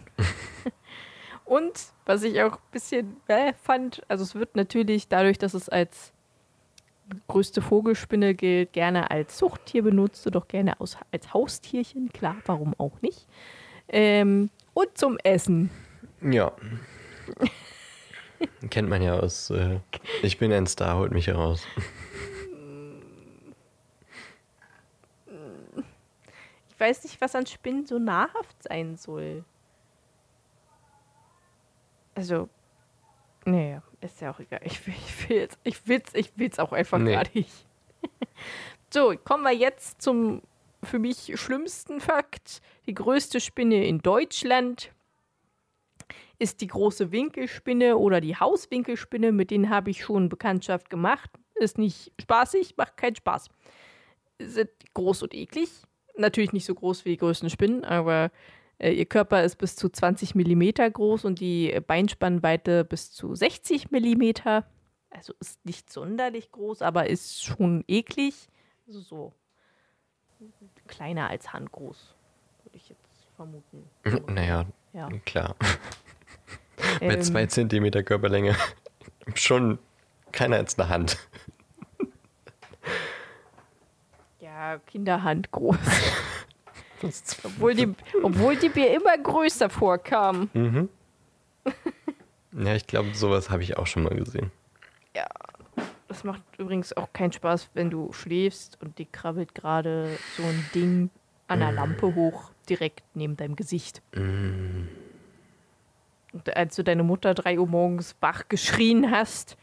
und 1.44 1.72
was 2.04 2.22
ich 2.22 2.42
auch 2.42 2.52
ein 2.52 2.70
bisschen 2.72 3.16
äh, 3.28 3.54
fand, 3.62 4.02
also 4.08 4.22
es 4.22 4.34
wird 4.34 4.54
natürlich 4.54 5.08
dadurch, 5.08 5.38
dass 5.38 5.54
es 5.54 5.68
als 5.68 6.12
größte 7.28 7.62
Vogelspinne 7.62 8.34
gilt, 8.34 8.72
gerne 8.72 9.10
als 9.10 9.36
Zuchttier 9.36 9.82
benutzt 9.82 10.34
auch 10.34 10.48
gerne 10.48 10.80
aus, 10.80 10.96
als 11.12 11.32
Haustierchen. 11.32 12.10
Klar, 12.12 12.36
warum 12.46 12.74
auch 12.78 13.00
nicht. 13.02 13.26
Ähm, 13.88 14.50
und 14.72 14.96
zum 14.96 15.18
Essen. 15.18 15.70
Ja. 16.20 16.52
Kennt 18.70 18.88
man 18.88 19.02
ja 19.02 19.18
aus 19.18 19.50
äh, 19.50 19.78
Ich 20.22 20.38
bin 20.38 20.52
ein 20.52 20.66
Star, 20.66 20.96
holt 20.98 21.12
mich 21.12 21.26
heraus. 21.28 21.66
Ich 26.68 26.80
weiß 26.80 27.04
nicht, 27.04 27.20
was 27.20 27.34
an 27.34 27.46
Spinnen 27.46 27.86
so 27.86 27.98
nahrhaft 27.98 28.62
sein 28.62 28.96
soll. 28.96 29.44
Also, 32.14 32.48
naja, 33.44 33.82
ist 34.00 34.20
ja 34.20 34.30
auch 34.32 34.40
egal. 34.40 34.60
Ich 34.64 34.86
will, 34.86 34.94
ich 34.94 35.28
will 35.28 35.36
jetzt, 35.38 35.58
ich 35.62 35.86
will's, 35.86 36.10
ich 36.14 36.32
will's 36.36 36.58
auch 36.58 36.72
einfach 36.72 36.98
Nee. 36.98 37.12
gar 37.12 37.24
nicht. 37.32 37.66
so, 38.92 39.14
kommen 39.24 39.44
wir 39.44 39.52
jetzt 39.54 40.02
zum 40.02 40.42
für 40.84 40.98
mich 40.98 41.32
schlimmsten 41.40 42.00
Fakt. 42.00 42.60
Die 42.86 42.94
größte 42.94 43.40
Spinne 43.40 43.86
in 43.86 43.98
Deutschland 43.98 44.92
ist 46.38 46.60
die 46.60 46.66
große 46.66 47.12
Winkelspinne 47.12 47.96
oder 47.96 48.20
die 48.20 48.36
Hauswinkelspinne. 48.36 49.32
Mit 49.32 49.50
denen 49.50 49.70
habe 49.70 49.90
ich 49.90 50.02
schon 50.02 50.28
Bekanntschaft 50.28 50.90
gemacht. 50.90 51.30
Ist 51.54 51.78
nicht 51.78 52.12
spaßig, 52.20 52.76
macht 52.76 52.96
keinen 52.96 53.16
Spaß. 53.16 53.48
Sind 54.38 54.70
groß 54.94 55.22
und 55.22 55.34
eklig. 55.34 55.70
Natürlich 56.16 56.52
nicht 56.52 56.64
so 56.64 56.74
groß 56.74 57.04
wie 57.04 57.10
die 57.10 57.16
größten 57.16 57.50
Spinnen, 57.50 57.84
aber 57.84 58.30
äh, 58.78 58.92
ihr 58.92 59.06
Körper 59.06 59.42
ist 59.44 59.56
bis 59.56 59.76
zu 59.76 59.88
20 59.88 60.34
Millimeter 60.34 60.88
groß 60.88 61.24
und 61.24 61.40
die 61.40 61.80
Beinspannweite 61.86 62.84
bis 62.84 63.12
zu 63.12 63.34
60 63.34 63.90
Millimeter. 63.90 64.66
Also 65.10 65.32
ist 65.40 65.64
nicht 65.64 65.92
sonderlich 65.92 66.50
groß, 66.50 66.82
aber 66.82 67.08
ist 67.08 67.44
schon 67.44 67.84
eklig. 67.86 68.48
Also 68.86 69.00
so 69.00 69.32
kleiner 70.88 71.28
als 71.30 71.52
handgroß, 71.52 72.14
würde 72.64 72.76
ich 72.76 72.88
jetzt 72.88 73.00
vermuten. 73.36 73.88
Naja, 74.32 74.66
Ja. 74.92 75.08
klar. 75.24 75.56
Mit 77.00 77.12
Ähm, 77.12 77.22
zwei 77.22 77.46
Zentimeter 77.46 78.02
Körperlänge 78.02 78.56
schon 79.34 79.78
keiner 80.32 80.56
als 80.56 80.78
eine 80.78 80.88
Hand. 80.88 81.18
Ja, 84.40 84.78
Kinderhand 84.86 85.50
groß. 85.50 85.76
Obwohl, 87.44 87.74
die, 87.74 87.92
obwohl 88.22 88.56
die 88.56 88.70
mir 88.70 88.94
immer 88.94 89.16
größer 89.18 89.68
vorkam. 89.68 90.48
Mhm. 90.54 90.88
Ja, 92.52 92.74
ich 92.74 92.86
glaube, 92.86 93.14
sowas 93.14 93.50
habe 93.50 93.62
ich 93.62 93.76
auch 93.76 93.86
schon 93.86 94.04
mal 94.04 94.14
gesehen. 94.14 94.50
Das 96.24 96.32
macht 96.36 96.42
übrigens 96.56 96.96
auch 96.96 97.12
keinen 97.12 97.32
Spaß, 97.32 97.68
wenn 97.74 97.90
du 97.90 98.10
schläfst 98.14 98.78
und 98.80 98.98
die 98.98 99.04
krabbelt 99.04 99.54
gerade 99.54 100.08
so 100.38 100.42
ein 100.42 100.64
Ding 100.74 101.10
an 101.48 101.58
der 101.58 101.70
Lampe 101.70 102.14
hoch, 102.14 102.50
direkt 102.66 103.02
neben 103.12 103.36
deinem 103.36 103.56
Gesicht. 103.56 104.00
Und 106.32 106.56
als 106.56 106.76
du 106.76 106.82
deine 106.82 107.02
Mutter 107.02 107.34
drei 107.34 107.58
Uhr 107.58 107.66
morgens 107.66 108.16
wach 108.22 108.48
geschrien 108.48 109.10
hast, 109.10 109.58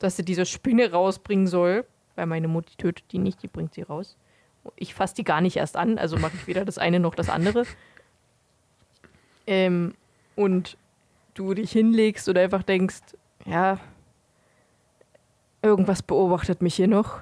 dass 0.00 0.16
sie 0.16 0.24
diese 0.24 0.44
Spinne 0.44 0.90
rausbringen 0.90 1.46
soll, 1.46 1.86
weil 2.16 2.26
meine 2.26 2.48
Mutti 2.48 2.74
tötet 2.76 3.04
die 3.12 3.18
nicht, 3.18 3.40
die 3.44 3.48
bringt 3.48 3.74
sie 3.74 3.82
raus. 3.82 4.16
Ich 4.74 4.94
fasse 4.94 5.14
die 5.14 5.24
gar 5.24 5.40
nicht 5.40 5.56
erst 5.56 5.76
an, 5.76 5.98
also 5.98 6.16
mache 6.16 6.34
ich 6.34 6.48
weder 6.48 6.64
das 6.64 6.78
eine 6.78 6.98
noch 6.98 7.14
das 7.14 7.28
andere. 7.28 7.64
Ähm, 9.46 9.94
und 10.34 10.76
du 11.34 11.54
dich 11.54 11.70
hinlegst 11.70 12.28
oder 12.28 12.40
einfach 12.40 12.64
denkst, 12.64 13.02
ja, 13.46 13.78
irgendwas 15.62 16.02
beobachtet 16.02 16.62
mich 16.62 16.74
hier 16.74 16.88
noch. 16.88 17.20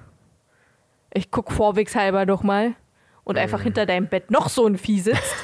Ich 1.12 1.30
guck 1.30 1.50
vorwegshalber 1.52 2.26
noch 2.26 2.42
mal 2.42 2.74
und 3.24 3.36
einfach 3.36 3.62
hinter 3.62 3.86
deinem 3.86 4.08
Bett 4.08 4.30
noch 4.30 4.48
so 4.48 4.66
ein 4.66 4.78
Vieh 4.78 5.00
sitzt. 5.00 5.34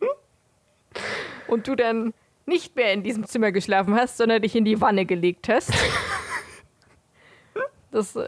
und 1.48 1.66
du 1.66 1.74
dann 1.74 2.12
nicht 2.46 2.76
mehr 2.76 2.92
in 2.92 3.02
diesem 3.02 3.26
Zimmer 3.26 3.52
geschlafen 3.52 3.94
hast, 3.94 4.16
sondern 4.16 4.42
dich 4.42 4.54
in 4.54 4.64
die 4.64 4.80
Wanne 4.80 5.06
gelegt 5.06 5.48
hast. 5.48 5.72
Das, 7.90 8.16
äh, 8.16 8.26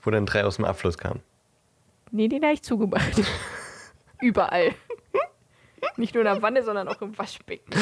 Wo 0.00 0.12
dann 0.12 0.26
drei 0.26 0.44
aus 0.44 0.56
dem 0.56 0.64
Abfluss 0.64 0.96
kamen. 0.96 1.20
nee, 2.12 2.28
den 2.28 2.44
habe 2.44 2.52
ich 2.52 2.62
zugemacht. 2.62 3.20
Überall. 4.20 4.76
Nicht 5.96 6.14
nur 6.14 6.22
in 6.24 6.32
der 6.32 6.40
Wanne, 6.40 6.62
sondern 6.62 6.86
auch 6.86 7.02
im 7.02 7.18
Waschbecken. 7.18 7.74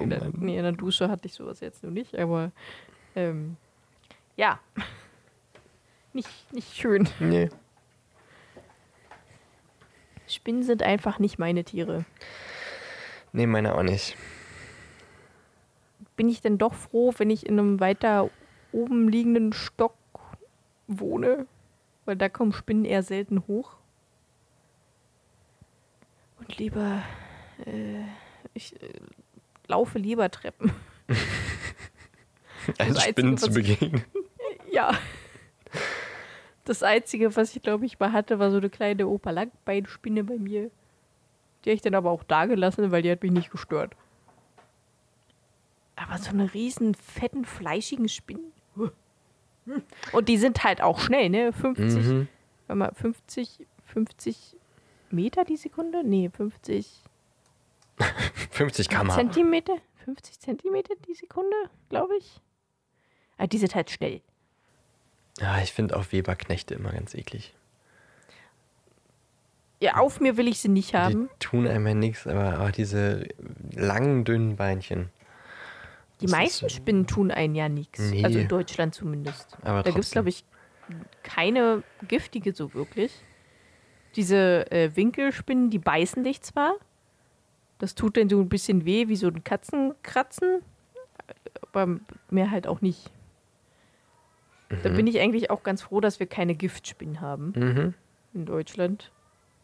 in 0.00 0.08
der, 0.08 0.30
nee, 0.38 0.56
in 0.56 0.62
der 0.62 0.72
Dusche 0.72 1.10
hatte 1.10 1.26
ich 1.26 1.34
sowas 1.34 1.60
jetzt 1.60 1.82
nur 1.82 1.92
nicht, 1.92 2.18
aber 2.18 2.52
ähm, 3.14 3.58
ja. 4.40 4.58
Nicht, 6.14 6.52
nicht 6.52 6.74
schön. 6.74 7.06
Nee. 7.20 7.50
Spinnen 10.26 10.62
sind 10.62 10.82
einfach 10.82 11.18
nicht 11.18 11.38
meine 11.38 11.62
Tiere. 11.62 12.06
Nee, 13.32 13.46
meine 13.46 13.74
auch 13.74 13.82
nicht. 13.82 14.16
Bin 16.16 16.30
ich 16.30 16.40
denn 16.40 16.56
doch 16.56 16.72
froh, 16.72 17.12
wenn 17.18 17.28
ich 17.28 17.44
in 17.44 17.58
einem 17.58 17.80
weiter 17.80 18.30
oben 18.72 19.08
liegenden 19.08 19.52
Stock 19.52 19.94
wohne? 20.86 21.46
Weil 22.06 22.16
da 22.16 22.30
kommen 22.30 22.54
Spinnen 22.54 22.86
eher 22.86 23.02
selten 23.02 23.46
hoch. 23.46 23.76
Und 26.38 26.56
lieber, 26.56 27.02
äh, 27.66 28.04
ich 28.54 28.80
äh, 28.82 29.00
laufe 29.66 29.98
lieber 29.98 30.30
Treppen. 30.30 30.72
Als 32.78 33.02
Spinnen 33.04 33.36
zu 33.36 33.50
begegnen. 33.50 34.02
Ja. 34.70 34.92
Das 36.64 36.82
Einzige, 36.82 37.34
was 37.36 37.56
ich 37.56 37.62
glaube 37.62 37.86
ich 37.86 37.98
mal 37.98 38.12
hatte, 38.12 38.38
war 38.38 38.50
so 38.50 38.58
eine 38.58 38.70
kleine 38.70 39.06
Opa-Langbeinspinne 39.08 40.24
bei 40.24 40.36
mir. 40.38 40.70
Die 41.64 41.70
habe 41.70 41.74
ich 41.74 41.82
dann 41.82 41.94
aber 41.94 42.10
auch 42.10 42.22
da 42.22 42.46
gelassen, 42.46 42.90
weil 42.90 43.02
die 43.02 43.10
hat 43.10 43.22
mich 43.22 43.32
nicht 43.32 43.50
gestört. 43.50 43.94
Aber 45.96 46.16
so 46.18 46.30
eine 46.30 46.52
riesen, 46.54 46.94
fetten, 46.94 47.44
fleischigen 47.44 48.08
Spinnen. 48.08 48.52
Und 50.12 50.28
die 50.28 50.38
sind 50.38 50.64
halt 50.64 50.80
auch 50.80 51.00
schnell, 51.00 51.28
ne? 51.28 51.52
50, 51.52 52.04
Mhm. 52.04 52.28
warte 52.66 52.78
mal, 52.78 52.92
50, 52.94 53.66
50 53.84 54.56
Meter 55.10 55.44
die 55.44 55.56
Sekunde? 55.56 56.02
Nee, 56.04 56.30
50 56.34 57.02
50 58.50 58.88
km/h. 58.88 59.14
Zentimeter? 59.16 59.76
50 60.04 60.40
Zentimeter 60.40 60.94
die 61.06 61.14
Sekunde, 61.14 61.54
glaube 61.90 62.16
ich. 62.16 62.40
Ah, 63.36 63.46
die 63.46 63.58
sind 63.58 63.74
halt 63.74 63.90
schnell. 63.90 64.22
Ja, 65.38 65.60
ich 65.62 65.72
finde 65.72 65.96
auch 65.96 66.12
Weberknechte 66.12 66.74
immer 66.74 66.92
ganz 66.92 67.14
eklig. 67.14 67.54
Ja, 69.82 69.96
auf 69.96 70.20
mir 70.20 70.36
will 70.36 70.48
ich 70.48 70.60
sie 70.60 70.68
nicht 70.68 70.94
haben. 70.94 71.30
Die 71.32 71.38
tun 71.38 71.66
einem 71.66 71.86
ja 71.86 71.94
nichts, 71.94 72.26
aber, 72.26 72.58
aber 72.58 72.70
diese 72.72 73.26
langen, 73.74 74.24
dünnen 74.24 74.56
Beinchen. 74.56 75.08
Die 76.20 76.26
Das 76.26 76.32
ist 76.32 76.38
meisten 76.38 76.68
so- 76.68 76.74
Spinnen 76.74 77.06
tun 77.06 77.30
einen 77.30 77.54
ja 77.54 77.68
nichts. 77.70 77.98
Nee. 77.98 78.22
Also 78.24 78.38
in 78.40 78.48
Deutschland 78.48 78.94
zumindest. 78.94 79.56
Aber 79.62 79.82
da 79.82 79.90
gibt 79.90 80.04
es, 80.04 80.10
glaube 80.10 80.28
ich, 80.28 80.44
keine 81.22 81.82
giftige 82.08 82.52
so 82.54 82.74
wirklich. 82.74 83.12
Diese 84.16 84.70
äh, 84.70 84.94
Winkelspinnen, 84.94 85.70
die 85.70 85.78
beißen 85.78 86.24
dich 86.24 86.42
zwar. 86.42 86.74
Das 87.78 87.94
tut 87.94 88.18
dann 88.18 88.28
so 88.28 88.38
ein 88.40 88.50
bisschen 88.50 88.84
weh, 88.84 89.08
wie 89.08 89.16
so 89.16 89.28
ein 89.28 89.42
Katzenkratzen. 89.44 90.60
Aber 91.72 91.98
mehr 92.28 92.50
halt 92.50 92.66
auch 92.66 92.82
nicht. 92.82 93.10
Da 94.82 94.88
Mhm. 94.88 94.96
bin 94.96 95.06
ich 95.08 95.18
eigentlich 95.20 95.50
auch 95.50 95.62
ganz 95.62 95.82
froh, 95.82 96.00
dass 96.00 96.20
wir 96.20 96.26
keine 96.26 96.54
Giftspinnen 96.54 97.20
haben 97.20 97.52
Mhm. 97.56 97.94
in 98.34 98.46
Deutschland. 98.46 99.10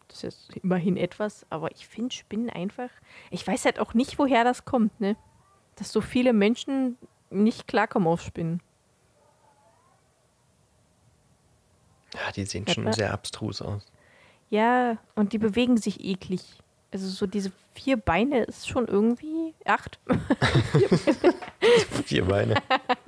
Das 0.09 0.23
ist 0.23 0.55
immerhin 0.57 0.95
etwas, 0.97 1.45
aber 1.49 1.71
ich 1.71 1.87
finde 1.87 2.13
Spinnen 2.13 2.49
einfach. 2.49 2.89
Ich 3.31 3.45
weiß 3.45 3.65
halt 3.65 3.79
auch 3.79 3.93
nicht, 3.93 4.19
woher 4.19 4.43
das 4.43 4.65
kommt, 4.65 4.99
ne? 5.01 5.15
Dass 5.75 5.91
so 5.91 6.01
viele 6.01 6.33
Menschen 6.33 6.97
nicht 7.29 7.67
klarkommen 7.67 8.07
auf 8.07 8.21
Spinnen. 8.21 8.61
Ja, 12.13 12.31
die 12.31 12.45
sehen 12.45 12.67
schon 12.67 12.91
sehr 12.93 13.13
abstrus 13.13 13.61
aus. 13.61 13.85
Ja, 14.49 14.97
und 15.15 15.33
die 15.33 15.37
bewegen 15.39 15.77
sich 15.77 16.03
eklig. 16.03 16.41
Also 16.93 17.07
so 17.09 17.27
diese 17.27 17.51
vier 17.73 17.97
Beine 17.97 18.43
ist 18.43 18.67
schon 18.69 18.87
irgendwie. 18.87 19.53
Acht 19.65 19.99
Vier 22.05 22.23
Beine. 22.25 22.55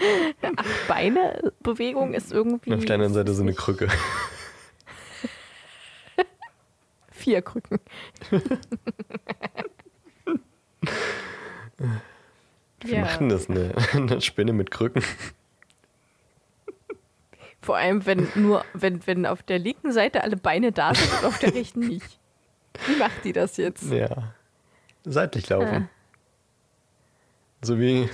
Beine 0.88 1.52
Bewegung 1.60 2.14
ist 2.14 2.32
irgendwie. 2.32 2.70
Und 2.70 2.78
auf 2.78 2.84
der 2.84 2.94
anderen 2.94 3.14
Seite 3.14 3.34
so 3.34 3.42
eine 3.42 3.54
Krücke. 3.54 3.88
Vier 7.12 7.42
Krücken. 7.42 7.78
Wie 12.82 12.96
macht 12.96 13.20
denn 13.20 13.28
das 13.28 13.50
eine, 13.50 13.74
eine 13.92 14.20
Spinne 14.22 14.52
mit 14.54 14.70
Krücken? 14.70 15.04
Vor 17.60 17.76
allem, 17.76 18.06
wenn 18.06 18.28
nur, 18.34 18.64
wenn, 18.72 19.06
wenn 19.06 19.26
auf 19.26 19.42
der 19.42 19.58
linken 19.58 19.92
Seite 19.92 20.24
alle 20.24 20.38
Beine 20.38 20.72
da 20.72 20.94
sind 20.94 21.12
und 21.20 21.26
auf 21.26 21.38
der 21.38 21.54
rechten 21.54 21.80
nicht. 21.80 22.18
Wie 22.86 22.96
macht 22.96 23.22
die 23.24 23.34
das 23.34 23.58
jetzt? 23.58 23.90
Ja. 23.92 24.32
Seitlich 25.04 25.48
laufen. 25.50 25.88
Ah. 25.88 25.88
So 27.62 27.78
wie, 27.78 28.08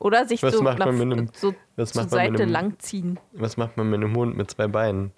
Oder 0.00 0.26
sich 0.26 0.42
Was 0.42 0.54
so, 0.54 0.62
macht 0.62 0.78
nach, 0.78 0.86
man 0.86 0.96
mit 0.98 1.12
einem- 1.18 1.30
so 1.34 1.54
was 1.76 1.92
zur 1.92 2.08
Seite 2.08 2.42
einem- 2.42 2.50
langziehen. 2.50 3.20
was 3.32 3.56
macht 3.56 3.76
man 3.76 3.88
mit 3.90 4.02
einem 4.02 4.16
Hund 4.16 4.36
mit 4.36 4.50
zwei 4.50 4.66
Beinen? 4.66 5.12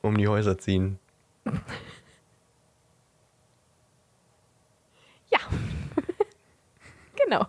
Um 0.00 0.16
die 0.16 0.26
Häuser 0.28 0.56
ziehen. 0.58 0.98
Ja. 5.28 5.38
genau. 7.16 7.46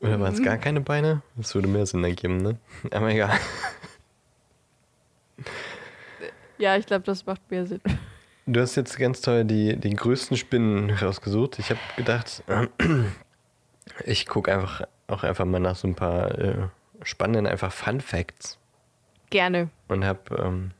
Oder 0.00 0.20
waren 0.20 0.32
es 0.34 0.42
gar 0.42 0.56
keine 0.58 0.80
Beine? 0.80 1.22
Das 1.36 1.54
würde 1.54 1.68
mehr 1.68 1.86
Sinn 1.86 2.04
ergeben, 2.04 2.38
ne? 2.38 2.58
Aber 2.90 3.10
egal. 3.10 3.38
Ja, 6.58 6.76
ich 6.76 6.86
glaube, 6.86 7.04
das 7.04 7.24
macht 7.26 7.50
mehr 7.50 7.66
Sinn. 7.66 7.80
Du 8.46 8.60
hast 8.60 8.74
jetzt 8.76 8.98
ganz 8.98 9.20
toll 9.20 9.44
die, 9.44 9.76
die 9.76 9.94
größten 9.94 10.36
Spinnen 10.36 10.90
rausgesucht. 10.90 11.58
Ich 11.58 11.70
habe 11.70 11.80
gedacht, 11.96 12.42
ich 14.04 14.26
gucke 14.26 14.52
einfach 14.52 14.82
auch 15.06 15.22
einfach 15.22 15.44
mal 15.44 15.60
nach 15.60 15.76
so 15.76 15.88
ein 15.88 15.94
paar 15.94 16.38
äh, 16.38 16.54
spannenden 17.02 17.46
einfach 17.46 17.72
Fun 17.72 18.00
Facts 18.00 18.58
Gerne. 19.30 19.68
und 19.88 20.04
habe 20.04 20.20
ähm, 20.38 20.70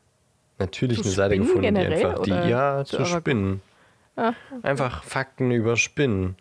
natürlich 0.58 0.98
Zu 0.98 1.04
eine 1.04 1.12
Seite 1.12 1.38
gefunden, 1.38 1.62
die 1.62 1.66
generell, 1.68 2.06
einfach 2.06 2.22
die 2.22 2.30
ja 2.30 2.84
zu 2.84 2.98
zu 2.98 3.04
Spinnen. 3.06 3.62
Ah, 4.16 4.32
Einfach 4.62 5.02
Fakten 5.02 5.50
über 5.50 5.76
Spinnen. 5.76 6.36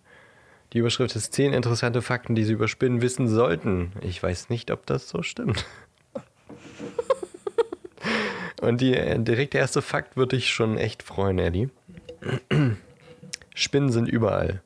Die 0.74 0.80
Überschrift 0.80 1.16
ist 1.16 1.34
10 1.34 1.54
interessante 1.54 2.02
Fakten, 2.02 2.36
die 2.36 2.44
Sie 2.44 2.54
über 2.54 2.68
Spinnen 2.68 3.02
wissen 3.02 3.28
sollten. 3.28 3.94
Ich 4.02 4.22
weiß 4.22 4.50
nicht, 4.50 4.72
ob 4.72 4.86
das 4.86 5.08
so 5.10 5.22
stimmt. 5.24 5.66
Und 8.64 8.80
die, 8.82 8.96
äh, 8.96 9.20
direkt 9.20 9.54
der 9.54 9.62
erste 9.62 9.82
Fakt 9.82 10.16
würde 10.16 10.38
dich 10.38 10.50
schon 10.50 10.78
echt 10.78 11.04
freuen, 11.04 11.38
Ellie. 11.38 11.70
Spinnen 13.56 13.92
sind 13.92 14.08
überall. 14.08 14.62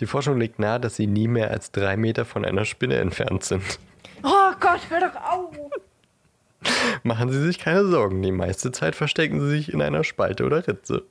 Die 0.00 0.06
Forschung 0.06 0.38
legt 0.38 0.58
nahe, 0.58 0.80
dass 0.80 0.96
sie 0.96 1.06
nie 1.06 1.28
mehr 1.28 1.50
als 1.50 1.70
drei 1.70 1.96
Meter 1.96 2.24
von 2.24 2.44
einer 2.44 2.64
Spinne 2.64 2.96
entfernt 2.96 3.44
sind. 3.44 3.78
Gott, 4.60 4.80
hör 4.90 5.00
doch 5.00 5.16
auf! 5.16 5.54
Machen 7.02 7.30
Sie 7.30 7.40
sich 7.40 7.58
keine 7.58 7.86
Sorgen, 7.86 8.20
die 8.20 8.32
meiste 8.32 8.70
Zeit 8.72 8.94
verstecken 8.94 9.40
Sie 9.40 9.48
sich 9.48 9.72
in 9.72 9.80
einer 9.80 10.04
Spalte 10.04 10.44
oder 10.44 10.68
Ritze. 10.68 11.04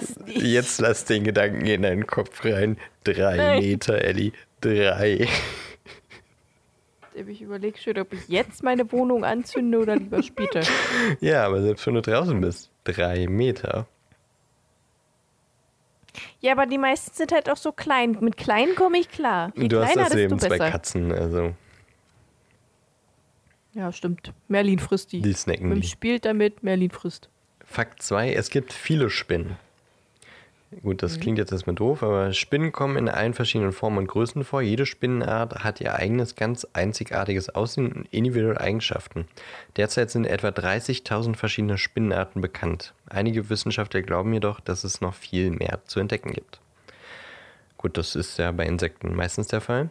Das 0.00 0.16
nicht. 0.20 0.42
Jetzt 0.42 0.80
lass 0.80 1.04
den 1.04 1.24
Gedanken 1.24 1.64
in 1.66 1.82
deinen 1.82 2.06
Kopf 2.06 2.44
rein. 2.44 2.76
Drei 3.04 3.36
Nein. 3.36 3.60
Meter, 3.62 4.02
Ellie. 4.02 4.32
Drei. 4.60 5.28
Ich 7.14 7.40
überlege 7.40 7.78
schon, 7.78 7.98
ob 7.98 8.12
ich 8.12 8.28
jetzt 8.28 8.62
meine 8.62 8.90
Wohnung 8.92 9.24
anzünde 9.24 9.78
oder 9.78 9.96
lieber 9.96 10.22
später. 10.22 10.60
Ja, 11.20 11.46
aber 11.46 11.62
selbst 11.62 11.86
wenn 11.86 11.94
du 11.94 12.02
draußen 12.02 12.38
bist. 12.40 12.70
Drei 12.84 13.26
Meter. 13.26 13.86
Ja, 16.40 16.52
aber 16.52 16.66
die 16.66 16.78
meisten 16.78 17.14
sind 17.14 17.32
halt 17.32 17.48
auch 17.48 17.56
so 17.56 17.72
klein. 17.72 18.18
Mit 18.20 18.36
kleinen 18.36 18.74
komme 18.74 18.98
ich 18.98 19.08
klar. 19.10 19.52
Je 19.56 19.68
du 19.68 19.82
hast 19.82 19.96
das 19.96 20.14
eben 20.14 20.38
zwei 20.38 20.48
besser. 20.50 20.70
Katzen, 20.70 21.12
also 21.12 21.54
Ja, 23.72 23.92
stimmt. 23.92 24.32
Merlin 24.48 24.78
frisst 24.78 25.12
die. 25.12 25.22
die 25.22 25.32
snacken 25.32 25.70
Wim 25.70 25.80
die. 25.80 25.86
spielt 25.88 26.24
damit, 26.26 26.62
Merlin 26.62 26.90
frisst. 26.90 27.28
Fakt 27.64 28.02
2, 28.02 28.32
es 28.34 28.50
gibt 28.50 28.72
viele 28.72 29.10
Spinnen. 29.10 29.56
Gut, 30.82 30.94
Mhm. 30.94 30.96
das 30.98 31.20
klingt 31.20 31.38
jetzt 31.38 31.52
erstmal 31.52 31.76
doof, 31.76 32.02
aber 32.02 32.32
Spinnen 32.32 32.72
kommen 32.72 32.96
in 32.96 33.08
allen 33.08 33.34
verschiedenen 33.34 33.72
Formen 33.72 33.98
und 33.98 34.06
Größen 34.08 34.42
vor. 34.44 34.62
Jede 34.62 34.84
Spinnenart 34.84 35.62
hat 35.62 35.80
ihr 35.80 35.94
eigenes, 35.94 36.34
ganz 36.34 36.66
einzigartiges 36.72 37.50
Aussehen 37.54 37.92
und 37.92 38.08
individuelle 38.12 38.60
Eigenschaften. 38.60 39.26
Derzeit 39.76 40.10
sind 40.10 40.26
etwa 40.26 40.48
30.000 40.50 41.36
verschiedene 41.36 41.78
Spinnenarten 41.78 42.42
bekannt. 42.42 42.94
Einige 43.08 43.48
Wissenschaftler 43.48 44.02
glauben 44.02 44.32
jedoch, 44.34 44.58
dass 44.60 44.82
es 44.82 45.00
noch 45.00 45.14
viel 45.14 45.50
mehr 45.50 45.80
zu 45.86 46.00
entdecken 46.00 46.32
gibt. 46.32 46.60
Gut, 47.78 47.96
das 47.96 48.16
ist 48.16 48.36
ja 48.38 48.50
bei 48.52 48.66
Insekten 48.66 49.14
meistens 49.14 49.46
der 49.48 49.60
Fall. 49.60 49.90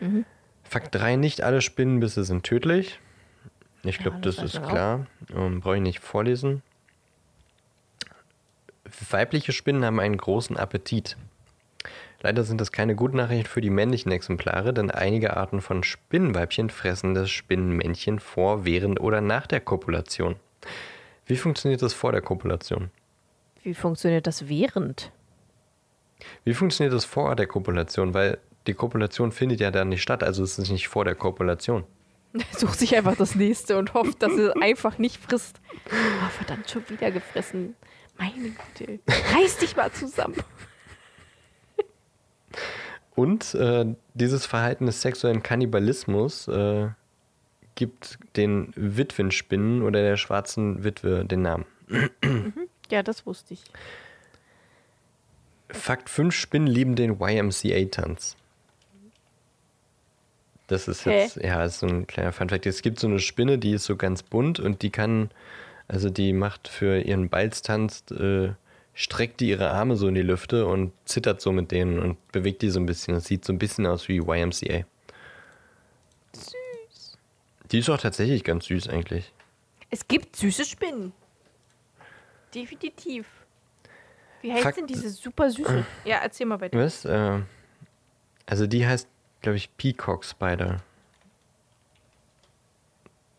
Mhm. 0.00 0.24
Fakt 0.64 0.94
3, 0.94 1.16
nicht 1.16 1.40
alle 1.42 1.62
Spinnenbisse 1.62 2.24
sind 2.24 2.44
tödlich. 2.44 2.98
Ich 3.84 3.96
Ja, 3.96 4.02
glaube, 4.02 4.18
das 4.20 4.36
das, 4.36 4.44
weiß 4.44 4.54
ist 4.54 4.60
auch. 4.62 4.68
klar. 4.68 5.06
Ähm, 5.34 5.60
Brauche 5.60 5.76
ich 5.76 5.82
nicht 5.82 6.00
vorlesen. 6.00 6.62
Weibliche 9.10 9.52
Spinnen 9.52 9.84
haben 9.84 10.00
einen 10.00 10.16
großen 10.16 10.56
Appetit. 10.56 11.16
Leider 12.20 12.44
sind 12.44 12.60
das 12.60 12.70
keine 12.70 12.94
guten 12.94 13.16
Nachrichten 13.16 13.48
für 13.48 13.60
die 13.60 13.70
männlichen 13.70 14.12
Exemplare, 14.12 14.72
denn 14.72 14.90
einige 14.92 15.36
Arten 15.36 15.60
von 15.60 15.82
Spinnenweibchen 15.82 16.70
fressen 16.70 17.14
das 17.14 17.30
Spinnenmännchen 17.30 18.20
vor, 18.20 18.64
während 18.64 19.00
oder 19.00 19.20
nach 19.20 19.48
der 19.48 19.60
Kopulation. 19.60 20.36
Wie 21.26 21.36
funktioniert 21.36 21.82
das 21.82 21.94
vor 21.94 22.12
der 22.12 22.22
Kopulation? 22.22 22.90
Wie 23.62 23.74
funktioniert 23.74 24.26
das 24.26 24.48
während? 24.48 25.10
Wie 26.44 26.54
funktioniert 26.54 26.94
das 26.94 27.04
vor 27.04 27.34
der 27.34 27.46
Kopulation? 27.46 28.14
Weil 28.14 28.38
die 28.68 28.74
Kopulation 28.74 29.32
findet 29.32 29.60
ja 29.60 29.72
dann 29.72 29.88
nicht 29.88 30.02
statt, 30.02 30.22
also 30.22 30.44
ist 30.44 30.58
es 30.58 30.70
nicht 30.70 30.88
vor 30.88 31.04
der 31.04 31.16
Kopulation. 31.16 31.84
Er 32.32 32.40
sucht 32.58 32.78
sich 32.78 32.96
einfach 32.96 33.16
das 33.16 33.34
nächste 33.34 33.76
und 33.78 33.94
hofft, 33.94 34.22
dass 34.22 34.36
er 34.36 34.54
einfach 34.62 34.98
nicht 34.98 35.16
frisst. 35.16 35.60
Oh, 35.86 36.28
verdammt, 36.36 36.70
schon 36.70 36.88
wieder 36.88 37.10
gefressen. 37.10 37.74
Meine 38.22 38.50
Güte. 38.76 39.00
Reiß 39.34 39.58
dich 39.58 39.74
mal 39.74 39.90
zusammen. 39.90 40.36
Und 43.16 43.54
äh, 43.54 43.84
dieses 44.14 44.46
Verhalten 44.46 44.86
des 44.86 45.02
sexuellen 45.02 45.42
Kannibalismus 45.42 46.46
äh, 46.46 46.88
gibt 47.74 48.18
den 48.36 48.72
Witwenspinnen 48.76 49.82
oder 49.82 50.02
der 50.02 50.16
schwarzen 50.16 50.84
Witwe 50.84 51.24
den 51.24 51.42
Namen. 51.42 51.66
Ja, 52.90 53.02
das 53.02 53.26
wusste 53.26 53.54
ich. 53.54 53.64
Fakt 55.70 56.10
5 56.10 56.34
Spinnen 56.34 56.68
lieben 56.68 56.94
den 56.94 57.18
YMCA-Tanz. 57.20 58.36
Das 60.66 60.88
ist 60.88 61.06
Hä? 61.06 61.22
jetzt, 61.22 61.36
ja, 61.36 61.64
ist 61.64 61.80
so 61.80 61.86
ein 61.86 62.06
kleiner 62.06 62.32
Funfact. 62.32 62.66
Es 62.66 62.82
gibt 62.82 63.00
so 63.00 63.06
eine 63.06 63.18
Spinne, 63.18 63.58
die 63.58 63.72
ist 63.72 63.84
so 63.84 63.96
ganz 63.96 64.22
bunt 64.22 64.60
und 64.60 64.82
die 64.82 64.90
kann, 64.90 65.30
also 65.88 66.10
die 66.10 66.32
macht 66.32 66.68
für 66.68 67.00
ihren 67.00 67.28
Balztanz, 67.28 68.04
äh, 68.10 68.52
streckt 68.94 69.40
die 69.40 69.48
ihre 69.48 69.70
Arme 69.70 69.96
so 69.96 70.08
in 70.08 70.14
die 70.14 70.22
Lüfte 70.22 70.66
und 70.66 70.92
zittert 71.04 71.40
so 71.40 71.52
mit 71.52 71.70
denen 71.70 71.98
und 71.98 72.32
bewegt 72.32 72.62
die 72.62 72.70
so 72.70 72.78
ein 72.80 72.86
bisschen. 72.86 73.14
Das 73.14 73.24
sieht 73.24 73.44
so 73.44 73.52
ein 73.52 73.58
bisschen 73.58 73.86
aus 73.86 74.08
wie 74.08 74.18
YMCA. 74.18 74.84
Süß. 76.34 77.18
Die 77.70 77.78
ist 77.78 77.88
auch 77.90 77.98
tatsächlich 77.98 78.44
ganz 78.44 78.66
süß 78.66 78.88
eigentlich. 78.88 79.32
Es 79.90 80.06
gibt 80.08 80.36
süße 80.36 80.64
Spinnen. 80.64 81.12
Definitiv. 82.54 83.26
Wie 84.42 84.52
heißt 84.52 84.62
Fakt- 84.62 84.76
denn 84.78 84.86
diese 84.86 85.08
super 85.10 85.50
süße? 85.50 85.86
Ja, 86.04 86.18
erzähl 86.18 86.46
mal 86.46 86.60
weiter. 86.60 86.78
Was? 86.78 87.04
Äh, 87.04 87.40
also 88.46 88.66
die 88.66 88.86
heißt, 88.86 89.08
glaube 89.40 89.56
ich, 89.56 89.74
Peacock 89.76 90.24
Spider. 90.24 90.82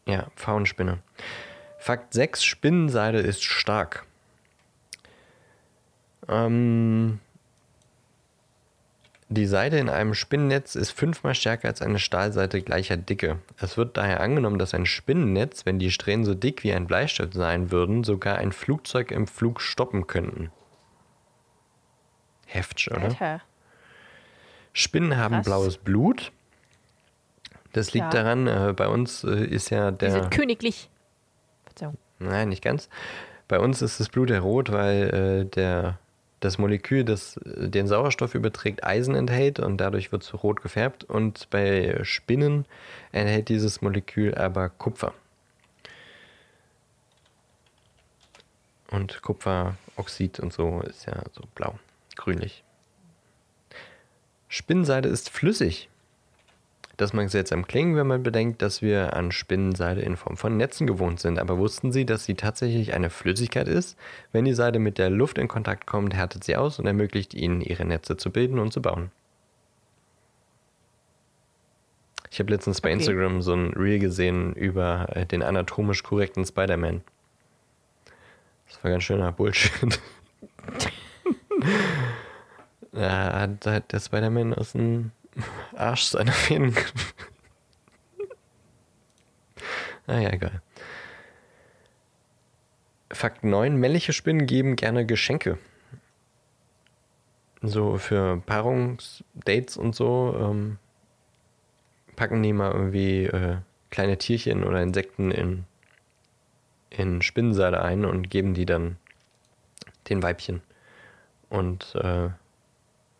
Ja, 0.05 0.27
Faunspinne. 0.35 0.99
Fakt 1.83 2.13
6, 2.13 2.45
Spinnenseide 2.45 3.17
ist 3.19 3.43
stark. 3.43 4.05
Ähm, 6.29 7.19
die 9.27 9.45
Seide 9.45 9.79
in 9.79 9.89
einem 9.89 10.13
Spinnennetz 10.13 10.75
ist 10.75 10.91
fünfmal 10.91 11.35
stärker 11.35 11.67
als 11.67 11.81
eine 11.81 11.99
Stahlseite 11.99 12.61
gleicher 12.61 12.95
Dicke. 12.95 13.39
Es 13.57 13.75
wird 13.75 13.97
daher 13.97 14.21
angenommen, 14.21 14.59
dass 14.59 14.73
ein 14.73 14.85
Spinnennetz, 14.85 15.65
wenn 15.65 15.77
die 15.77 15.91
Strähnen 15.91 16.23
so 16.23 16.33
dick 16.35 16.63
wie 16.63 16.71
ein 16.71 16.87
Bleistift 16.87 17.33
sein 17.33 17.69
würden, 17.69 18.05
sogar 18.05 18.37
ein 18.37 18.53
Flugzeug 18.53 19.11
im 19.11 19.27
Flug 19.27 19.59
stoppen 19.59 20.07
könnten. 20.07 20.51
Heftig, 22.45 22.91
oder? 22.91 23.01
Alter. 23.03 23.41
Spinnen 24.71 25.17
haben 25.17 25.35
Krass. 25.35 25.45
blaues 25.45 25.77
Blut. 25.77 26.31
Das 27.73 27.91
liegt 27.93 28.13
Ja. 28.13 28.23
daran, 28.23 28.47
äh, 28.47 28.71
bei 28.73 28.87
uns 28.87 29.25
äh, 29.25 29.43
ist 29.47 29.69
ja 29.69 29.91
Die 29.91 29.97
der. 29.97 30.11
sind 30.11 30.31
königlich. 30.31 30.89
Verzeihung. 31.73 31.97
Nein, 32.19 32.49
nicht 32.49 32.63
ganz. 32.63 32.89
Bei 33.47 33.59
uns 33.59 33.81
ist 33.81 33.99
das 33.99 34.09
Blut 34.09 34.29
ja 34.29 34.39
rot, 34.39 34.71
weil 34.71 35.09
äh, 35.09 35.45
der, 35.45 35.99
das 36.39 36.57
Molekül, 36.57 37.03
das 37.03 37.37
äh, 37.37 37.69
den 37.69 37.87
Sauerstoff 37.87 38.35
überträgt, 38.35 38.83
Eisen 38.83 39.15
enthält 39.15 39.59
und 39.59 39.77
dadurch 39.77 40.11
wird 40.11 40.23
es 40.23 40.43
rot 40.43 40.61
gefärbt. 40.61 41.03
Und 41.03 41.49
bei 41.49 41.99
Spinnen 42.03 42.65
enthält 43.11 43.49
dieses 43.49 43.81
Molekül 43.81 44.35
aber 44.35 44.69
Kupfer. 44.69 45.13
Und 48.89 49.21
Kupferoxid 49.23 50.39
und 50.39 50.53
so 50.53 50.81
ist 50.81 51.07
ja 51.07 51.21
so 51.31 51.41
blau, 51.55 51.79
grünlich. 52.15 52.63
Spinnenseide 54.47 55.09
ist 55.09 55.31
flüssig. 55.31 55.89
Das 56.95 57.11
mag 57.11 57.29
seltsam 57.29 57.65
klingen, 57.65 57.95
wenn 57.95 58.05
man 58.05 58.21
bedenkt, 58.21 58.61
dass 58.61 58.83
wir 58.83 59.15
an 59.15 59.31
Spinnenseide 59.31 60.01
in 60.01 60.15
Form 60.15 60.37
von 60.37 60.57
Netzen 60.57 60.85
gewohnt 60.85 61.19
sind. 61.19 61.39
Aber 61.39 61.57
wussten 61.57 61.91
Sie, 61.91 62.05
dass 62.05 62.25
sie 62.25 62.35
tatsächlich 62.35 62.93
eine 62.93 63.09
Flüssigkeit 63.09 63.67
ist? 63.67 63.97
Wenn 64.31 64.45
die 64.45 64.53
Seide 64.53 64.77
mit 64.77 64.99
der 64.99 65.09
Luft 65.09 65.39
in 65.39 65.47
Kontakt 65.47 65.87
kommt, 65.87 66.13
härtet 66.13 66.43
sie 66.43 66.55
aus 66.55 66.77
und 66.77 66.85
ermöglicht 66.85 67.33
ihnen, 67.33 67.61
ihre 67.61 67.83
Netze 67.83 68.15
zu 68.15 68.29
bilden 68.29 68.59
und 68.59 68.71
zu 68.71 68.81
bauen. 68.81 69.11
Ich 72.29 72.39
habe 72.39 72.51
letztens 72.51 72.81
bei 72.81 72.89
Okay. 72.89 72.97
Instagram 72.97 73.41
so 73.41 73.53
ein 73.53 73.73
Reel 73.73 73.99
gesehen 73.99 74.53
über 74.53 75.07
äh, 75.15 75.25
den 75.25 75.41
anatomisch 75.41 76.03
korrekten 76.03 76.45
Spider-Man. 76.45 77.01
Das 78.67 78.83
war 78.83 78.91
ganz 78.91 79.03
schöner 79.03 79.31
Bullshit. 79.31 79.99
Da 82.91 83.49
hat 83.65 83.91
der 83.91 83.99
Spider-Man 83.99 84.53
aus 84.53 84.73
dem 84.73 85.11
Arsch 85.75 86.03
seiner 86.03 86.31
Fäden. 86.31 86.75
naja, 90.07 90.31
egal. 90.31 90.61
Fakt 93.11 93.43
9. 93.43 93.77
Männliche 93.77 94.13
Spinnen 94.13 94.47
geben 94.47 94.75
gerne 94.75 95.05
Geschenke. 95.05 95.57
So 97.61 97.97
für 97.97 98.41
Paarungsdates 98.45 99.77
und 99.77 99.95
so 99.95 100.35
ähm, 100.37 100.77
packen 102.15 102.43
die 102.43 102.53
mal 102.53 102.71
irgendwie 102.71 103.25
äh, 103.25 103.57
kleine 103.89 104.17
Tierchen 104.17 104.63
oder 104.63 104.81
Insekten 104.81 105.31
in, 105.31 105.65
in 106.89 107.21
Spinnenseide 107.21 107.81
ein 107.81 108.05
und 108.05 108.29
geben 108.29 108.53
die 108.53 108.65
dann 108.65 108.97
den 110.09 110.21
Weibchen. 110.23 110.61
Und 111.49 111.95
äh, 111.95 112.29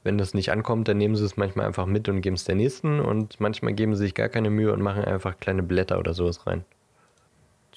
wenn 0.03 0.17
das 0.17 0.33
nicht 0.33 0.51
ankommt, 0.51 0.87
dann 0.87 0.97
nehmen 0.97 1.15
sie 1.15 1.25
es 1.25 1.37
manchmal 1.37 1.65
einfach 1.65 1.85
mit 1.85 2.09
und 2.09 2.21
geben 2.21 2.35
es 2.35 2.43
der 2.43 2.55
nächsten 2.55 2.99
und 2.99 3.39
manchmal 3.39 3.73
geben 3.73 3.95
sie 3.95 4.03
sich 4.03 4.13
gar 4.13 4.29
keine 4.29 4.49
Mühe 4.49 4.71
und 4.73 4.81
machen 4.81 5.03
einfach 5.03 5.39
kleine 5.39 5.63
Blätter 5.63 5.97
oder 5.97 6.13
sowas 6.13 6.45
rein. 6.45 6.65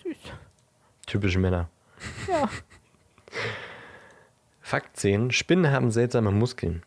Süß. 0.03 0.17
Typische 1.07 1.39
Männer. 1.39 1.69
Ja. 2.29 2.49
Fakt 4.61 4.97
10. 4.97 5.31
Spinnen 5.31 5.71
haben 5.71 5.93
seltsame 5.93 6.33
Muskeln. 6.33 6.83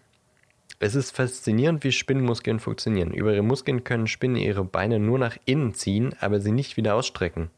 Es 0.82 0.96
ist 0.96 1.16
faszinierend, 1.16 1.84
wie 1.84 1.92
Spinnenmuskeln 1.92 2.60
funktionieren. 2.60 3.14
Über 3.14 3.34
ihre 3.34 3.44
Muskeln 3.44 3.84
können 3.84 4.08
Spinnen 4.08 4.38
ihre 4.38 4.64
Beine 4.64 5.00
nur 5.00 5.20
nach 5.20 5.38
innen 5.46 5.74
ziehen, 5.74 6.14
aber 6.20 6.40
sie 6.40 6.52
nicht 6.52 6.78
wieder 6.78 6.96
ausstrecken. 6.96 7.50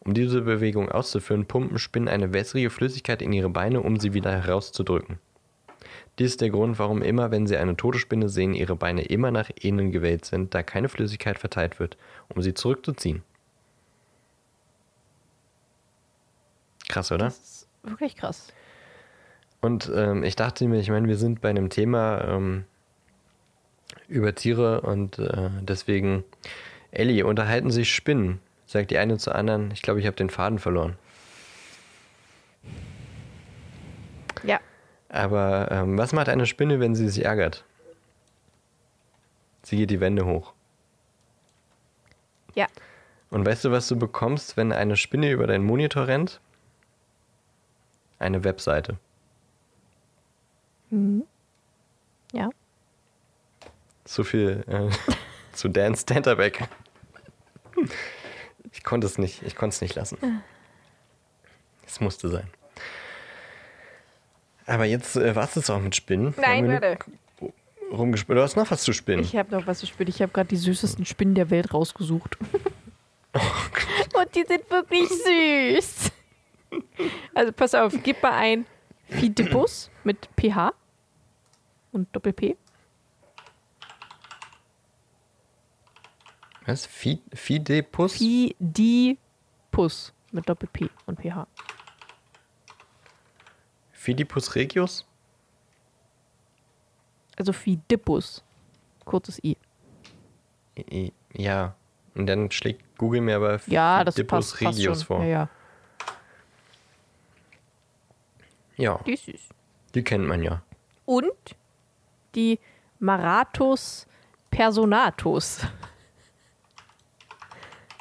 Um 0.00 0.14
diese 0.14 0.42
Bewegung 0.42 0.88
auszuführen, 0.88 1.46
pumpen 1.46 1.78
Spinnen 1.78 2.08
eine 2.08 2.32
wässrige 2.32 2.70
Flüssigkeit 2.70 3.20
in 3.20 3.32
ihre 3.32 3.50
Beine, 3.50 3.80
um 3.80 3.98
sie 3.98 4.14
wieder 4.14 4.30
herauszudrücken. 4.30 5.18
Dies 6.18 6.32
ist 6.32 6.40
der 6.40 6.50
Grund, 6.50 6.78
warum 6.78 7.02
immer, 7.02 7.30
wenn 7.30 7.46
Sie 7.46 7.56
eine 7.56 7.76
tote 7.76 7.98
Spinne 7.98 8.28
sehen, 8.28 8.54
Ihre 8.54 8.74
Beine 8.74 9.02
immer 9.02 9.30
nach 9.30 9.50
innen 9.60 9.92
gewählt 9.92 10.24
sind, 10.24 10.54
da 10.54 10.62
keine 10.62 10.88
Flüssigkeit 10.88 11.38
verteilt 11.38 11.78
wird, 11.78 11.96
um 12.28 12.42
sie 12.42 12.54
zurückzuziehen. 12.54 13.22
Krass, 16.88 17.12
oder? 17.12 17.26
Das 17.26 17.38
ist 17.38 17.68
wirklich 17.82 18.16
krass. 18.16 18.52
Und 19.60 19.90
ähm, 19.94 20.24
ich 20.24 20.34
dachte 20.36 20.66
mir, 20.66 20.80
ich 20.80 20.90
meine, 20.90 21.06
wir 21.08 21.16
sind 21.16 21.40
bei 21.40 21.50
einem 21.50 21.68
Thema 21.68 22.24
ähm, 22.24 22.64
über 24.08 24.34
Tiere 24.34 24.80
und 24.80 25.18
äh, 25.18 25.50
deswegen, 25.60 26.24
Ellie, 26.90 27.24
unterhalten 27.24 27.70
sich 27.70 27.94
Spinnen, 27.94 28.40
sagt 28.66 28.90
die 28.90 28.98
eine 28.98 29.18
zur 29.18 29.34
anderen. 29.34 29.70
Ich 29.72 29.82
glaube, 29.82 30.00
ich 30.00 30.06
habe 30.06 30.16
den 30.16 30.30
Faden 30.30 30.58
verloren. 30.58 30.96
Ja. 34.44 34.60
Aber 35.08 35.68
ähm, 35.70 35.96
was 35.96 36.12
macht 36.12 36.28
eine 36.28 36.46
Spinne, 36.46 36.80
wenn 36.80 36.94
sie 36.94 37.08
sich 37.08 37.24
ärgert? 37.24 37.64
Sie 39.62 39.76
geht 39.76 39.90
die 39.90 40.00
Wände 40.00 40.24
hoch. 40.26 40.52
Ja. 42.54 42.66
Und 43.30 43.46
weißt 43.46 43.64
du, 43.64 43.70
was 43.70 43.88
du 43.88 43.96
bekommst, 43.98 44.56
wenn 44.56 44.72
eine 44.72 44.96
Spinne 44.96 45.30
über 45.30 45.46
deinen 45.46 45.64
Monitor 45.64 46.06
rennt? 46.06 46.40
Eine 48.18 48.44
Webseite. 48.44 48.98
Ja. 52.32 52.50
So 54.04 54.24
viel 54.24 54.64
äh, 54.66 54.90
zu 55.52 55.68
Dan 55.68 55.94
Stanterbeck. 55.94 56.68
Ich 58.72 58.82
konnte 58.84 59.06
es 59.06 59.18
nicht, 59.18 59.42
ich 59.42 59.54
konnte 59.54 59.74
es 59.74 59.80
nicht 59.80 59.94
lassen. 59.94 60.42
Es 61.86 62.00
musste 62.00 62.28
sein. 62.28 62.50
Aber 64.68 64.84
jetzt 64.84 65.16
äh, 65.16 65.34
war 65.34 65.48
es 65.52 65.70
auch 65.70 65.80
mit 65.80 65.96
Spinnen. 65.96 66.34
Nein, 66.40 66.68
warte. 66.68 66.98
Rumgespielt. 67.90 68.36
Du 68.38 68.42
hast 68.42 68.54
noch 68.56 68.70
was 68.70 68.82
zu 68.82 68.92
spinnen. 68.92 69.24
Ich 69.24 69.34
habe 69.34 69.50
noch 69.56 69.66
was 69.66 69.78
zu 69.78 69.86
spielen. 69.86 70.10
Ich 70.10 70.20
habe 70.20 70.30
gerade 70.30 70.48
die 70.48 70.56
süßesten 70.58 71.06
Spinnen 71.06 71.34
der 71.34 71.48
Welt 71.50 71.72
rausgesucht. 71.72 72.36
Und 73.32 74.34
die 74.34 74.44
sind 74.46 74.70
wirklich 74.70 75.08
süß. 75.08 76.12
Also 77.34 77.52
pass 77.52 77.74
auf, 77.74 77.94
gib 78.02 78.22
mal 78.22 78.32
ein 78.32 78.66
Fidibus 79.08 79.90
mit 80.04 80.28
PH 80.38 80.72
und 81.92 82.14
Doppel-P. 82.14 82.56
was? 86.66 86.84
Fi- 86.84 87.22
Fidepus? 87.32 88.12
Fidipus 88.18 90.12
mit 90.32 90.46
Doppel-P 90.48 90.90
und 91.06 91.18
PH. 91.20 91.46
Fidipus 94.08 94.54
regius? 94.54 95.04
Also 97.36 97.52
Fidibus. 97.52 98.42
Kurzes 99.04 99.38
I. 99.44 99.56
I- 100.78 101.12
Ja. 101.34 101.74
Und 102.14 102.26
dann 102.26 102.50
schlägt 102.50 102.82
Google 102.96 103.20
mir 103.20 103.36
aber 103.36 103.60
Ja, 103.66 103.98
Fidipus 103.98 104.52
passt, 104.52 104.60
passt 104.60 104.76
regius 104.78 104.98
schon. 105.00 105.06
vor. 105.18 105.24
Ja, 105.24 105.28
ja. 105.28 105.48
Ja, 108.76 109.00
Die 109.04 109.12
ist 109.12 109.24
süß. 109.26 109.48
die 109.94 110.02
kennt 110.04 110.26
man 110.26 110.42
ja. 110.42 110.62
Und 111.04 111.32
die 112.34 112.58
Maratus 113.00 114.06
personatus. 114.50 115.60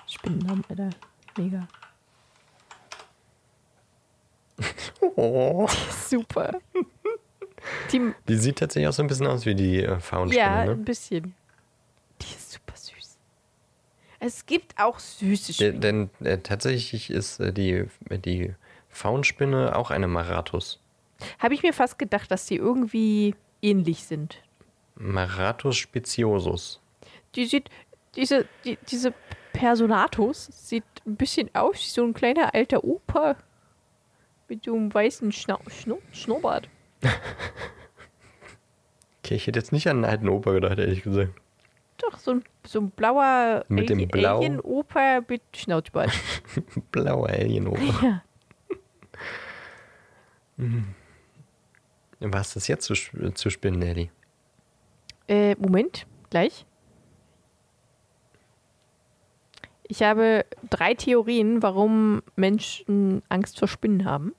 Spinnennamen, 0.08 0.64
Alter. 0.70 0.90
Mega. 1.38 1.68
Oh. 5.02 5.68
Super. 6.08 6.60
Die, 7.92 8.14
Die 8.28 8.38
sieht 8.38 8.60
tatsächlich 8.60 8.88
auch 8.88 8.94
so 8.94 9.04
ein 9.04 9.08
bisschen 9.08 9.28
aus 9.28 9.46
wie 9.46 9.56
die 9.56 9.84
äh, 9.84 10.00
Faunspinne, 10.00 10.42
ja, 10.42 10.66
ne? 10.66 10.72
ein 10.72 10.86
bisschen. 10.86 11.36
Die 12.22 12.34
ist 12.34 12.52
super 12.54 12.76
süß. 12.76 13.18
Es 14.20 14.46
gibt 14.46 14.80
auch 14.80 15.00
süße 15.00 15.54
Spinnen. 15.54 15.82
denn 15.82 16.10
äh, 16.22 16.38
tatsächlich 16.40 17.10
ist 17.10 17.40
äh, 17.40 17.52
die, 17.52 17.86
die 18.10 18.54
Faunspinne 18.90 19.76
auch 19.76 19.92
eine 19.92 20.08
Maratus. 20.08 20.80
Habe 21.40 21.54
ich 21.54 21.64
mir 21.64 21.74
fast 21.74 22.00
gedacht, 22.00 22.32
dass 22.32 22.46
die 22.46 22.56
irgendwie 22.56 23.36
ähnlich 23.62 24.04
sind. 24.04 24.42
Maratus 24.96 25.78
speciosus. 25.78 26.80
Die 27.36 27.46
sieht, 27.46 27.70
diese, 28.16 28.48
die, 28.64 28.78
diese 28.90 29.14
Personatus 29.54 30.50
sieht 30.52 30.84
ein 31.06 31.16
bisschen 31.16 31.54
aus 31.54 31.76
wie 31.78 31.90
so 31.90 32.04
ein 32.04 32.14
kleiner 32.14 32.54
alter 32.54 32.84
Opa 32.84 33.36
mit 34.48 34.66
so 34.66 34.76
einem 34.76 34.94
weißen 34.94 35.32
Schnau 35.32 35.60
Schnur 35.68 36.00
Schnurrbart. 36.12 36.70
Okay, 39.28 39.36
ich 39.36 39.46
hätte 39.46 39.60
jetzt 39.60 39.74
nicht 39.74 39.90
an 39.90 39.98
einen 39.98 40.06
alten 40.06 40.30
Opa 40.30 40.54
gedacht, 40.54 40.80
ehrlich 40.80 41.04
gesagt. 41.04 41.34
Doch, 41.98 42.18
so 42.18 42.32
ein, 42.32 42.44
so 42.66 42.80
ein 42.80 42.92
blauer 42.92 43.66
Mit 43.68 43.90
dem 43.90 44.08
Blau? 44.08 44.38
Alien-Opa 44.38 45.20
mit 45.28 45.42
Schnauzbart. 45.54 46.12
Blauer 46.92 47.28
Alien-Opa. 47.28 47.82
ja. 48.04 48.24
Was 52.22 52.48
ist 52.48 52.56
das 52.56 52.68
jetzt 52.70 52.86
zu, 52.86 52.94
zu 53.34 53.50
spinnen, 53.50 53.80
Nelly? 53.80 54.12
Äh, 55.28 55.56
Moment, 55.56 56.08
gleich. 56.30 56.66
Ich 59.88 60.04
habe 60.04 60.46
drei 60.70 60.94
Theorien, 60.94 61.64
warum 61.64 62.22
Menschen 62.36 63.24
Angst 63.30 63.58
vor 63.60 63.68
Spinnen 63.68 64.06
haben. 64.06 64.36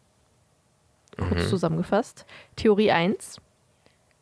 Kurz 1.17 1.49
zusammengefasst. 1.49 2.27
Theorie 2.55 2.93
1, 2.93 3.41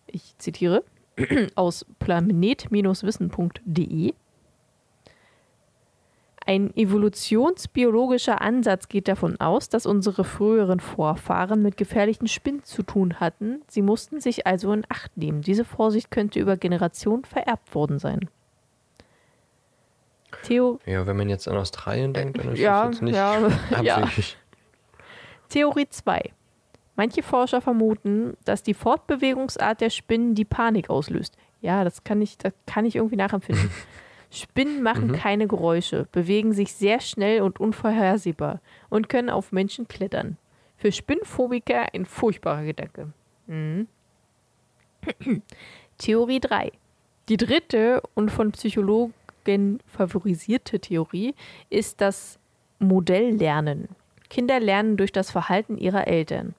ich 0.07 0.39
zitiere, 0.39 0.83
aus 1.55 1.85
planet-wissen.de. 1.99 4.14
Ein 6.49 6.72
evolutionsbiologischer 6.77 8.41
Ansatz 8.41 8.89
geht 8.89 9.09
davon 9.09 9.41
aus, 9.41 9.68
dass 9.68 9.85
unsere 9.85 10.22
früheren 10.22 10.79
Vorfahren 10.79 11.61
mit 11.61 11.77
gefährlichen 11.77 12.29
Spinnen 12.29 12.62
zu 12.62 12.85
tun 12.85 13.18
hatten. 13.18 13.62
Sie 13.66 13.83
mussten 13.83 14.20
sich 14.20 14.47
also 14.47 14.72
in 14.72 14.85
Acht 14.89 15.16
nehmen. 15.16 15.43
Diese 15.43 15.64
Vorsicht 15.64 16.12
könnte 16.12 16.39
über 16.39 16.57
Generationen 16.57 17.24
vererbt 17.24 17.74
worden 17.74 17.99
sein. 17.99 18.29
Theo 20.43 20.81
Ja, 20.87 21.07
wenn 21.07 21.16
man 21.16 21.29
jetzt 21.29 21.49
an 21.49 21.57
Australien 21.57 22.12
denkt, 22.12 22.39
dann 22.39 22.53
ist 22.53 22.59
ja, 22.59 22.87
das 22.87 22.97
jetzt 22.97 23.03
nicht 23.03 23.16
ja, 23.16 23.41
ja. 23.83 23.97
abwegig. 23.97 24.37
Theorie 25.49 25.89
2. 25.89 26.33
Manche 26.97 27.22
Forscher 27.22 27.61
vermuten, 27.61 28.37
dass 28.45 28.62
die 28.62 28.74
Fortbewegungsart 28.74 29.81
der 29.81 29.91
Spinnen 29.91 30.35
die 30.35 30.45
Panik 30.45 30.89
auslöst. 30.89 31.37
Ja, 31.61 31.85
das 31.85 32.05
kann 32.05 32.22
ich, 32.22 32.39
das 32.39 32.53
kann 32.66 32.85
ich 32.85 32.97
irgendwie 32.97 33.16
nachempfinden. 33.16 33.70
Spinnen 34.31 34.83
machen 34.83 35.12
keine 35.12 35.47
Geräusche, 35.47 36.09
bewegen 36.11 36.53
sich 36.53 36.74
sehr 36.74 37.01
schnell 37.01 37.43
und 37.43 37.61
unvorhersehbar 37.61 38.61
und 38.89 39.09
können 39.09 39.31
auf 39.31 39.53
Menschen 39.53 39.89
klettern. 39.89 40.37
Für 40.77 40.91
Spinnphobiker 40.91 41.95
ein 41.95 42.05
furchtbarer 42.07 42.64
Gedanke. 42.64 43.12
Mhm. 43.47 43.87
Theorie 45.99 46.41
3. 46.41 46.72
Die 47.29 47.37
dritte 47.37 48.03
und 48.14 48.31
von 48.31 48.53
Psychologen 48.53 49.14
favorisierte 49.86 50.80
Theorie 50.80 51.34
ist 51.70 52.01
das 52.01 52.38
Modelllernen. 52.78 53.88
Kinder 54.28 54.61
lernen 54.61 54.97
durch 54.97 55.12
das 55.12 55.30
Verhalten 55.30 55.78
ihrer 55.78 56.07
Eltern. 56.07 56.55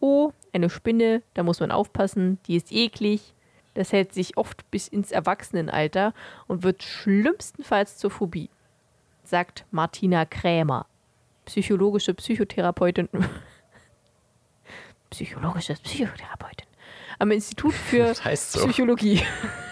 Oh, 0.00 0.32
eine 0.52 0.70
Spinne, 0.70 1.22
da 1.34 1.42
muss 1.42 1.60
man 1.60 1.70
aufpassen, 1.70 2.38
die 2.46 2.56
ist 2.56 2.72
eklig. 2.72 3.34
Das 3.74 3.92
hält 3.92 4.12
sich 4.12 4.36
oft 4.36 4.68
bis 4.70 4.88
ins 4.88 5.12
Erwachsenenalter 5.12 6.12
und 6.46 6.62
wird 6.62 6.82
schlimmstenfalls 6.82 7.96
zur 7.96 8.10
Phobie, 8.10 8.50
sagt 9.24 9.64
Martina 9.70 10.24
Krämer, 10.24 10.86
psychologische 11.44 12.14
Psychotherapeutin. 12.14 13.08
Psychologische 15.10 15.74
Psychotherapeutin 15.74 16.68
am 17.18 17.30
Institut 17.30 17.74
für 17.74 18.04
Das 18.04 18.24
heißt 18.24 18.52
so. 18.52 18.64
Psychologie 18.64 19.22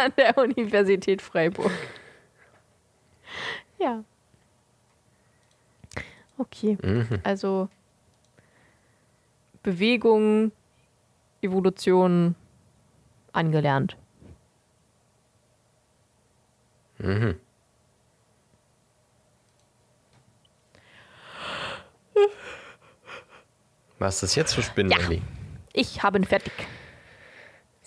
an 0.00 0.12
der 0.16 0.36
Universität 0.38 1.22
Freiburg. 1.22 1.70
Ja. 3.78 4.04
Okay, 6.38 6.76
Mhm. 6.82 7.20
also 7.24 7.68
Bewegung, 9.62 10.52
Evolution 11.42 12.34
angelernt. 13.32 13.96
Mhm. 16.98 17.36
Was 23.98 24.16
ist 24.16 24.22
das 24.22 24.34
jetzt 24.34 24.54
für 24.54 24.62
Spinnen, 24.62 24.90
Ja. 24.92 24.98
Ich 25.72 26.02
habe 26.02 26.18
ihn 26.18 26.24
fertig. 26.24 26.52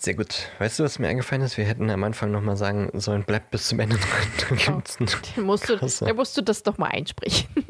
Sehr 0.02 0.14
gut. 0.14 0.48
Weißt 0.58 0.78
du, 0.78 0.84
was 0.84 0.98
mir 0.98 1.08
eingefallen 1.08 1.42
ist? 1.42 1.58
Wir 1.58 1.66
hätten 1.66 1.90
am 1.90 2.02
Anfang 2.04 2.30
nochmal 2.30 2.56
sagen 2.56 2.88
sollen, 2.94 3.22
bleibt 3.24 3.50
bis 3.50 3.68
zum 3.68 3.80
Ende 3.80 3.96
dran. 3.98 4.58
Dann 4.66 4.82
einen- 4.82 5.10
Da 5.36 5.42
musst, 5.42 5.68
du, 5.68 5.76
da 6.06 6.14
musst 6.14 6.36
du 6.38 6.40
das 6.42 6.62
doch 6.62 6.78
mal 6.78 6.88
einsprechen. 6.88 7.48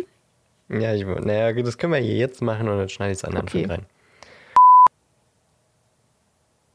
Ja, 0.73 0.95
ich, 0.95 1.05
naja, 1.05 1.53
das 1.65 1.79
können 1.79 1.95
wir 1.95 1.99
hier 1.99 2.15
jetzt 2.15 2.43
machen 2.43 2.69
und 2.69 2.79
dann 2.79 2.89
schneide 2.89 3.11
ich 3.11 3.19
es 3.19 3.25
an 3.25 3.33
den 3.33 3.41
Okay. 3.43 3.65
Anfang 3.65 3.79
rein. 3.81 3.87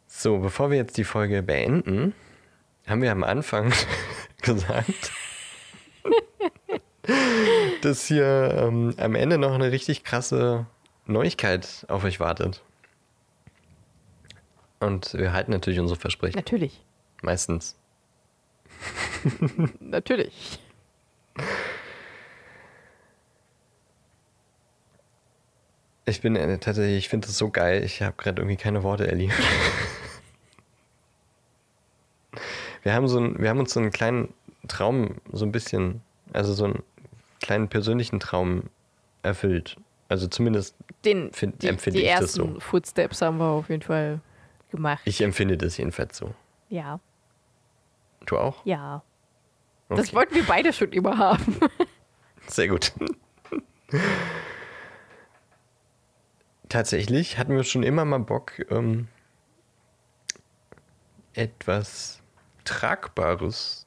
So, 0.05 0.39
bevor 0.39 0.69
wir 0.69 0.75
jetzt 0.75 0.97
die 0.97 1.05
Folge 1.05 1.41
beenden, 1.41 2.13
haben 2.87 3.01
wir 3.01 3.13
am 3.13 3.23
Anfang 3.23 3.71
gesagt, 4.41 5.13
dass 7.83 8.05
hier 8.07 8.53
ähm, 8.67 8.93
am 8.97 9.15
Ende 9.15 9.37
noch 9.37 9.53
eine 9.53 9.71
richtig 9.71 10.03
krasse 10.03 10.65
Neuigkeit 11.05 11.85
auf 11.87 12.03
euch 12.03 12.19
wartet. 12.19 12.63
Und 14.85 15.15
wir 15.15 15.33
halten 15.33 15.51
natürlich 15.51 15.79
unsere 15.79 15.99
Versprechen. 15.99 16.35
Natürlich. 16.35 16.79
Meistens. 17.23 17.75
Natürlich. 19.79 20.59
Ich 26.05 26.21
bin 26.21 26.35
äh, 26.35 26.59
tatsächlich, 26.59 26.97
ich 26.99 27.09
finde 27.09 27.25
das 27.25 27.35
so 27.35 27.49
geil. 27.49 27.83
Ich 27.83 28.03
habe 28.03 28.13
gerade 28.15 28.43
irgendwie 28.43 28.57
keine 28.57 28.83
Worte, 28.83 29.07
Ellie. 29.07 29.31
wir, 32.83 32.93
haben 32.93 33.07
so 33.07 33.17
ein, 33.19 33.39
wir 33.41 33.49
haben 33.49 33.59
uns 33.59 33.73
so 33.73 33.79
einen 33.79 33.89
kleinen 33.89 34.31
Traum, 34.67 35.15
so 35.31 35.45
ein 35.45 35.51
bisschen, 35.51 36.01
also 36.31 36.53
so 36.53 36.65
einen 36.65 36.83
kleinen 37.41 37.69
persönlichen 37.69 38.19
Traum 38.19 38.69
erfüllt. 39.23 39.77
Also 40.09 40.27
zumindest 40.27 40.75
Den, 41.03 41.33
Find- 41.33 41.63
die, 41.63 41.69
empfinde 41.69 42.01
die 42.01 42.05
ich 42.05 42.11
das 42.11 42.21
ersten 42.21 42.53
so. 42.53 42.59
Footsteps 42.59 43.23
haben 43.23 43.39
wir 43.39 43.47
auf 43.47 43.69
jeden 43.69 43.81
Fall 43.81 44.19
gemacht. 44.75 45.01
ich 45.05 45.21
empfinde 45.21 45.57
das 45.57 45.77
jedenfalls 45.77 46.17
so. 46.17 46.33
ja, 46.69 46.99
Du 48.25 48.37
auch? 48.37 48.65
ja. 48.65 49.03
Das 49.89 50.07
Okay. 50.07 50.15
wollten 50.15 50.35
wir 50.35 50.45
beide 50.45 50.73
schon 50.73 50.91
immer 50.93 51.17
haben. 51.19 51.59
Sehr 52.47 52.67
gut. 52.67 52.91
Tatsächlich 56.69 57.37
hatten 57.37 57.55
wir 57.55 57.63
schon 57.63 57.83
immer 57.83 58.03
mal 58.05 58.19
Bock, 58.19 58.53
ähm, 58.71 59.07
etwas 61.33 62.21
Tragbares 62.63 63.85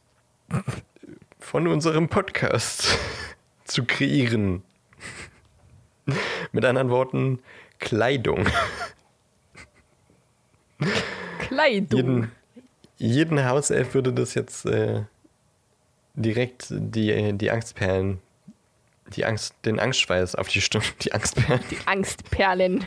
von 1.41 1.67
unserem 1.67 2.09
Podcast 2.09 2.97
zu 3.65 3.85
kreieren. 3.85 4.63
Mit 6.53 6.65
anderen 6.65 6.91
Worten, 6.91 7.43
Kleidung. 7.81 8.47
Kleidung. 11.41 11.99
Jeden, 11.99 12.33
jeden 12.99 13.45
Hauself 13.45 13.95
würde 13.95 14.13
das 14.13 14.35
jetzt 14.35 14.67
äh, 14.67 15.03
direkt 16.15 16.67
die, 16.71 17.33
die 17.35 17.51
Angstperlen, 17.51 18.21
die 19.15 19.25
Angst, 19.25 19.55
den 19.65 19.79
Angstschweiß 19.81 20.35
auf 20.35 20.49
die 20.49 20.61
Stirn, 20.61 20.83
die 21.03 21.13
Angstperlen, 21.13 21.61
Angstperlen. 21.87 22.85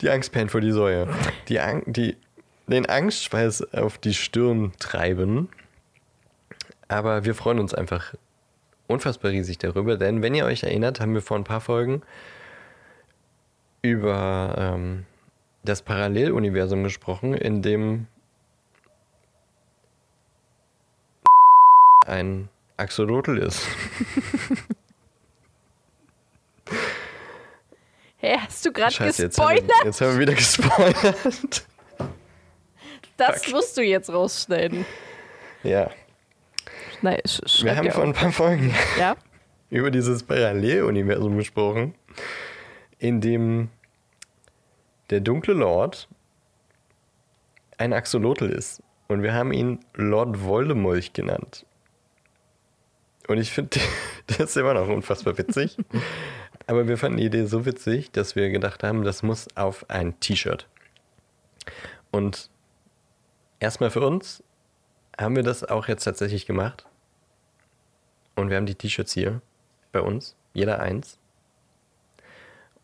die 0.00 0.10
Angstperlen 0.10 0.48
vor 0.48 0.60
die 0.60 0.72
Säue, 0.72 1.08
die, 1.48 1.60
Ang- 1.60 1.84
die, 1.86 2.16
den 2.66 2.86
Angstschweiß 2.86 3.74
auf 3.74 3.98
die 3.98 4.14
Stirn 4.14 4.72
treiben. 4.78 5.48
Aber 6.88 7.24
wir 7.26 7.34
freuen 7.34 7.58
uns 7.58 7.74
einfach 7.74 8.14
unfassbar 8.86 9.30
riesig 9.30 9.58
darüber, 9.58 9.96
denn 9.98 10.22
wenn 10.22 10.34
ihr 10.34 10.46
euch 10.46 10.62
erinnert, 10.62 10.98
haben 11.00 11.12
wir 11.12 11.20
vor 11.20 11.36
ein 11.36 11.44
paar 11.44 11.60
Folgen 11.60 12.00
über 13.82 14.54
ähm, 14.58 15.04
das 15.68 15.82
Paralleluniversum 15.82 16.82
gesprochen, 16.84 17.34
in 17.34 17.62
dem 17.62 18.06
ein 22.06 22.48
Axolotl 22.76 23.38
ist. 23.38 23.62
Hä, 28.18 28.36
hast 28.40 28.64
du 28.66 28.72
gerade 28.72 28.94
jetzt 29.04 29.18
gespoilert? 29.18 29.68
wir, 29.68 29.84
jetzt 29.84 30.00
haben 30.00 30.12
wir 30.14 30.20
wieder 30.20 30.34
gespoilert. 30.34 31.66
Das 33.16 33.44
fuck. 33.44 33.54
musst 33.54 33.76
du 33.76 33.82
jetzt 33.82 34.10
rausschneiden. 34.10 34.86
Ja, 35.62 35.90
Nein, 37.02 37.20
sch 37.26 37.62
wir 37.62 37.76
haben 37.76 37.90
vor 37.90 38.04
ein 38.04 38.12
paar 38.12 38.32
Folgen 38.32 38.74
Ja? 38.98 39.16
über 39.70 39.90
dieses 39.90 40.22
Paralleluniversum 40.22 41.36
gesprochen, 41.36 41.94
in 42.98 43.20
dem 43.20 43.70
der 45.10 45.20
dunkle 45.20 45.54
Lord 45.54 46.08
ein 47.78 47.92
Axolotl 47.92 48.46
ist. 48.46 48.82
Und 49.08 49.22
wir 49.22 49.32
haben 49.32 49.52
ihn 49.52 49.80
Lord 49.94 50.42
Voldemolch 50.42 51.12
genannt. 51.12 51.64
Und 53.26 53.38
ich 53.38 53.52
finde, 53.52 53.80
das 54.26 54.40
ist 54.40 54.56
immer 54.56 54.74
noch 54.74 54.88
unfassbar 54.88 55.38
witzig. 55.38 55.76
Aber 56.66 56.86
wir 56.86 56.98
fanden 56.98 57.18
die 57.18 57.24
Idee 57.24 57.46
so 57.46 57.64
witzig, 57.64 58.10
dass 58.10 58.36
wir 58.36 58.50
gedacht 58.50 58.82
haben, 58.82 59.02
das 59.02 59.22
muss 59.22 59.48
auf 59.56 59.88
ein 59.88 60.20
T-Shirt. 60.20 60.66
Und 62.10 62.50
erstmal 63.58 63.90
für 63.90 64.06
uns 64.06 64.42
haben 65.18 65.36
wir 65.36 65.42
das 65.42 65.64
auch 65.64 65.88
jetzt 65.88 66.04
tatsächlich 66.04 66.44
gemacht. 66.44 66.86
Und 68.34 68.50
wir 68.50 68.56
haben 68.56 68.66
die 68.66 68.74
T-Shirts 68.74 69.12
hier 69.12 69.40
bei 69.92 70.02
uns, 70.02 70.36
jeder 70.52 70.80
eins. 70.80 71.18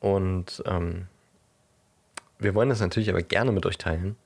Und 0.00 0.62
ähm, 0.66 1.08
wir 2.38 2.54
wollen 2.54 2.68
das 2.68 2.80
natürlich 2.80 3.10
aber 3.10 3.22
gerne 3.22 3.52
mit 3.52 3.66
euch 3.66 3.78
teilen, 3.78 4.16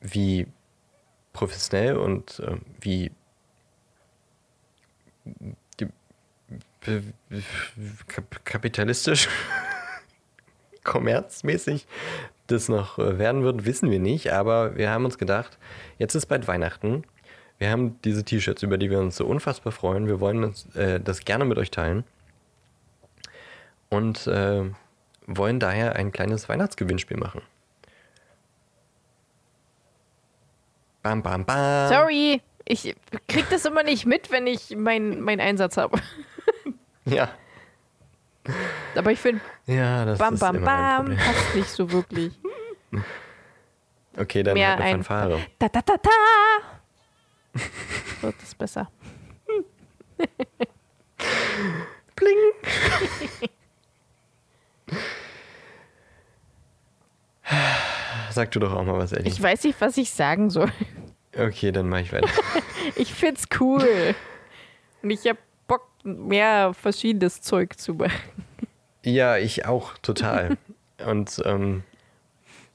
wie 0.00 0.46
professionell 1.32 1.96
und 1.96 2.42
ähm, 2.46 2.60
wie 2.80 3.10
kapitalistisch, 8.44 9.28
kommerzmäßig 10.84 11.86
das 12.46 12.68
noch 12.68 12.98
äh, 12.98 13.18
werden 13.18 13.42
wird, 13.42 13.64
wissen 13.64 13.90
wir 13.90 13.98
nicht. 13.98 14.32
Aber 14.32 14.76
wir 14.76 14.90
haben 14.90 15.04
uns 15.04 15.18
gedacht, 15.18 15.58
jetzt 15.98 16.14
ist 16.14 16.26
bald 16.26 16.46
Weihnachten. 16.46 17.02
Wir 17.58 17.70
haben 17.70 17.98
diese 18.04 18.24
T-Shirts, 18.24 18.62
über 18.62 18.78
die 18.78 18.90
wir 18.90 19.00
uns 19.00 19.16
so 19.16 19.26
unfassbar 19.26 19.72
freuen. 19.72 20.06
Wir 20.06 20.20
wollen 20.20 20.44
uns, 20.44 20.66
äh, 20.76 21.00
das 21.00 21.24
gerne 21.24 21.44
mit 21.44 21.58
euch 21.58 21.70
teilen. 21.70 22.04
Und 23.88 24.26
äh, 24.26 24.64
wollen 25.26 25.60
daher 25.60 25.96
ein 25.96 26.12
kleines 26.12 26.48
Weihnachtsgewinnspiel 26.48 27.16
machen. 27.16 27.42
Bam, 31.02 31.22
bam, 31.22 31.44
bam. 31.44 31.88
Sorry, 31.88 32.42
ich 32.64 32.94
krieg 33.28 33.48
das 33.50 33.64
immer 33.64 33.82
nicht 33.84 34.06
mit, 34.06 34.30
wenn 34.30 34.46
ich 34.46 34.74
meinen 34.76 35.20
mein 35.20 35.40
Einsatz 35.40 35.76
habe. 35.76 36.00
Ja. 37.08 37.28
Aber 38.96 39.12
ich 39.12 39.20
finde, 39.20 39.40
Ja, 39.66 40.04
das 40.04 40.18
bam, 40.18 40.34
ist 40.34 40.40
bam, 40.40 40.56
immer 40.56 40.66
bam, 40.66 41.16
passt 41.16 41.54
nicht 41.54 41.68
so 41.68 41.92
wirklich. 41.92 42.32
Okay, 44.18 44.42
dann 44.42 44.54
Mehr 44.54 44.70
halt 44.70 44.80
eine 44.80 44.88
ein- 44.88 45.04
Fanfare. 45.04 45.46
Da, 45.58 45.68
da, 45.68 45.82
da, 45.82 45.94
da. 45.98 47.60
So, 48.22 48.32
das 48.40 48.54
besser. 48.56 48.90
Bling. 52.16 52.38
Sag 58.30 58.50
du 58.50 58.60
doch 58.60 58.72
auch 58.72 58.84
mal 58.84 58.98
was, 58.98 59.12
Ellie. 59.12 59.28
Ich 59.28 59.42
weiß 59.42 59.64
nicht, 59.64 59.80
was 59.80 59.96
ich 59.96 60.10
sagen 60.10 60.50
soll. 60.50 60.70
Okay, 61.36 61.72
dann 61.72 61.88
mach 61.88 62.00
ich 62.00 62.12
weiter. 62.12 62.28
Ich 62.94 63.12
find's 63.12 63.48
cool. 63.58 64.14
Und 65.02 65.10
ich 65.10 65.26
hab 65.26 65.38
Bock, 65.66 65.88
mehr 66.04 66.72
verschiedenes 66.72 67.40
Zeug 67.40 67.78
zu 67.78 67.94
machen. 67.94 68.12
Ja, 69.02 69.36
ich 69.38 69.66
auch, 69.66 69.98
total. 69.98 70.56
Und 71.04 71.42
ähm, 71.44 71.82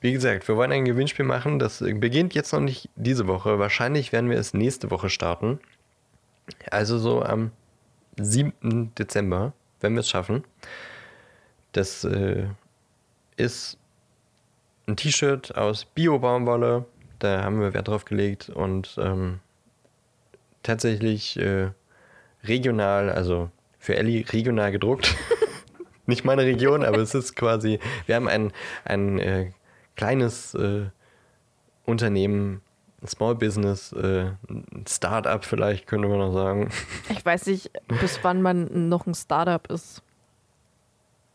wie 0.01 0.11
gesagt, 0.11 0.47
wir 0.47 0.57
wollen 0.57 0.71
ein 0.71 0.85
Gewinnspiel 0.85 1.25
machen. 1.25 1.59
Das 1.59 1.79
beginnt 1.79 2.33
jetzt 2.33 2.51
noch 2.51 2.59
nicht 2.59 2.89
diese 2.95 3.27
Woche. 3.27 3.57
Wahrscheinlich 3.57 4.11
werden 4.11 4.29
wir 4.29 4.37
es 4.37 4.53
nächste 4.53 4.91
Woche 4.91 5.09
starten. 5.09 5.59
Also 6.69 6.97
so 6.97 7.21
am 7.23 7.51
7. 8.19 8.93
Dezember, 8.95 9.53
wenn 9.79 9.93
wir 9.93 10.01
es 10.01 10.09
schaffen. 10.09 10.43
Das 11.71 12.03
äh, 12.03 12.47
ist 13.37 13.77
ein 14.87 14.95
T-Shirt 14.95 15.55
aus 15.55 15.85
Bio-Baumwolle. 15.85 16.85
Da 17.19 17.43
haben 17.43 17.59
wir 17.59 17.73
Wert 17.73 17.87
drauf 17.87 18.05
gelegt. 18.05 18.49
Und 18.49 18.97
ähm, 19.01 19.39
tatsächlich 20.63 21.37
äh, 21.37 21.69
regional, 22.43 23.09
also 23.09 23.49
für 23.79 23.95
Ellie 23.95 24.25
regional 24.31 24.71
gedruckt. 24.71 25.15
Nicht 26.05 26.25
meine 26.25 26.43
Region, 26.43 26.83
aber 26.83 26.97
es 26.97 27.13
ist 27.13 27.35
quasi, 27.35 27.79
wir 28.05 28.15
haben 28.15 28.27
ein, 28.27 28.51
ein 28.85 29.19
äh, 29.19 29.51
kleines 29.95 30.53
äh, 30.55 30.87
Unternehmen, 31.85 32.61
Small 33.05 33.35
Business, 33.35 33.93
äh, 33.93 34.31
Startup 34.87 35.43
vielleicht, 35.43 35.87
könnte 35.87 36.07
man 36.07 36.19
noch 36.19 36.33
sagen. 36.33 36.69
Ich 37.09 37.25
weiß 37.25 37.47
nicht, 37.47 37.71
bis 37.99 38.19
wann 38.23 38.41
man 38.41 38.89
noch 38.89 39.07
ein 39.07 39.15
Startup 39.15 39.65
ist. 39.71 40.03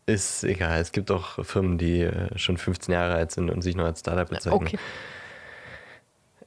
Ist 0.07 0.45
egal, 0.45 0.79
es 0.79 0.93
gibt 0.93 1.11
auch 1.11 1.45
Firmen, 1.45 1.77
die 1.77 2.03
äh, 2.03 2.37
schon 2.37 2.57
15 2.57 2.93
Jahre 2.93 3.15
alt 3.15 3.31
sind 3.31 3.49
und 3.51 3.61
sich 3.61 3.75
noch 3.75 3.83
als 3.83 3.99
Startup 3.99 4.29
bezeichnen. 4.29 4.67
Okay. 4.67 4.79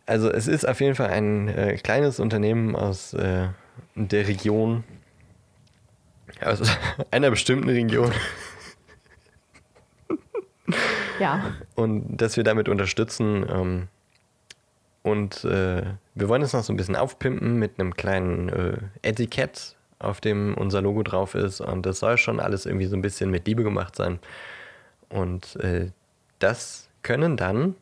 Also 0.06 0.30
es 0.30 0.48
ist 0.48 0.66
auf 0.66 0.80
jeden 0.80 0.94
Fall 0.94 1.11
ein 1.11 1.48
äh, 1.48 1.76
kleines 1.76 2.20
Unternehmen 2.20 2.74
aus 2.74 3.12
äh, 3.12 3.48
der 3.94 4.26
Region, 4.26 4.82
aus 6.40 6.62
einer 7.11 7.30
bestimmten 7.30 7.68
Region. 7.68 8.11
Ja. 11.18 11.52
und 11.74 12.16
dass 12.16 12.38
wir 12.38 12.44
damit 12.44 12.70
unterstützen. 12.70 13.44
Ähm, 13.46 13.88
und 15.02 15.44
äh, 15.44 15.82
wir 16.14 16.28
wollen 16.28 16.40
es 16.40 16.54
noch 16.54 16.62
so 16.62 16.72
ein 16.72 16.76
bisschen 16.76 16.96
aufpimpen 16.96 17.58
mit 17.58 17.78
einem 17.78 17.94
kleinen 17.94 18.48
äh, 18.48 18.78
Etikett, 19.02 19.76
auf 20.01 20.20
dem 20.20 20.55
unser 20.55 20.82
Logo 20.82 21.03
drauf 21.05 21.34
ist. 21.36 21.61
Und 21.61 21.86
das 21.86 22.01
soll 22.01 22.18
schon 22.18 22.40
alles 22.40 22.66
irgendwie 22.66 22.86
so 22.86 22.96
ein 22.96 23.03
bisschen 23.03 23.30
mit 23.30 23.46
Liebe 23.46 23.62
gemacht 23.62 23.94
sein. 23.94 24.18
Und 25.09 25.57
äh, 25.57 25.90
das 26.40 26.88
können 27.03 27.36
dann, 27.36 27.76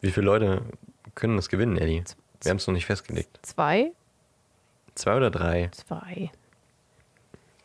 wie 0.00 0.10
viele 0.10 0.26
Leute 0.26 0.62
können 1.14 1.36
das 1.36 1.48
gewinnen, 1.48 1.76
Eddie? 1.76 2.04
Wir 2.42 2.50
haben 2.50 2.56
es 2.56 2.66
noch 2.66 2.74
nicht 2.74 2.86
festgelegt. 2.86 3.38
Zwei? 3.42 3.92
Zwei 4.94 5.16
oder 5.16 5.30
drei? 5.30 5.68
Zwei. 5.72 6.30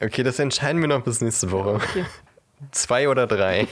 Okay, 0.02 0.24
das 0.24 0.38
entscheiden 0.40 0.82
wir 0.82 0.88
noch 0.88 1.04
bis 1.04 1.22
nächste 1.22 1.52
Woche. 1.52 1.76
Okay. 1.76 2.06
Zwei 2.72 3.10
oder 3.10 3.28
drei. 3.28 3.68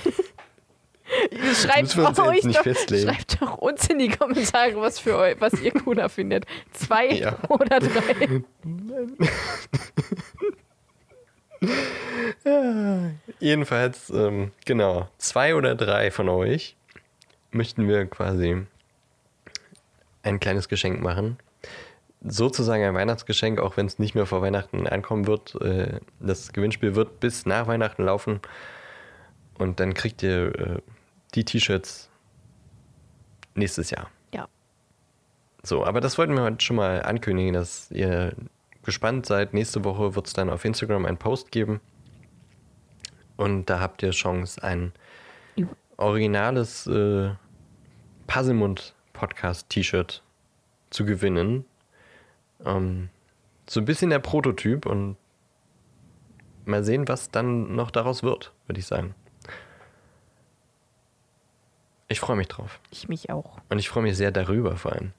Schreibt 1.54 1.96
uns 1.98 2.20
euch 2.20 2.44
nicht 2.44 2.58
doch, 2.60 2.64
festlegen. 2.64 3.08
schreibt 3.10 3.42
doch 3.42 3.58
uns 3.60 3.88
in 3.88 4.00
die 4.00 4.10
Kommentare, 4.10 4.76
was 4.78 5.00
für 5.00 5.16
euch, 5.18 5.36
was 5.40 5.54
ihr 5.62 5.72
cooler 5.72 6.10
findet. 6.10 6.46
Zwei 6.72 7.10
Ja. 7.10 7.38
oder 7.50 7.80
drei. 7.80 8.44
Jedenfalls, 13.40 14.10
ähm, 14.10 14.52
genau, 14.66 15.08
zwei 15.18 15.56
oder 15.56 15.76
drei 15.76 16.12
von 16.12 16.30
euch 16.30 16.76
möchten 17.52 17.88
wir 17.88 18.06
quasi 18.06 18.66
ein 20.24 20.40
kleines 20.40 20.68
Geschenk 20.70 21.02
machen. 21.02 21.38
Sozusagen 22.28 22.84
ein 22.84 22.96
Weihnachtsgeschenk, 22.96 23.60
auch 23.60 23.78
wenn 23.78 23.86
es 23.86 24.00
nicht 24.00 24.16
mehr 24.16 24.26
vor 24.26 24.42
Weihnachten 24.42 24.88
ankommen 24.88 25.28
wird. 25.28 25.56
Äh, 25.62 26.00
das 26.20 26.54
Gewinnspiel 26.54 26.96
wird 26.96 27.20
bis 27.20 27.46
nach 27.46 27.68
Weihnachten 27.68 28.04
laufen. 28.04 28.40
Und 29.58 29.80
dann 29.80 29.94
kriegt 29.94 30.24
ihr 30.24 30.60
äh, 30.60 30.82
die 31.36 31.46
T-Shirts 31.46 32.10
nächstes 33.54 33.92
Jahr. 33.92 34.10
Ja. 34.34 34.48
So, 35.64 35.86
aber 35.86 36.02
das 36.02 36.18
wollten 36.18 36.34
wir 36.34 36.44
heute 36.44 36.64
schon 36.64 36.76
mal 36.78 37.04
ankündigen, 37.04 37.54
dass 37.54 37.92
ihr 37.92 38.34
gespannt 38.86 39.26
seid. 39.26 39.54
Nächste 39.54 39.84
Woche 39.84 40.16
wird 40.16 40.28
es 40.28 40.34
dann 40.34 40.50
auf 40.50 40.64
Instagram 40.64 41.06
einen 41.06 41.18
Post 41.18 41.52
geben. 41.52 41.82
Und 43.36 43.66
da 43.70 43.80
habt 43.80 44.02
ihr 44.04 44.12
Chance, 44.12 44.64
ein 44.64 44.94
originales 45.98 46.88
äh, 46.88 47.32
Puzzlemund-Podcast-T-Shirt 48.28 50.24
zu 50.90 51.06
gewinnen. 51.06 51.66
Ähm, 52.66 53.10
so 53.68 53.82
ein 53.82 53.86
bisschen 53.86 54.10
der 54.10 54.20
Prototyp 54.20 54.86
und 54.86 55.18
mal 56.66 56.84
sehen, 56.84 57.08
was 57.08 57.32
dann 57.32 57.76
noch 57.76 57.92
daraus 57.92 58.24
wird, 58.24 58.54
würde 58.68 58.80
ich 58.80 58.86
sagen. 58.86 59.16
Ich 62.08 62.20
freue 62.20 62.38
mich 62.38 62.48
drauf. 62.48 62.80
Ich 62.92 63.10
mich 63.10 63.30
auch. 63.30 63.60
Und 63.70 63.80
ich 63.80 63.90
freue 63.90 64.04
mich 64.04 64.16
sehr 64.16 64.32
darüber 64.32 64.78
vor 64.78 64.94
allem. 64.94 65.14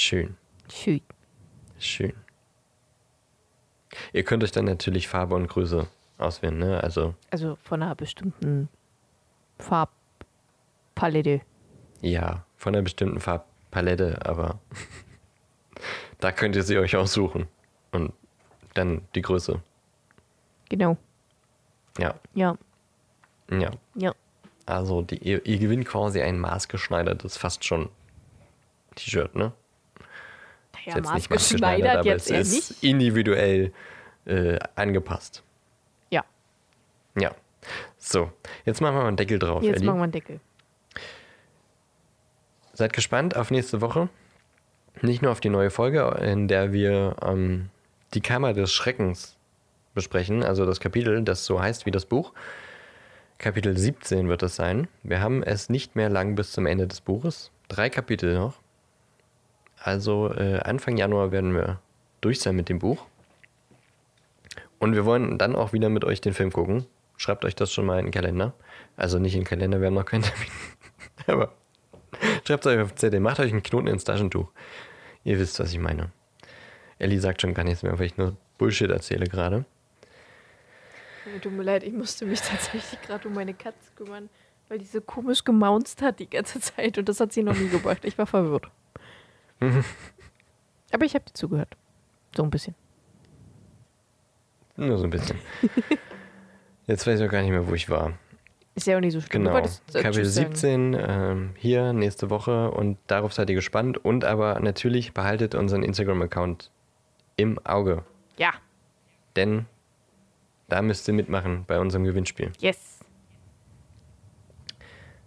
Schön, 0.00 0.36
Schön. 0.70 1.00
schön. 1.80 2.12
Ihr 4.12 4.22
könnt 4.22 4.44
euch 4.44 4.52
dann 4.52 4.66
natürlich 4.66 5.08
Farbe 5.08 5.34
und 5.34 5.48
Größe 5.48 5.88
auswählen, 6.18 6.56
ne? 6.56 6.80
Also, 6.80 7.16
Also 7.32 7.56
von 7.64 7.82
einer 7.82 7.96
bestimmten 7.96 8.68
Farbpalette. 9.58 11.40
ja, 12.00 12.44
von 12.56 12.76
einer 12.76 12.82
bestimmten 12.84 13.18
Farbpalette, 13.18 14.24
aber 14.24 14.60
da 16.20 16.30
könnt 16.30 16.54
ihr 16.54 16.62
sie 16.62 16.78
euch 16.78 16.94
aussuchen. 16.94 17.48
Und 17.90 18.12
dann 18.74 19.02
die 19.16 19.22
Größe. 19.22 19.60
Genau. 20.68 20.96
Ja, 21.98 22.14
Ja. 22.34 22.56
ja. 23.50 23.72
Ja. 23.96 24.14
Also, 24.64 25.02
die, 25.02 25.16
ihr, 25.18 25.44
ihr 25.44 25.58
gewinnt 25.58 25.86
quasi 25.86 26.20
ein 26.22 26.38
maßgeschneidertes, 26.38 27.36
fast 27.36 27.64
schon 27.64 27.88
T-Shirt, 28.94 29.34
ne? 29.34 29.52
Ja, 30.88 30.94
Ist 30.96 31.12
nicht 31.12 31.30
maßgeschneidert 31.30 31.96
aber 31.96 32.04
jetzt 32.06 32.30
es 32.30 32.52
ist 32.52 32.70
nicht. 32.82 32.84
individuell 32.84 33.72
äh, 34.26 34.58
angepasst. 34.74 35.42
Ja. 36.10 36.24
Ja. 37.18 37.32
So, 37.98 38.30
jetzt 38.64 38.80
machen 38.80 38.94
wir 38.96 39.02
mal 39.02 39.08
einen 39.08 39.16
Deckel 39.16 39.38
drauf. 39.38 39.62
Jetzt 39.62 39.76
Elli. 39.76 39.86
machen 39.86 39.98
wir 39.98 40.02
einen 40.04 40.12
Deckel. 40.12 40.40
Seid 42.72 42.92
gespannt 42.92 43.36
auf 43.36 43.50
nächste 43.50 43.80
Woche. 43.80 44.08
Nicht 45.02 45.22
nur 45.22 45.32
auf 45.32 45.40
die 45.40 45.48
neue 45.50 45.70
Folge, 45.70 46.02
in 46.22 46.48
der 46.48 46.72
wir 46.72 47.16
ähm, 47.22 47.70
die 48.14 48.20
Kammer 48.20 48.52
des 48.52 48.72
Schreckens 48.72 49.36
besprechen, 49.94 50.42
also 50.42 50.64
das 50.64 50.80
Kapitel, 50.80 51.22
das 51.24 51.44
so 51.44 51.60
heißt 51.60 51.86
wie 51.86 51.90
das 51.90 52.06
Buch. 52.06 52.32
Kapitel 53.38 53.76
17 53.76 54.28
wird 54.28 54.42
es 54.42 54.56
sein. 54.56 54.88
Wir 55.02 55.20
haben 55.20 55.42
es 55.42 55.68
nicht 55.68 55.96
mehr 55.96 56.08
lang 56.08 56.34
bis 56.34 56.52
zum 56.52 56.66
Ende 56.66 56.86
des 56.88 57.00
Buches. 57.00 57.50
Drei 57.68 57.90
Kapitel 57.90 58.34
noch. 58.34 58.54
Also 59.88 60.30
äh, 60.34 60.60
Anfang 60.60 60.98
Januar 60.98 61.32
werden 61.32 61.54
wir 61.54 61.80
durch 62.20 62.40
sein 62.40 62.54
mit 62.54 62.68
dem 62.68 62.78
Buch. 62.78 63.06
Und 64.78 64.94
wir 64.94 65.06
wollen 65.06 65.38
dann 65.38 65.56
auch 65.56 65.72
wieder 65.72 65.88
mit 65.88 66.04
euch 66.04 66.20
den 66.20 66.34
Film 66.34 66.52
gucken. 66.52 66.84
Schreibt 67.16 67.42
euch 67.46 67.56
das 67.56 67.72
schon 67.72 67.86
mal 67.86 67.98
in 67.98 68.04
den 68.04 68.12
Kalender. 68.12 68.52
Also 68.98 69.18
nicht 69.18 69.32
in 69.32 69.40
den 69.40 69.46
Kalender, 69.46 69.80
wir 69.80 69.86
haben 69.86 69.94
noch 69.94 70.04
keinen 70.04 70.24
Termin. 70.24 70.48
Aber 71.26 71.54
schreibt 72.46 72.66
es 72.66 72.72
euch 72.72 72.82
auf 72.82 72.94
Zettel. 72.96 73.20
Macht 73.20 73.40
euch 73.40 73.50
einen 73.50 73.62
Knoten 73.62 73.86
ins 73.86 74.04
Taschentuch. 74.04 74.50
Ihr 75.24 75.38
wisst, 75.38 75.58
was 75.58 75.72
ich 75.72 75.78
meine. 75.78 76.10
Ellie 76.98 77.18
sagt 77.18 77.40
schon 77.40 77.54
gar 77.54 77.64
nichts 77.64 77.82
mehr, 77.82 77.98
weil 77.98 78.06
ich 78.06 78.18
nur 78.18 78.36
Bullshit 78.58 78.90
erzähle 78.90 79.26
gerade. 79.26 79.64
Tut 81.40 81.52
mir 81.52 81.62
leid, 81.62 81.82
ich 81.82 81.94
musste 81.94 82.26
mich 82.26 82.40
tatsächlich 82.42 83.00
gerade 83.00 83.26
um 83.26 83.32
meine 83.32 83.54
Katze 83.54 83.90
kümmern, 83.96 84.28
weil 84.68 84.80
die 84.80 84.84
so 84.84 85.00
komisch 85.00 85.44
gemaunzt 85.44 86.02
hat 86.02 86.18
die 86.18 86.28
ganze 86.28 86.60
Zeit 86.60 86.98
und 86.98 87.08
das 87.08 87.20
hat 87.20 87.32
sie 87.32 87.42
noch 87.42 87.56
nie 87.56 87.68
gebracht. 87.68 88.04
Ich 88.04 88.18
war 88.18 88.26
verwirrt. 88.26 88.70
Aber 90.92 91.04
ich 91.04 91.14
habe 91.14 91.24
dir 91.24 91.34
zugehört. 91.34 91.76
So 92.36 92.42
ein 92.42 92.50
bisschen. 92.50 92.74
Nur 94.76 94.98
so 94.98 95.04
ein 95.04 95.10
bisschen. 95.10 95.38
Jetzt 96.86 97.06
weiß 97.06 97.20
ich 97.20 97.26
auch 97.26 97.30
gar 97.30 97.42
nicht 97.42 97.50
mehr, 97.50 97.66
wo 97.66 97.74
ich 97.74 97.90
war. 97.90 98.12
Ist 98.74 98.86
ja 98.86 98.96
auch 98.96 99.00
nicht 99.00 99.12
so 99.12 99.20
schlimm. 99.20 99.44
Genau. 99.44 99.58
äh, 99.58 99.62
Kapitel 99.62 100.12
Tschüss 100.12 100.34
sagen. 100.34 100.52
17 100.54 100.96
ähm, 100.98 101.50
hier 101.56 101.92
nächste 101.92 102.30
Woche 102.30 102.70
und 102.70 102.96
darauf 103.08 103.32
seid 103.32 103.48
ihr 103.50 103.56
gespannt. 103.56 103.98
Und 104.04 104.24
aber 104.24 104.60
natürlich 104.60 105.12
behaltet 105.12 105.54
unseren 105.54 105.82
Instagram-Account 105.82 106.70
im 107.36 107.58
Auge. 107.66 108.04
Ja, 108.36 108.52
Denn 109.34 109.66
da 110.68 110.80
müsst 110.80 111.08
ihr 111.08 111.14
mitmachen 111.14 111.64
bei 111.66 111.80
unserem 111.80 112.04
Gewinnspiel. 112.04 112.52
yes. 112.60 113.00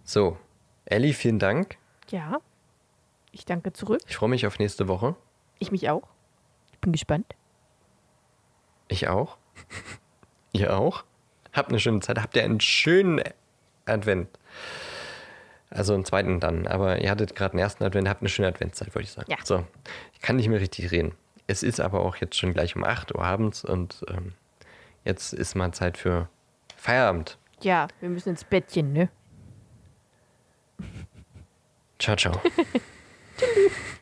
So, 0.04 0.36
Ellie, 0.84 1.12
vielen 1.12 1.38
Dank. 1.38 1.76
Ja. 2.10 2.40
Ich 3.32 3.46
danke 3.46 3.72
zurück. 3.72 4.00
Ich 4.06 4.16
freue 4.16 4.28
mich 4.28 4.46
auf 4.46 4.58
nächste 4.58 4.88
Woche. 4.88 5.16
Ich 5.58 5.72
mich 5.72 5.88
auch. 5.88 6.06
Ich 6.72 6.78
bin 6.78 6.92
gespannt. 6.92 7.34
Ich 8.88 9.08
auch. 9.08 9.38
Ihr 10.52 10.76
auch. 10.76 11.04
Habt 11.52 11.70
eine 11.70 11.80
schöne 11.80 12.00
Zeit. 12.00 12.20
Habt 12.20 12.36
ihr 12.36 12.44
einen 12.44 12.60
schönen 12.60 13.22
Advent. 13.86 14.28
Also 15.70 15.94
einen 15.94 16.04
zweiten 16.04 16.40
dann. 16.40 16.66
Aber 16.66 17.00
ihr 17.00 17.10
hattet 17.10 17.34
gerade 17.34 17.54
einen 17.54 17.60
ersten 17.60 17.84
Advent. 17.84 18.08
Habt 18.08 18.20
eine 18.20 18.28
schöne 18.28 18.48
Adventszeit, 18.48 18.94
wollte 18.94 19.04
ich 19.04 19.12
sagen. 19.12 19.30
Ja. 19.30 19.38
So, 19.44 19.64
ich 20.12 20.20
kann 20.20 20.36
nicht 20.36 20.48
mehr 20.48 20.60
richtig 20.60 20.90
reden. 20.90 21.14
Es 21.46 21.62
ist 21.62 21.80
aber 21.80 22.00
auch 22.00 22.16
jetzt 22.16 22.36
schon 22.36 22.52
gleich 22.52 22.76
um 22.76 22.84
8 22.84 23.14
Uhr 23.14 23.22
abends 23.22 23.64
und 23.64 24.04
ähm, 24.08 24.34
jetzt 25.04 25.32
ist 25.32 25.54
mal 25.54 25.72
Zeit 25.72 25.96
für 25.96 26.28
Feierabend. 26.76 27.38
Ja, 27.60 27.88
wir 28.00 28.08
müssen 28.08 28.30
ins 28.30 28.44
Bettchen, 28.44 28.92
ne? 28.92 29.08
Ciao, 31.98 32.16
ciao. 32.16 32.40
Toodaloo. 33.42 34.01